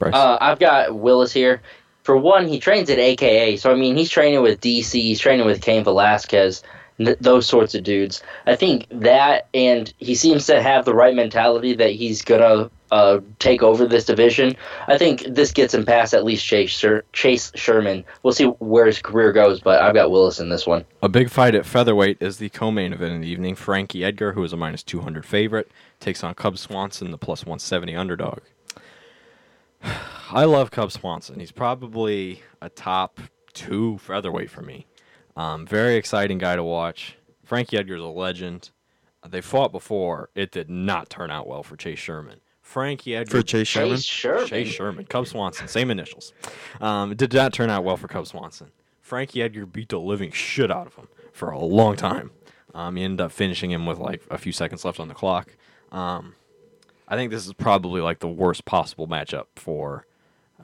Bryce. 0.00 0.14
Uh, 0.14 0.36
I've 0.40 0.58
got 0.58 0.96
Willis 0.96 1.32
here. 1.32 1.62
For 2.08 2.16
one, 2.16 2.48
he 2.48 2.58
trains 2.58 2.88
at 2.88 2.98
AKA, 2.98 3.58
so 3.58 3.70
I 3.70 3.74
mean, 3.74 3.94
he's 3.94 4.08
training 4.08 4.40
with 4.40 4.62
DC, 4.62 4.92
he's 4.92 5.20
training 5.20 5.44
with 5.44 5.60
Cain 5.60 5.84
Velasquez, 5.84 6.62
those 6.96 7.46
sorts 7.46 7.74
of 7.74 7.82
dudes. 7.82 8.22
I 8.46 8.56
think 8.56 8.86
that, 8.90 9.46
and 9.52 9.92
he 9.98 10.14
seems 10.14 10.46
to 10.46 10.62
have 10.62 10.86
the 10.86 10.94
right 10.94 11.14
mentality 11.14 11.74
that 11.74 11.90
he's 11.90 12.22
gonna 12.22 12.70
uh, 12.90 13.20
take 13.40 13.62
over 13.62 13.84
this 13.84 14.06
division. 14.06 14.56
I 14.86 14.96
think 14.96 15.22
this 15.28 15.52
gets 15.52 15.74
him 15.74 15.84
past 15.84 16.14
at 16.14 16.24
least 16.24 16.46
Chase 16.46 16.82
Chase 17.12 17.52
Sherman. 17.54 18.06
We'll 18.22 18.32
see 18.32 18.46
where 18.46 18.86
his 18.86 19.02
career 19.02 19.30
goes, 19.30 19.60
but 19.60 19.82
I've 19.82 19.92
got 19.92 20.10
Willis 20.10 20.40
in 20.40 20.48
this 20.48 20.66
one. 20.66 20.86
A 21.02 21.10
big 21.10 21.28
fight 21.28 21.54
at 21.54 21.66
featherweight 21.66 22.22
is 22.22 22.38
the 22.38 22.48
co-main 22.48 22.94
event 22.94 23.12
in 23.12 23.20
the 23.20 23.28
evening. 23.28 23.54
Frankie 23.54 24.02
Edgar, 24.02 24.32
who 24.32 24.42
is 24.44 24.54
a 24.54 24.56
minus 24.56 24.82
200 24.82 25.26
favorite, 25.26 25.70
takes 26.00 26.24
on 26.24 26.32
Cub 26.32 26.56
Swanson, 26.56 27.10
the 27.10 27.18
plus 27.18 27.44
170 27.44 27.94
underdog. 27.94 28.38
I 30.30 30.44
love 30.44 30.70
Cub 30.70 30.92
Swanson. 30.92 31.40
He's 31.40 31.52
probably 31.52 32.42
a 32.60 32.68
top 32.68 33.20
two 33.54 33.98
featherweight 33.98 34.50
for 34.50 34.62
me. 34.62 34.86
Um, 35.36 35.66
very 35.66 35.96
exciting 35.96 36.38
guy 36.38 36.56
to 36.56 36.62
watch. 36.64 37.16
Frankie 37.44 37.78
Edgar's 37.78 38.02
a 38.02 38.06
legend. 38.06 38.70
They 39.26 39.40
fought 39.40 39.72
before. 39.72 40.30
It 40.34 40.52
did 40.52 40.68
not 40.68 41.08
turn 41.08 41.30
out 41.30 41.46
well 41.46 41.62
for 41.62 41.76
Chase 41.76 41.98
Sherman. 41.98 42.40
Frankie 42.60 43.16
Edgar 43.16 43.38
For 43.38 43.42
Chase 43.42 43.68
Sherman. 43.68 43.96
Chase 43.96 44.04
Sherman. 44.04 44.46
Chase 44.46 44.68
Sherman, 44.68 45.04
Cub 45.06 45.26
Swanson, 45.26 45.68
same 45.68 45.90
initials. 45.90 46.34
Um, 46.82 47.12
it 47.12 47.18
did 47.18 47.32
not 47.32 47.54
turn 47.54 47.70
out 47.70 47.82
well 47.82 47.96
for 47.96 48.08
Cub 48.08 48.26
Swanson. 48.26 48.70
Frankie 49.00 49.40
Edgar 49.40 49.64
beat 49.64 49.88
the 49.88 49.98
living 49.98 50.30
shit 50.32 50.70
out 50.70 50.86
of 50.86 50.94
him 50.94 51.08
for 51.32 51.50
a 51.50 51.58
long 51.58 51.96
time. 51.96 52.30
Um, 52.74 52.96
he 52.96 53.02
ended 53.04 53.22
up 53.22 53.32
finishing 53.32 53.70
him 53.70 53.86
with 53.86 53.98
like 53.98 54.22
a 54.30 54.36
few 54.36 54.52
seconds 54.52 54.84
left 54.84 55.00
on 55.00 55.08
the 55.08 55.14
clock. 55.14 55.56
Um, 55.90 56.34
I 57.08 57.16
think 57.16 57.30
this 57.30 57.46
is 57.46 57.54
probably 57.54 58.02
like 58.02 58.18
the 58.18 58.28
worst 58.28 58.66
possible 58.66 59.08
matchup 59.08 59.46
for 59.56 60.04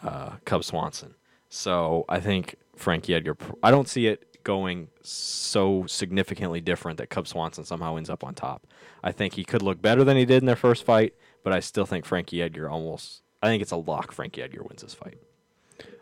uh, 0.04 0.36
Cub 0.44 0.62
Swanson. 0.64 1.14
So 1.48 2.04
I 2.08 2.20
think 2.20 2.56
Frankie 2.76 3.14
Edgar. 3.14 3.36
I 3.62 3.70
don't 3.70 3.88
see 3.88 4.06
it 4.06 4.42
going 4.44 4.88
so 5.00 5.86
significantly 5.86 6.60
different 6.60 6.98
that 6.98 7.08
Cub 7.08 7.26
Swanson 7.26 7.64
somehow 7.64 7.96
ends 7.96 8.10
up 8.10 8.22
on 8.22 8.34
top. 8.34 8.66
I 9.02 9.10
think 9.10 9.34
he 9.34 9.44
could 9.44 9.62
look 9.62 9.80
better 9.80 10.04
than 10.04 10.16
he 10.16 10.24
did 10.24 10.42
in 10.42 10.46
their 10.46 10.56
first 10.56 10.84
fight, 10.84 11.14
but 11.42 11.52
I 11.52 11.60
still 11.60 11.86
think 11.86 12.04
Frankie 12.04 12.42
Edgar 12.42 12.68
almost. 12.68 13.22
I 13.42 13.46
think 13.48 13.62
it's 13.62 13.72
a 13.72 13.76
lock. 13.76 14.12
Frankie 14.12 14.42
Edgar 14.42 14.62
wins 14.62 14.82
this 14.82 14.94
fight. 14.94 15.18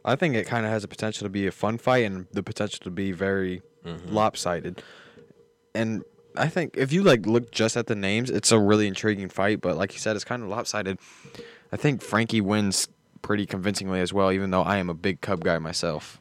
I 0.05 0.17
think 0.17 0.35
it 0.35 0.47
kind 0.47 0.67
of 0.67 0.73
has 0.73 0.83
the 0.83 0.89
potential 0.89 1.25
to 1.25 1.29
be 1.29 1.47
a 1.47 1.53
fun 1.53 1.79
fight 1.79 2.05
and 2.05 2.27
the 2.33 2.43
potential 2.43 2.81
to 2.85 2.91
be 2.91 3.13
very 3.13 3.63
lopsided. 4.09 4.83
And 5.75 6.03
I 6.37 6.49
think 6.49 6.77
if 6.77 6.93
you 6.93 7.03
like 7.03 7.27
look 7.27 7.51
just 7.53 7.77
at 7.77 7.87
the 7.87 7.95
names, 7.95 8.31
it's 8.31 8.53
a 8.53 8.59
really 8.59 8.87
intriguing 8.87 9.29
fight. 9.29 9.61
But 9.61 9.77
like 9.77 9.93
you 9.93 10.01
said, 10.01 10.17
it's 10.17 10.25
kind 10.25 10.43
of 10.43 10.49
lopsided. 10.49 10.99
I 11.71 11.77
think 11.77 12.03
Frankie 12.03 12.41
wins 12.41 12.89
pretty 13.23 13.47
convincingly 13.47 14.01
as 14.01 14.12
well, 14.12 14.33
even 14.33 14.51
though 14.51 14.62
I 14.62 14.77
am 14.79 14.91
a 14.91 14.95
big 14.95 15.20
Cub 15.20 15.43
guy 15.45 15.59
myself. 15.59 16.20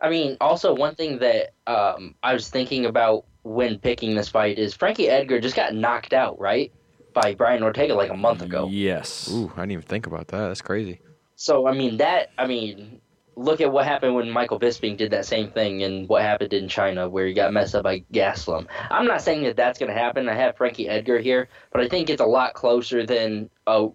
I 0.00 0.10
mean, 0.10 0.36
also 0.40 0.74
one 0.74 0.96
thing 0.96 1.20
that 1.20 1.54
um, 1.66 2.16
I 2.22 2.34
was 2.34 2.48
thinking 2.50 2.86
about 2.86 3.24
when 3.44 3.78
picking 3.78 4.14
this 4.14 4.28
fight 4.28 4.58
is 4.58 4.74
Frankie 4.74 5.08
Edgar 5.08 5.40
just 5.40 5.56
got 5.56 5.74
knocked 5.74 6.12
out, 6.12 6.38
right, 6.40 6.72
by 7.14 7.34
Brian 7.34 7.62
Ortega 7.62 7.94
like 7.94 8.10
a 8.10 8.16
month 8.16 8.42
ago. 8.42 8.68
Yes. 8.70 9.30
Ooh, 9.32 9.52
I 9.56 9.60
didn't 9.60 9.72
even 9.72 9.84
think 9.84 10.06
about 10.06 10.28
that. 10.28 10.48
That's 10.48 10.62
crazy. 10.62 11.00
So 11.36 11.66
I 11.66 11.72
mean 11.72 11.96
that 11.96 12.30
I 12.38 12.46
mean, 12.46 13.00
look 13.36 13.60
at 13.60 13.72
what 13.72 13.84
happened 13.84 14.14
when 14.14 14.30
Michael 14.30 14.60
Bisping 14.60 14.96
did 14.96 15.10
that 15.12 15.24
same 15.24 15.50
thing, 15.50 15.82
and 15.82 16.08
what 16.08 16.22
happened 16.22 16.52
in 16.52 16.68
China 16.68 17.08
where 17.08 17.26
he 17.26 17.32
got 17.32 17.52
messed 17.52 17.74
up 17.74 17.84
by 17.84 18.00
Gastelum. 18.12 18.66
I'm 18.90 19.06
not 19.06 19.22
saying 19.22 19.44
that 19.44 19.56
that's 19.56 19.78
going 19.78 19.90
to 19.90 19.98
happen. 19.98 20.28
I 20.28 20.34
have 20.34 20.56
Frankie 20.56 20.88
Edgar 20.88 21.18
here, 21.18 21.48
but 21.72 21.80
I 21.80 21.88
think 21.88 22.10
it's 22.10 22.20
a 22.20 22.26
lot 22.26 22.54
closer 22.54 23.06
than 23.06 23.50
a 23.66 23.88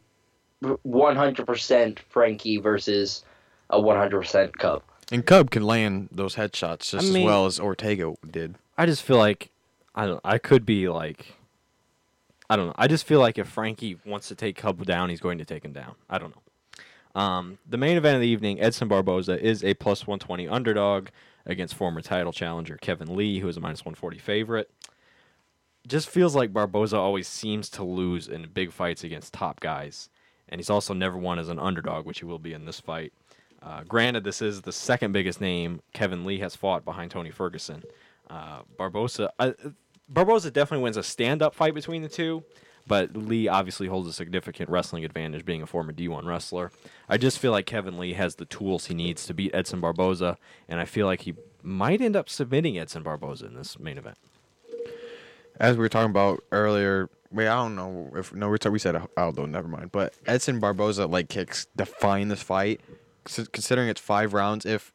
100% 0.63 1.99
Frankie 2.09 2.57
versus 2.57 3.23
a 3.69 3.79
100% 3.79 4.53
Cub. 4.53 4.83
And 5.11 5.25
Cub 5.25 5.51
can 5.51 5.63
land 5.63 6.09
those 6.11 6.35
headshots 6.35 6.91
just 6.91 7.13
I 7.13 7.19
as 7.19 7.25
well 7.25 7.45
as 7.45 7.59
Ortega 7.59 8.15
did. 8.29 8.55
I 8.77 8.85
just 8.85 9.03
feel 9.03 9.17
like 9.17 9.51
I 9.95 10.05
don't. 10.05 10.21
I 10.23 10.37
could 10.37 10.65
be 10.65 10.89
like. 10.89 11.33
I 12.49 12.55
don't 12.55 12.67
know. 12.67 12.75
I 12.77 12.87
just 12.87 13.05
feel 13.05 13.19
like 13.19 13.37
if 13.37 13.47
Frankie 13.47 13.97
wants 14.05 14.29
to 14.29 14.35
take 14.35 14.55
Cub 14.55 14.85
down, 14.85 15.09
he's 15.09 15.19
going 15.19 15.37
to 15.39 15.45
take 15.45 15.65
him 15.65 15.73
down. 15.73 15.95
I 16.09 16.17
don't 16.17 16.33
know. 16.33 17.21
Um, 17.21 17.57
the 17.67 17.77
main 17.77 17.97
event 17.97 18.15
of 18.15 18.21
the 18.21 18.27
evening, 18.27 18.61
Edson 18.61 18.87
Barboza 18.87 19.43
is 19.43 19.63
a 19.63 19.73
plus 19.73 20.05
120 20.05 20.47
underdog 20.47 21.07
against 21.45 21.73
former 21.73 22.01
title 22.01 22.31
challenger 22.31 22.77
Kevin 22.77 23.15
Lee, 23.15 23.39
who 23.39 23.47
is 23.47 23.57
a 23.57 23.59
minus 23.59 23.81
140 23.81 24.19
favorite. 24.19 24.69
Just 25.87 26.09
feels 26.09 26.35
like 26.35 26.53
Barboza 26.53 26.97
always 26.97 27.27
seems 27.27 27.69
to 27.71 27.83
lose 27.83 28.27
in 28.27 28.47
big 28.53 28.71
fights 28.71 29.03
against 29.03 29.33
top 29.33 29.59
guys, 29.59 30.09
and 30.49 30.59
he's 30.59 30.69
also 30.69 30.93
never 30.93 31.17
won 31.17 31.39
as 31.39 31.49
an 31.49 31.59
underdog, 31.59 32.05
which 32.05 32.19
he 32.19 32.25
will 32.25 32.39
be 32.39 32.53
in 32.53 32.65
this 32.65 32.79
fight. 32.79 33.13
Uh, 33.61 33.83
granted, 33.83 34.23
this 34.23 34.41
is 34.41 34.61
the 34.61 34.71
second 34.71 35.11
biggest 35.11 35.41
name 35.41 35.81
Kevin 35.93 36.25
Lee 36.25 36.39
has 36.39 36.55
fought 36.55 36.85
behind 36.85 37.11
Tony 37.11 37.31
Ferguson. 37.31 37.83
Uh, 38.29 38.61
Barboza, 38.77 39.31
uh, 39.39 39.51
Barboza 40.09 40.51
definitely 40.51 40.83
wins 40.83 40.97
a 40.97 41.03
stand-up 41.03 41.55
fight 41.55 41.73
between 41.73 42.01
the 42.01 42.09
two, 42.09 42.43
but 42.85 43.15
Lee 43.15 43.47
obviously 43.47 43.87
holds 43.87 44.07
a 44.07 44.13
significant 44.13 44.69
wrestling 44.69 45.03
advantage, 45.03 45.43
being 45.43 45.61
a 45.61 45.67
former 45.67 45.91
D1 45.91 46.25
wrestler. 46.25 46.71
I 47.09 47.17
just 47.17 47.39
feel 47.39 47.51
like 47.51 47.65
Kevin 47.65 47.97
Lee 47.97 48.13
has 48.13 48.35
the 48.35 48.45
tools 48.45 48.85
he 48.85 48.93
needs 48.93 49.25
to 49.25 49.33
beat 49.33 49.53
Edson 49.53 49.81
Barboza, 49.81 50.37
and 50.69 50.79
I 50.79 50.85
feel 50.85 51.05
like 51.05 51.21
he 51.21 51.35
might 51.61 51.99
end 51.99 52.15
up 52.15 52.29
submitting 52.29 52.77
Edson 52.77 53.03
Barboza 53.03 53.47
in 53.47 53.55
this 53.55 53.77
main 53.79 53.97
event. 53.97 54.17
As 55.59 55.75
we 55.75 55.81
were 55.81 55.89
talking 55.89 56.11
about 56.11 56.43
earlier, 56.51 57.09
wait, 57.31 57.47
I 57.47 57.55
don't 57.55 57.75
know 57.75 58.11
if 58.15 58.33
no, 58.33 58.49
we, 58.49 58.57
we 58.69 58.79
said 58.79 58.95
Aldo, 59.17 59.43
oh, 59.43 59.45
never 59.45 59.67
mind. 59.67 59.91
But 59.91 60.13
Edson 60.25 60.59
Barboza 60.59 61.07
leg 61.07 61.29
kicks 61.29 61.67
define 61.75 62.27
this 62.27 62.41
fight, 62.41 62.81
considering 63.25 63.89
it's 63.89 64.01
five 64.01 64.33
rounds. 64.33 64.65
If 64.65 64.93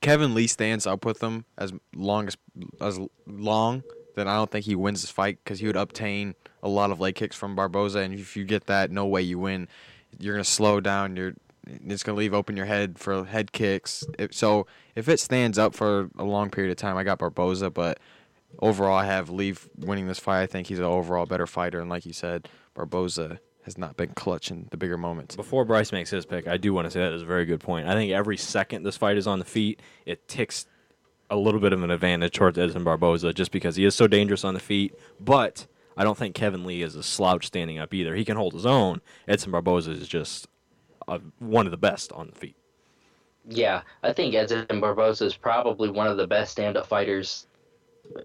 Kevin 0.00 0.34
Lee 0.34 0.46
stands 0.46 0.86
up 0.86 1.04
with 1.04 1.22
him 1.22 1.44
as 1.58 1.72
long 1.94 2.28
as 2.28 2.36
as 2.80 2.98
long, 3.26 3.82
then 4.14 4.28
I 4.28 4.36
don't 4.36 4.50
think 4.50 4.64
he 4.64 4.74
wins 4.74 5.02
this 5.02 5.10
fight 5.10 5.38
because 5.42 5.60
he 5.60 5.66
would 5.66 5.76
obtain 5.76 6.34
a 6.62 6.68
lot 6.68 6.90
of 6.90 7.00
leg 7.00 7.14
kicks 7.14 7.36
from 7.36 7.56
Barboza, 7.56 8.00
and 8.00 8.14
if 8.14 8.36
you 8.36 8.44
get 8.44 8.66
that, 8.66 8.90
no 8.90 9.06
way 9.06 9.22
you 9.22 9.38
win. 9.38 9.68
You're 10.18 10.34
gonna 10.34 10.44
slow 10.44 10.80
down. 10.80 11.16
You're 11.16 11.34
it's 11.66 12.02
gonna 12.02 12.18
leave 12.18 12.34
open 12.34 12.56
your 12.56 12.66
head 12.66 12.98
for 12.98 13.24
head 13.24 13.52
kicks. 13.52 14.04
If, 14.18 14.34
so 14.34 14.66
if 14.94 15.08
it 15.08 15.20
stands 15.20 15.58
up 15.58 15.74
for 15.74 16.10
a 16.18 16.24
long 16.24 16.50
period 16.50 16.70
of 16.70 16.76
time, 16.76 16.96
I 16.96 17.04
got 17.04 17.18
Barboza, 17.18 17.70
but 17.70 17.98
overall, 18.58 18.96
I 18.96 19.06
have 19.06 19.30
Lee 19.30 19.54
winning 19.78 20.06
this 20.06 20.18
fight. 20.18 20.42
I 20.42 20.46
think 20.46 20.66
he's 20.66 20.78
an 20.78 20.84
overall 20.84 21.26
better 21.26 21.46
fighter, 21.46 21.80
and 21.80 21.88
like 21.88 22.06
you 22.06 22.12
said, 22.12 22.48
Barboza 22.74 23.40
has 23.64 23.76
not 23.76 23.96
been 23.96 24.10
clutch 24.14 24.50
in 24.50 24.66
the 24.70 24.76
bigger 24.76 24.96
moments. 24.96 25.36
Before 25.36 25.64
Bryce 25.64 25.92
makes 25.92 26.10
his 26.10 26.24
pick, 26.24 26.48
I 26.48 26.56
do 26.56 26.72
want 26.72 26.86
to 26.86 26.90
say 26.90 27.00
that 27.00 27.12
is 27.12 27.22
a 27.22 27.26
very 27.26 27.44
good 27.44 27.60
point. 27.60 27.86
I 27.86 27.92
think 27.94 28.10
every 28.12 28.36
second 28.36 28.82
this 28.82 28.96
fight 28.96 29.16
is 29.16 29.26
on 29.26 29.38
the 29.38 29.44
feet, 29.44 29.80
it 30.06 30.26
ticks 30.28 30.66
a 31.28 31.36
little 31.36 31.60
bit 31.60 31.72
of 31.72 31.82
an 31.82 31.90
advantage 31.90 32.32
towards 32.32 32.58
Edson 32.58 32.84
Barboza 32.84 33.32
just 33.32 33.52
because 33.52 33.76
he 33.76 33.84
is 33.84 33.94
so 33.94 34.06
dangerous 34.06 34.44
on 34.44 34.54
the 34.54 34.60
feet. 34.60 34.94
But 35.20 35.66
I 35.96 36.04
don't 36.04 36.18
think 36.18 36.34
Kevin 36.34 36.64
Lee 36.64 36.82
is 36.82 36.96
a 36.96 37.02
slouch 37.02 37.46
standing 37.46 37.78
up 37.78 37.94
either. 37.94 38.16
He 38.16 38.24
can 38.24 38.36
hold 38.36 38.54
his 38.54 38.66
own. 38.66 39.00
Edson 39.28 39.52
Barboza 39.52 39.92
is 39.92 40.08
just 40.08 40.48
uh, 41.06 41.18
one 41.38 41.66
of 41.66 41.70
the 41.70 41.76
best 41.76 42.10
on 42.12 42.28
the 42.28 42.34
feet. 42.34 42.56
Yeah, 43.48 43.82
I 44.02 44.12
think 44.12 44.34
Edson 44.34 44.66
Barboza 44.68 45.24
is 45.24 45.36
probably 45.36 45.90
one 45.90 46.06
of 46.06 46.16
the 46.16 46.26
best 46.26 46.52
stand-up 46.52 46.86
fighters 46.86 47.46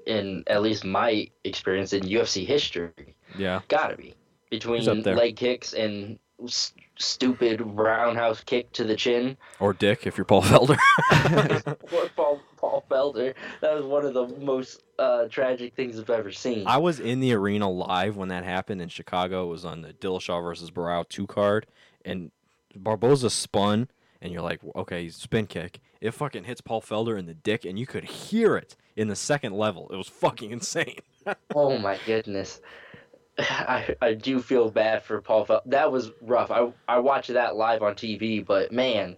in 0.06 0.44
at 0.48 0.62
least 0.62 0.84
my 0.86 1.28
experience 1.44 1.94
in 1.94 2.04
UFC 2.04 2.46
history. 2.46 3.16
Yeah. 3.38 3.62
Gotta 3.68 3.96
be 3.98 4.14
between 4.50 5.04
leg 5.04 5.36
kicks 5.36 5.74
and 5.74 6.18
s- 6.44 6.74
stupid 6.98 7.62
roundhouse 7.62 8.42
kick 8.44 8.72
to 8.74 8.84
the 8.84 8.96
chin. 8.96 9.38
Or 9.60 9.74
Dick, 9.74 10.08
if 10.08 10.18
you're 10.18 10.26
Paul 10.26 10.44
Felder. 10.44 10.78
Poor 11.88 12.08
Paul 12.16 12.40
Paul 12.58 12.84
Felder. 12.90 13.34
That 13.62 13.74
was 13.76 13.86
one 13.86 14.06
of 14.06 14.14
the 14.14 14.28
most 14.40 14.84
uh, 14.98 15.26
tragic 15.30 15.76
things 15.76 16.00
I've 16.00 16.10
ever 16.10 16.32
seen. 16.32 16.66
I 16.68 16.78
was 16.78 17.00
in 17.00 17.20
the 17.20 17.34
arena 17.34 17.70
live 17.70 18.16
when 18.16 18.30
that 18.30 18.44
happened 18.44 18.82
in 18.82 18.90
Chicago. 18.90 19.46
It 19.46 19.50
was 19.50 19.66
on 19.66 19.82
the 19.82 19.94
Dillashaw 19.94 20.42
versus 20.44 20.72
Barao 20.72 21.08
two 21.08 21.28
card, 21.28 21.68
and 22.04 22.32
Barboza 22.76 23.30
spun, 23.30 23.90
and 24.22 24.32
you're 24.32 24.42
like, 24.42 24.62
okay, 24.76 25.10
spin 25.10 25.48
kick. 25.48 25.80
It 26.02 26.12
fucking 26.12 26.44
hits 26.44 26.62
Paul 26.62 26.82
Felder 26.82 27.18
in 27.18 27.26
the 27.26 27.34
dick, 27.34 27.66
and 27.66 27.80
you 27.80 27.86
could 27.88 28.04
hear 28.06 28.56
it 28.58 28.76
in 28.96 29.08
the 29.08 29.16
second 29.16 29.54
level. 29.54 29.90
It 29.92 29.96
was 29.98 30.08
fucking 30.08 30.52
insane. 30.52 31.00
Oh 31.56 31.78
my 31.80 31.98
goodness. 32.06 32.62
I, 33.40 33.96
I 34.00 34.14
do 34.14 34.40
feel 34.40 34.70
bad 34.70 35.04
for 35.04 35.22
Paul 35.22 35.46
Fel- 35.46 35.64
That 35.66 35.92
was 35.92 36.12
rough. 36.22 36.52
I 36.52 36.72
I 36.88 37.00
watched 37.00 37.34
that 37.34 37.56
live 37.56 37.82
on 37.82 37.96
TV, 37.96 38.46
but 38.46 38.72
man, 38.72 39.18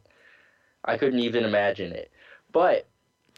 I 0.85 0.97
couldn't 0.97 1.19
even 1.19 1.43
imagine 1.43 1.91
it. 1.91 2.09
But 2.53 2.87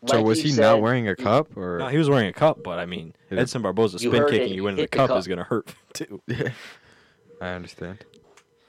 so 0.06 0.22
was 0.22 0.38
you 0.38 0.46
he 0.46 0.52
said, 0.52 0.62
not 0.62 0.82
wearing 0.82 1.08
a 1.10 1.16
cup 1.16 1.58
or? 1.58 1.80
No, 1.80 1.88
he 1.88 1.98
was 1.98 2.10
wearing 2.12 2.28
a 2.30 2.34
cup, 2.34 2.62
but 2.64 2.78
I 2.78 2.86
mean, 2.86 3.14
Yeah. 3.32 3.40
Edson 3.40 3.64
Barboza 3.64 3.98
You 3.98 4.12
spin 4.12 4.22
heard 4.22 4.30
kicking 4.32 4.54
you 4.54 4.68
into 4.68 4.76
the 4.78 4.82
hit 4.84 4.92
the 4.92 4.98
cup, 4.98 5.08
cup. 5.10 5.18
is 5.18 5.28
gonna 5.28 5.44
hurt 5.44 5.74
too. 5.94 6.22
Yeah, 6.28 6.52
I 7.42 7.48
understand. 7.50 8.06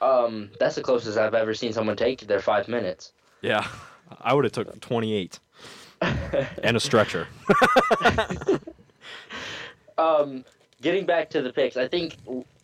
Um, 0.00 0.50
that's 0.58 0.76
the 0.76 0.82
closest 0.82 1.18
I've 1.18 1.34
ever 1.34 1.52
seen 1.52 1.74
someone 1.74 1.96
take 1.96 2.20
their 2.26 2.40
five 2.40 2.68
minutes. 2.68 3.12
Yeah, 3.42 3.68
I 4.20 4.32
would 4.32 4.44
have 4.44 4.52
took 4.52 4.80
28 4.80 5.38
and 6.02 6.76
a 6.76 6.80
stretcher. 6.80 7.26
Um, 9.98 10.46
getting 10.80 11.04
back 11.04 11.28
to 11.30 11.42
the 11.42 11.52
picks, 11.52 11.76
I 11.76 11.86
think 11.86 12.16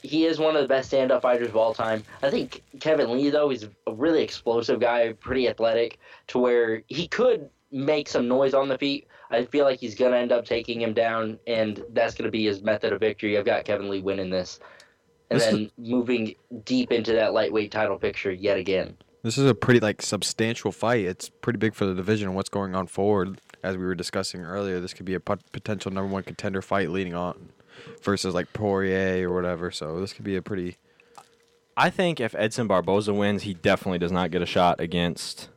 he 0.02 0.24
is 0.24 0.38
one 0.38 0.56
of 0.56 0.62
the 0.62 0.68
best 0.68 0.88
stand-up 0.88 1.20
fighters 1.20 1.48
of 1.48 1.56
all 1.56 1.74
time. 1.74 2.02
I 2.22 2.30
think 2.30 2.62
Kevin 2.80 3.12
Lee, 3.12 3.28
though, 3.28 3.50
is 3.50 3.68
a 3.86 3.92
really 3.92 4.22
explosive 4.22 4.80
guy, 4.80 5.12
pretty 5.12 5.46
athletic, 5.46 5.98
to 6.28 6.38
where 6.38 6.82
he 6.88 7.06
could 7.08 7.50
make 7.70 8.08
some 8.08 8.26
noise 8.26 8.54
on 8.54 8.68
the 8.68 8.78
feet. 8.78 9.06
I 9.30 9.44
feel 9.44 9.66
like 9.66 9.80
he's 9.80 9.94
gonna 9.94 10.16
end 10.16 10.32
up 10.32 10.46
taking 10.46 10.80
him 10.80 10.94
down, 10.94 11.38
and 11.46 11.82
that's 11.92 12.14
gonna 12.14 12.30
be 12.30 12.44
his 12.44 12.62
method 12.62 12.94
of 12.94 13.00
victory. 13.00 13.36
I've 13.36 13.44
got 13.44 13.66
Kevin 13.66 13.90
Lee 13.90 14.00
winning 14.00 14.30
this, 14.30 14.58
and 15.30 15.38
This 15.38 15.48
is- 15.48 15.52
then 15.52 15.70
moving 15.76 16.34
deep 16.64 16.90
into 16.90 17.12
that 17.12 17.34
lightweight 17.34 17.70
title 17.70 17.98
picture 17.98 18.32
yet 18.32 18.56
again. 18.56 18.96
This 19.26 19.38
is 19.38 19.50
a 19.50 19.56
pretty 19.56 19.80
like 19.80 20.02
substantial 20.02 20.70
fight. 20.70 21.04
It's 21.04 21.28
pretty 21.28 21.56
big 21.56 21.74
for 21.74 21.84
the 21.84 21.94
division 21.94 22.28
and 22.28 22.36
what's 22.36 22.48
going 22.48 22.76
on 22.76 22.86
forward. 22.86 23.40
As 23.60 23.76
we 23.76 23.84
were 23.84 23.96
discussing 23.96 24.42
earlier, 24.42 24.78
this 24.78 24.94
could 24.94 25.04
be 25.04 25.14
a 25.14 25.20
pot- 25.20 25.42
potential 25.50 25.90
number 25.90 26.12
one 26.12 26.22
contender 26.22 26.62
fight 26.62 26.90
leading 26.90 27.12
on 27.12 27.48
versus 28.04 28.36
like 28.36 28.52
Poirier 28.52 29.28
or 29.28 29.34
whatever. 29.34 29.72
So 29.72 30.00
this 30.00 30.12
could 30.12 30.24
be 30.24 30.36
a 30.36 30.42
pretty. 30.42 30.76
I 31.76 31.90
think 31.90 32.20
if 32.20 32.36
Edson 32.36 32.68
Barboza 32.68 33.12
wins, 33.12 33.42
he 33.42 33.54
definitely 33.54 33.98
does 33.98 34.12
not 34.12 34.30
get 34.30 34.42
a 34.42 34.46
shot 34.46 34.78
against 34.78 35.48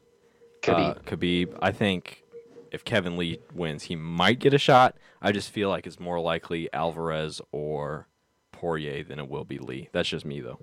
Khabib. 0.64 0.90
Uh, 0.90 0.94
Khabib. 1.02 1.60
I 1.62 1.72
think 1.72 2.24
if 2.72 2.84
Kevin 2.84 3.18
Lee 3.18 3.38
wins, 3.54 3.84
he 3.84 3.96
might 3.96 4.40
get 4.40 4.56
a 4.56 4.58
shot. 4.58 4.98
I 5.22 5.32
just 5.32 5.52
feel 5.52 5.70
like 5.70 5.86
it's 5.86 6.00
more 6.00 6.20
likely 6.20 6.74
Alvarez 6.74 7.40
or 7.52 8.08
Poirier 8.52 9.04
than 9.04 9.20
it 9.20 9.30
will 9.30 9.46
be 9.46 9.60
Lee. 9.60 9.90
That's 9.92 10.10
just 10.10 10.26
me, 10.26 10.42
though. 10.42 10.58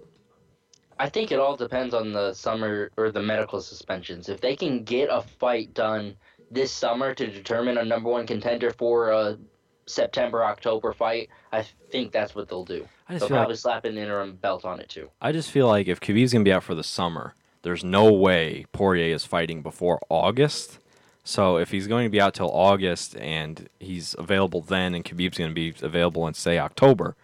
I 0.99 1.09
think 1.09 1.31
it 1.31 1.39
all 1.39 1.57
depends 1.57 1.95
on 1.95 2.13
the 2.13 2.33
summer 2.33 2.91
or 2.97 3.11
the 3.11 3.23
medical 3.23 3.61
suspensions. 3.61 4.29
If 4.29 4.41
they 4.41 4.57
can 4.57 4.85
get 4.85 5.09
a 5.11 5.23
fight 5.23 5.75
done 5.75 6.17
this 6.51 6.73
summer 6.73 7.15
to 7.15 7.27
determine 7.27 7.79
a 7.79 7.85
number 7.85 8.09
one 8.09 8.27
contender 8.27 8.71
for 8.71 9.11
a 9.11 9.39
September 9.87 10.45
October 10.45 10.93
fight, 10.93 11.29
I 11.53 11.63
think 11.91 12.13
that's 12.13 12.35
what 12.35 12.49
they'll 12.49 12.65
do. 12.65 12.89
I 13.09 13.15
just 13.15 13.21
They'll 13.29 13.37
probably 13.37 13.53
like 13.55 13.61
slap 13.61 13.85
an 13.85 13.99
interim 13.99 14.37
belt 14.37 14.65
on 14.65 14.81
it 14.81 14.89
too. 14.89 15.11
I 15.21 15.33
just 15.33 15.51
feel 15.51 15.67
like 15.67 15.87
if 15.87 16.01
Khabib's 16.01 16.33
gonna 16.33 16.45
be 16.45 16.53
out 16.53 16.65
for 16.65 16.75
the 16.75 16.83
summer, 16.83 17.35
there's 17.63 17.85
no 17.85 18.13
way 18.13 18.65
Poirier 18.73 19.15
is 19.15 19.25
fighting 19.25 19.63
before 19.63 20.01
August. 20.09 20.79
So 21.25 21.57
if 21.57 21.73
he's 21.73 21.89
going 21.89 22.07
to 22.07 22.11
be 22.11 22.21
out 22.21 22.35
till 22.35 22.49
August 22.53 23.17
and 23.17 23.69
he's 23.81 24.15
available 24.17 24.61
then, 24.61 24.95
and 24.95 25.05
Khabib's 25.05 25.37
going 25.37 25.51
to 25.51 25.55
be 25.55 25.75
available 25.83 26.29
in 26.29 26.35
say 26.35 26.61
October, 26.61 27.17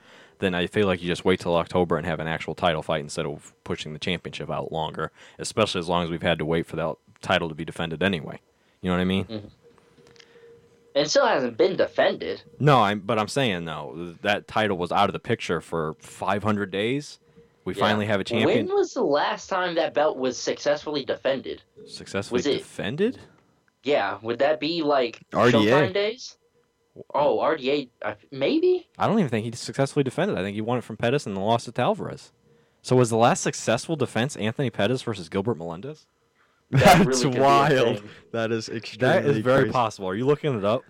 then 0.43 0.55
I 0.55 0.67
feel 0.67 0.87
like 0.87 1.01
you 1.01 1.09
just 1.09 1.25
wait 1.25 1.41
till 1.41 1.57
October 1.57 1.97
and 1.97 2.05
have 2.07 2.21
an 2.21 2.27
actual 2.27 2.55
title 2.55 2.83
fight 2.83 3.01
instead 3.01 3.25
of 3.25 3.55
pushing 3.65 3.95
the 3.95 3.99
championship 3.99 4.51
out 4.51 4.71
longer. 4.73 5.11
Especially 5.39 5.79
as 5.79 5.89
long 5.89 6.05
as 6.05 6.11
we've 6.11 6.21
had 6.23 6.39
to 6.39 6.45
wait 6.45 6.67
for 6.67 6.77
that 6.77 6.95
title 7.23 7.49
to 7.49 7.55
be 7.55 7.65
defended 7.65 8.03
anyway. 8.03 8.41
You 8.83 8.91
know 8.91 8.97
what 8.97 9.01
I 9.01 9.05
mean? 9.05 9.27
And 9.31 9.51
it 10.95 11.09
still 11.09 11.27
hasn't 11.27 11.57
been 11.57 11.77
defended. 11.77 12.43
No, 12.61 12.81
I'm, 12.83 13.01
but 13.01 13.19
I'm 13.19 13.29
saying 13.29 13.65
though 13.65 14.15
that 14.23 14.47
title 14.47 14.77
was 14.77 14.93
out 14.93 15.09
of 15.09 15.13
the 15.15 15.19
picture 15.21 15.61
for 15.63 15.95
500 16.01 16.71
days. 16.71 17.19
We 17.65 17.75
Yeah. 17.75 17.81
finally 17.81 18.07
have 18.07 18.21
a 18.21 18.25
champion 18.25 18.67
When 18.67 18.75
was 18.77 18.93
the 18.93 19.05
last 19.05 19.47
time 19.49 19.77
that 19.77 19.95
belt 19.95 20.19
was 20.19 20.37
successfully 20.37 21.05
defended? 21.05 21.63
successfully 21.87 22.39
was 22.41 22.47
it- 22.47 22.59
defended. 22.59 23.19
Yeah, 23.85 24.19
would 24.23 24.39
that 24.41 24.61
be 24.61 24.83
like 24.83 25.21
RDA. 25.33 25.53
Showtime 25.89 25.93
days? 25.95 26.37
Oh, 27.15 27.39
RDA, 27.39 27.89
maybe. 28.31 28.89
I 28.99 29.07
don't 29.07 29.19
even 29.19 29.31
think 29.31 29.45
he 29.47 29.53
successfully 29.53 30.03
defended. 30.03 30.37
I 30.37 30.43
think 30.43 30.55
he 30.55 30.61
won 30.61 30.79
it 30.79 30.85
from 30.85 30.97
Pettis 30.97 31.27
and 31.27 31.37
then 31.37 31.43
lost 31.43 31.69
it 31.69 31.75
to 31.77 31.83
Alvarez. 31.83 32.33
So 32.83 32.97
was 32.97 33.11
the 33.11 33.17
last 33.17 33.43
successful 33.43 33.97
defense 33.97 34.37
Anthony 34.37 34.69
Pettis 34.69 35.03
versus 35.03 35.29
Gilbert 35.29 35.57
Melendez? 35.57 36.07
That 36.71 37.05
That's 37.05 37.23
could 37.23 37.33
be 37.33 37.39
a 37.39 37.43
wild. 37.43 38.03
That 38.33 38.51
is 38.51 38.69
extremely. 38.69 39.07
That 39.07 39.27
is 39.27 39.39
very 39.39 39.65
crazy. 39.65 39.73
possible. 39.73 40.09
Are 40.09 40.15
you 40.15 40.25
looking 40.25 40.57
it 40.57 40.65
up? 40.65 40.83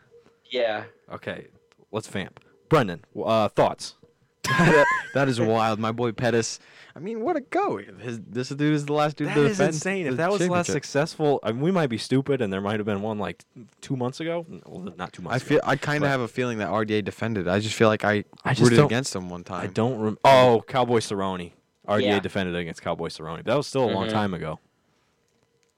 Yeah. 0.48 0.84
Okay, 1.12 1.48
let's 1.90 2.06
vamp. 2.06 2.40
Brendan, 2.68 3.04
uh, 3.22 3.48
thoughts? 3.48 3.96
That, 4.44 4.86
that 5.14 5.28
is 5.28 5.40
wild. 5.40 5.78
My 5.78 5.92
boy 5.92 6.12
Pettis. 6.12 6.58
I 6.94 6.98
mean, 6.98 7.22
what 7.22 7.36
a 7.36 7.40
go! 7.40 7.78
His, 8.00 8.20
this 8.20 8.50
dude 8.50 8.74
is 8.74 8.84
the 8.84 8.92
last 8.92 9.16
dude 9.16 9.28
That 9.28 9.34
to 9.36 9.44
is 9.46 9.56
defend 9.56 9.74
insane. 9.74 10.04
the 10.04 10.10
If 10.10 10.16
that 10.18 10.30
was 10.30 10.40
the 10.40 10.48
last 10.50 10.70
successful, 10.70 11.40
I 11.42 11.52
mean, 11.52 11.62
we 11.62 11.70
might 11.70 11.86
be 11.86 11.96
stupid, 11.96 12.42
and 12.42 12.52
there 12.52 12.60
might 12.60 12.78
have 12.80 12.84
been 12.84 13.00
one 13.00 13.18
like 13.18 13.44
two 13.80 13.96
months 13.96 14.20
ago. 14.20 14.44
Well, 14.66 14.92
not 14.98 15.12
two 15.12 15.22
months. 15.22 15.36
I 15.42 15.46
feel. 15.46 15.58
Ago. 15.60 15.68
I 15.68 15.76
kind 15.76 16.04
of 16.04 16.10
have 16.10 16.20
a 16.20 16.28
feeling 16.28 16.58
that 16.58 16.68
RDA 16.68 17.02
defended. 17.04 17.48
I 17.48 17.60
just 17.60 17.74
feel 17.76 17.88
like 17.88 18.04
I, 18.04 18.24
I 18.44 18.52
rooted 18.60 18.80
against 18.80 19.14
him 19.16 19.30
one 19.30 19.42
time. 19.42 19.62
I 19.62 19.68
don't. 19.68 19.98
Rem- 19.98 20.18
oh, 20.24 20.62
Cowboy 20.66 20.98
Cerrone. 20.98 21.52
RDA 21.88 22.02
Yeah. 22.02 22.18
defended 22.20 22.54
against 22.56 22.82
Cowboy 22.82 23.08
Cerrone. 23.08 23.44
That 23.44 23.56
was 23.56 23.66
still 23.66 23.88
a 23.88 23.90
long 23.90 24.08
Mhm. 24.08 24.12
time 24.12 24.34
ago. 24.34 24.60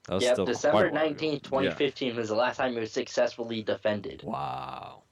That 0.09 0.15
was 0.17 0.25
Yep, 0.25 0.33
still 0.35 0.45
December 0.47 0.73
quite 0.73 0.87
a 0.89 0.91
while 0.93 1.03
ago. 1.03 1.09
nineteenth, 1.11 1.43
twenty 1.45 1.71
fifteen 1.71 2.17
was 2.17 2.29
the 2.29 2.35
last 2.35 2.57
time 2.57 2.77
it 2.77 2.81
was 2.81 2.91
successfully 2.93 3.63
defended. 3.63 4.23
Wow. 4.25 5.03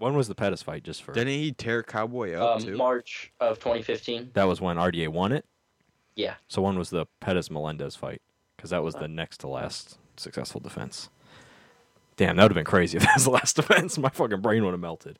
When 0.00 0.14
was 0.14 0.28
the 0.28 0.34
Pettis 0.34 0.62
fight? 0.62 0.82
Just 0.82 1.02
for 1.02 1.12
Didn't 1.12 1.34
he 1.34 1.52
tear 1.52 1.82
Cowboy 1.82 2.32
up 2.32 2.56
Um, 2.56 2.62
too? 2.62 2.76
March 2.76 3.32
of 3.38 3.58
twenty 3.60 3.82
fifteen. 3.82 4.30
that 4.34 4.44
was 4.44 4.60
when 4.60 4.76
RDA 4.78 5.08
won 5.08 5.30
it. 5.30 5.44
Yeah. 6.16 6.34
So 6.48 6.62
when 6.62 6.76
was 6.78 6.90
the 6.90 7.06
Pettis 7.20 7.50
Melendez 7.50 7.96
fight? 7.96 8.22
Because 8.56 8.70
that 8.70 8.82
was 8.82 8.94
the 8.94 9.08
next 9.08 9.38
to 9.40 9.48
last 9.48 9.98
successful 10.16 10.60
defense. 10.60 11.08
Damn, 12.16 12.36
that 12.36 12.42
would 12.44 12.50
have 12.52 12.54
been 12.56 12.64
crazy 12.64 12.96
if 12.96 13.02
that 13.04 13.14
was 13.16 13.24
the 13.24 13.30
last 13.30 13.56
defense. 13.56 13.96
My 13.98 14.08
fucking 14.08 14.40
brain 14.40 14.64
would 14.64 14.72
have 14.72 14.80
melted. 14.80 15.18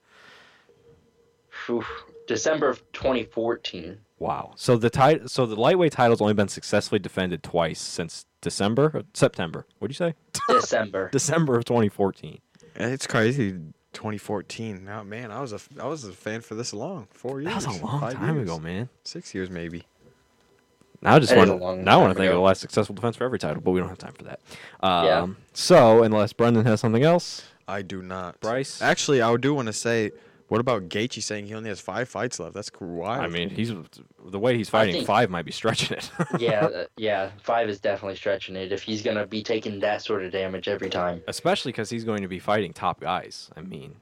December 2.27 2.69
of 2.69 2.91
twenty 2.93 3.25
fourteen. 3.25 3.99
Wow. 4.19 4.53
So 4.57 4.77
the 4.77 4.91
tit- 4.91 5.31
so 5.31 5.47
the 5.47 5.57
lightweight 5.57 5.93
title's 5.93 6.21
only 6.21 6.35
been 6.35 6.49
successfully 6.49 6.99
defended 6.99 7.43
twice 7.43 7.81
since 7.81 8.27
December, 8.41 8.91
or 8.95 9.03
September. 9.15 9.67
What'd 9.79 9.95
you 9.99 10.07
say? 10.07 10.15
December. 10.49 11.09
December 11.11 11.57
of 11.57 11.65
2014. 11.65 12.39
It's 12.77 13.07
crazy. 13.07 13.59
2014. 13.93 14.89
Oh 14.89 15.05
man, 15.05 15.31
I 15.31 15.41
was 15.41 15.53
a 15.53 15.61
I 15.81 15.87
was 15.87 16.05
a 16.05 16.13
fan 16.13 16.41
for 16.41 16.55
this 16.55 16.73
long. 16.73 17.09
Four 17.11 17.41
years. 17.41 17.65
That 17.65 17.69
was 17.69 17.81
a 17.81 17.85
long 17.85 18.01
time 18.01 18.37
years, 18.37 18.49
ago, 18.49 18.59
man. 18.59 18.89
Six 19.05 19.35
years 19.35 19.51
maybe. 19.51 19.85
Now 21.03 21.15
I 21.15 21.19
just 21.19 21.35
want 21.35 21.51
a 21.51 21.55
long 21.55 21.83
now 21.83 21.99
I 21.99 22.03
want 22.03 22.11
to 22.13 22.19
think 22.19 22.29
of 22.29 22.35
the 22.35 22.41
last 22.41 22.61
successful 22.61 22.95
defense 22.95 23.17
for 23.17 23.25
every 23.25 23.39
title, 23.39 23.63
but 23.63 23.71
we 23.71 23.81
don't 23.81 23.89
have 23.89 23.99
time 23.99 24.13
for 24.13 24.25
that. 24.25 24.41
Um, 24.81 25.05
Yeah. 25.05 25.27
So 25.55 26.03
unless 26.03 26.33
Brendan 26.33 26.67
has 26.67 26.81
something 26.81 27.03
else, 27.05 27.43
I 27.67 27.83
do 27.83 28.03
not. 28.03 28.41
Bryce? 28.41 28.83
Actually, 28.83 29.23
I 29.23 29.35
do 29.37 29.55
want 29.55 29.67
to 29.67 29.73
say, 29.73 30.11
what 30.51 30.61
about 30.61 30.89
Gaethje 30.89 31.23
saying 31.23 31.47
he 31.47 31.55
only 31.55 31.69
has 31.69 31.81
five 31.81 32.09
fights 32.09 32.39
left? 32.41 32.55
That's 32.55 32.71
wild. 32.81 33.25
I 33.25 33.29
mean, 33.29 33.51
he's 33.51 33.73
the 34.27 34.39
way 34.39 34.57
he's 34.57 34.69
fighting 34.69 34.95
think- 34.97 35.07
five 35.07 35.31
might 35.31 35.45
be 35.45 35.53
stretching 35.53 35.97
it. 35.97 36.11
yeah, 36.41 36.67
uh, 36.67 36.85
yeah. 36.97 37.31
Five 37.43 37.69
is 37.69 37.79
definitely 37.81 38.17
stretching 38.17 38.57
it 38.57 38.73
if 38.73 38.83
he's 38.83 39.01
gonna 39.01 39.27
be 39.27 39.43
taking 39.43 39.79
that 39.81 40.03
sort 40.03 40.25
of 40.25 40.33
damage 40.33 40.67
every 40.69 40.91
time, 40.91 41.23
Especially 41.29 41.71
because 41.73 41.89
he's 41.89 42.05
going 42.05 42.23
to 42.23 42.29
be 42.29 42.39
fighting 42.39 42.73
top 42.73 43.01
guys. 43.01 43.49
I 43.57 43.61
mean, 43.63 43.95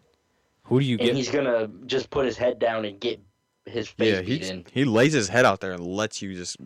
who 0.64 0.80
do 0.80 0.86
you 0.86 0.96
and 0.98 1.06
get? 1.06 1.14
he's 1.16 1.30
gonna 1.30 1.68
just 1.86 2.10
put 2.10 2.24
his 2.26 2.36
head 2.38 2.58
down 2.58 2.84
and 2.86 2.98
get 2.98 3.20
his 3.66 3.86
face 3.86 4.14
Yeah, 4.14 4.22
he 4.22 4.38
beat 4.38 4.50
in. 4.50 4.64
he 4.72 4.84
lays 4.86 5.12
his 5.12 5.28
head 5.28 5.44
out 5.44 5.60
there 5.60 5.72
and 5.72 5.86
lets 5.86 6.22
you 6.22 6.34
just. 6.34 6.56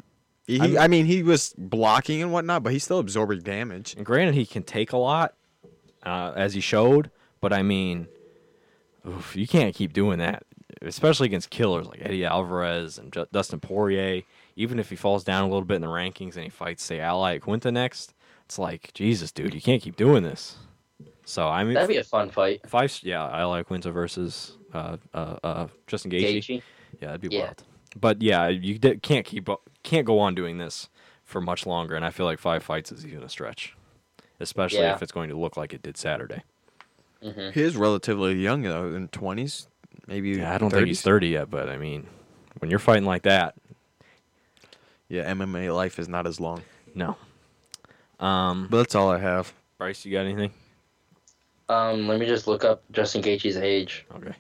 He, 0.47 0.61
I 0.61 0.67
mean- 0.69 0.79
I 0.79 0.87
mean, 0.89 1.07
he 1.07 1.25
was 1.25 1.55
blocking 1.59 2.23
and 2.23 2.33
whatnot, 2.33 2.63
but 2.63 2.73
he's 2.73 2.85
still 2.85 3.01
absorbing 3.01 3.41
damage. 3.41 3.95
And 3.97 4.07
granted, 4.07 4.35
he 4.37 4.47
can 4.47 4.63
take 4.63 4.93
a 4.93 4.97
lot, 4.97 5.35
uh, 6.05 6.33
as 6.37 6.55
he 6.55 6.61
showed. 6.61 7.11
But 7.41 7.53
I 7.53 7.63
mean, 7.65 8.07
oof, 9.07 9.35
you 9.37 9.47
can't 9.47 9.75
keep 9.75 9.93
doing 9.93 10.19
that, 10.19 10.45
especially 10.83 11.27
against 11.27 11.51
killers 11.51 11.87
like 11.87 12.01
Eddie 12.03 12.25
Alvarez 12.25 12.99
and 12.99 13.13
Ju- 13.13 13.27
Dustin 13.33 13.61
Poirier. 13.61 14.23
Even 14.57 14.79
if 14.79 14.91
he 14.91 14.97
falls 14.97 15.25
down 15.25 15.45
a 15.45 15.47
little 15.47 15.65
bit 15.65 15.77
in 15.77 15.81
the 15.83 15.87
rankings 15.89 16.35
and 16.35 16.45
he 16.45 16.51
fights, 16.51 16.83
say, 16.85 17.01
Al 17.01 17.23
Iaquinta 17.23 17.73
next, 17.73 18.13
it's 18.45 18.59
like 18.59 18.93
Jesus, 18.93 19.33
dude, 19.33 19.55
you 19.55 19.61
can't 19.63 19.81
keep 19.83 19.97
doing 19.97 20.23
this. 20.23 20.57
So 21.25 21.49
I 21.49 21.65
mean, 21.65 21.75
That'd 21.75 21.89
be 21.89 21.97
a 21.97 22.05
fun 22.05 22.29
fight. 22.31 22.69
five, 22.69 22.97
yeah, 23.03 23.25
Al 23.25 23.53
Iaquinta 23.53 23.93
versus 23.93 24.57
uh, 24.75 24.97
uh, 25.15 25.37
uh, 25.43 25.67
Justin 25.87 26.11
Gaethje. 26.11 26.37
Gaethje. 26.39 26.63
Yeah, 27.01 27.07
that'd 27.09 27.21
be 27.23 27.29
Yeah. 27.35 27.45
wild. 27.45 27.63
But 27.99 28.21
yeah, 28.23 28.49
you 28.49 28.79
di- 28.79 28.97
can't 28.97 29.25
keep 29.25 29.49
up- 29.49 29.63
can't 29.83 30.07
go 30.07 30.19
on 30.19 30.35
doing 30.35 30.59
this 30.59 30.89
for 31.25 31.41
much 31.41 31.65
longer, 31.67 31.95
and 31.95 32.05
I 32.05 32.11
feel 32.11 32.27
like 32.27 32.39
five 32.39 32.63
fights 32.63 32.91
is 32.93 33.07
even 33.07 33.23
a 33.23 33.29
stretch, 33.29 33.75
especially 34.41 34.81
Yeah. 34.81 34.95
if 34.95 35.03
it's 35.03 35.13
going 35.13 35.29
to 35.31 35.37
look 35.39 35.57
like 35.57 35.73
it 35.73 35.83
did 35.83 35.97
Saturday. 35.97 36.43
Mhm. 37.23 37.53
He 37.53 37.63
is 37.63 37.77
relatively 37.77 38.35
young 38.35 38.63
though, 38.63 38.95
in 38.95 39.09
twenties, 39.09 39.69
maybe. 40.07 40.31
Yeah, 40.31 40.55
I 40.55 40.59
don't 40.59 40.71
think 40.71 40.87
he's 40.87 41.03
thirty 41.03 41.29
yet, 41.29 41.51
but 41.51 41.69
I 41.69 41.77
mean, 41.79 42.07
when 42.59 42.71
you're 42.71 42.79
fighting 42.81 43.05
like 43.05 43.23
that, 43.23 43.55
Yeah, 45.09 45.31
MMA 45.33 45.75
life 45.75 45.99
is 45.99 46.09
not 46.09 46.27
as 46.27 46.41
long. 46.41 46.63
no. 46.95 47.17
Um, 48.19 48.69
But 48.71 48.79
that's 48.79 48.95
all 48.95 49.11
I 49.11 49.19
have. 49.19 49.53
Bryce, 49.79 50.05
you 50.07 50.13
got 50.13 50.25
anything? 50.27 50.53
Um, 51.69 52.07
let 52.09 52.19
me 52.21 52.27
just 52.27 52.47
look 52.47 52.65
up 52.65 52.83
Justin 52.93 53.21
Gaethje's 53.23 53.57
age. 53.57 54.07
Okay. 54.15 54.35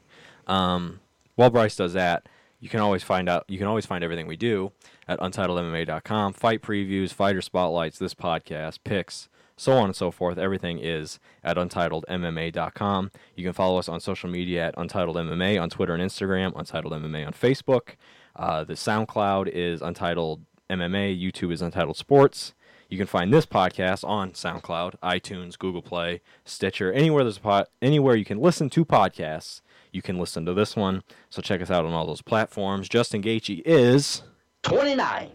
Um, 0.47 1.01
while 1.35 1.51
Bryce 1.51 1.77
does 1.77 1.93
that, 1.95 2.27
you 2.61 2.69
can 2.69 2.81
always 2.81 3.03
find 3.03 3.29
out. 3.29 3.45
You 3.49 3.59
can 3.59 3.67
always 3.67 3.85
find 3.87 4.03
everything 4.05 4.27
we 4.27 4.37
do 4.37 4.73
at 5.09 5.19
untitledmma.com. 5.19 6.33
Fight 6.35 6.63
previews, 6.63 7.13
fighter 7.13 7.43
spotlights, 7.43 7.99
this 7.99 8.15
podcast, 8.15 8.79
picks, 8.85 9.29
so 9.57 9.73
on 9.73 9.87
and 9.87 9.97
so 9.97 10.11
forth. 10.11 10.39
Everything 10.39 10.79
is 10.79 11.19
at 11.45 11.57
untitledmma.com. 11.57 13.11
You 13.37 13.45
can 13.45 13.53
follow 13.53 13.79
us 13.79 13.89
on 13.89 14.01
social 14.01 14.29
media 14.29 14.69
at 14.69 14.75
Untitled 14.77 15.17
MMA 15.17 15.61
on 15.61 15.71
Twitter 15.71 15.95
and 15.95 16.03
Instagram, 16.03 16.53
Untitled 16.59 16.93
MMA 16.93 17.27
on 17.27 17.33
Facebook. 17.33 17.97
Uh, 18.35 18.65
the 18.65 18.75
SoundCloud 18.75 19.49
is 19.49 19.83
Untitled 19.83 20.43
MMA. 20.71 21.21
YouTube 21.21 21.53
is 21.53 21.63
Untitled 21.63 21.97
Sports. 21.97 22.55
You 22.89 22.99
can 22.99 23.07
find 23.07 23.33
this 23.33 23.47
podcast 23.47 24.07
on 24.07 24.33
SoundCloud, 24.33 24.97
iTunes, 25.03 25.59
Google 25.59 25.81
Play, 25.81 26.21
Stitcher, 26.45 26.93
anywhere 26.93 27.25
there's 27.25 27.39
a 27.39 27.41
pod, 27.41 27.67
anywhere 27.81 28.17
you 28.17 28.25
can 28.27 28.39
listen 28.39 28.69
to 28.71 28.85
podcasts. 28.85 29.63
You 29.93 30.03
can 30.03 30.19
listen 30.19 30.45
to 30.47 30.55
this 30.55 30.77
one. 30.77 31.03
So 31.31 31.41
check 31.41 31.63
us 31.63 31.71
out 31.71 31.85
on 31.87 31.93
all 31.93 32.07
those 32.07 32.23
platforms. 32.23 32.89
Justin 32.89 33.23
Gaethje 33.23 33.63
is, 33.65 34.23
29. 34.63 35.31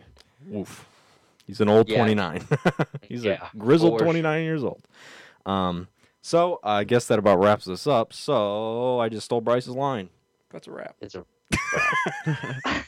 oof, 0.55 0.86
he's 1.47 1.59
an 1.61 1.69
old 1.69 1.89
Yeah. 1.89 1.97
29. 1.97 2.45
he's 3.01 3.23
Yeah, 3.23 3.47
a 3.53 3.57
grizzled 3.57 3.99
29 3.99 4.43
years 4.43 4.63
old. 4.63 4.83
Um, 5.45 5.87
so 6.21 6.59
I 6.63 6.83
guess 6.83 7.07
that 7.07 7.17
about 7.17 7.39
wraps 7.39 7.65
this 7.65 7.87
up. 7.87 8.13
So 8.13 8.99
I 8.99 9.09
just 9.09 9.25
stole 9.25 9.41
Bryce's 9.41 9.75
line. 9.75 10.09
That's 10.51 10.67
a 10.67 10.71
wrap. 10.71 10.95
It's 11.01 11.15
a 11.15 11.25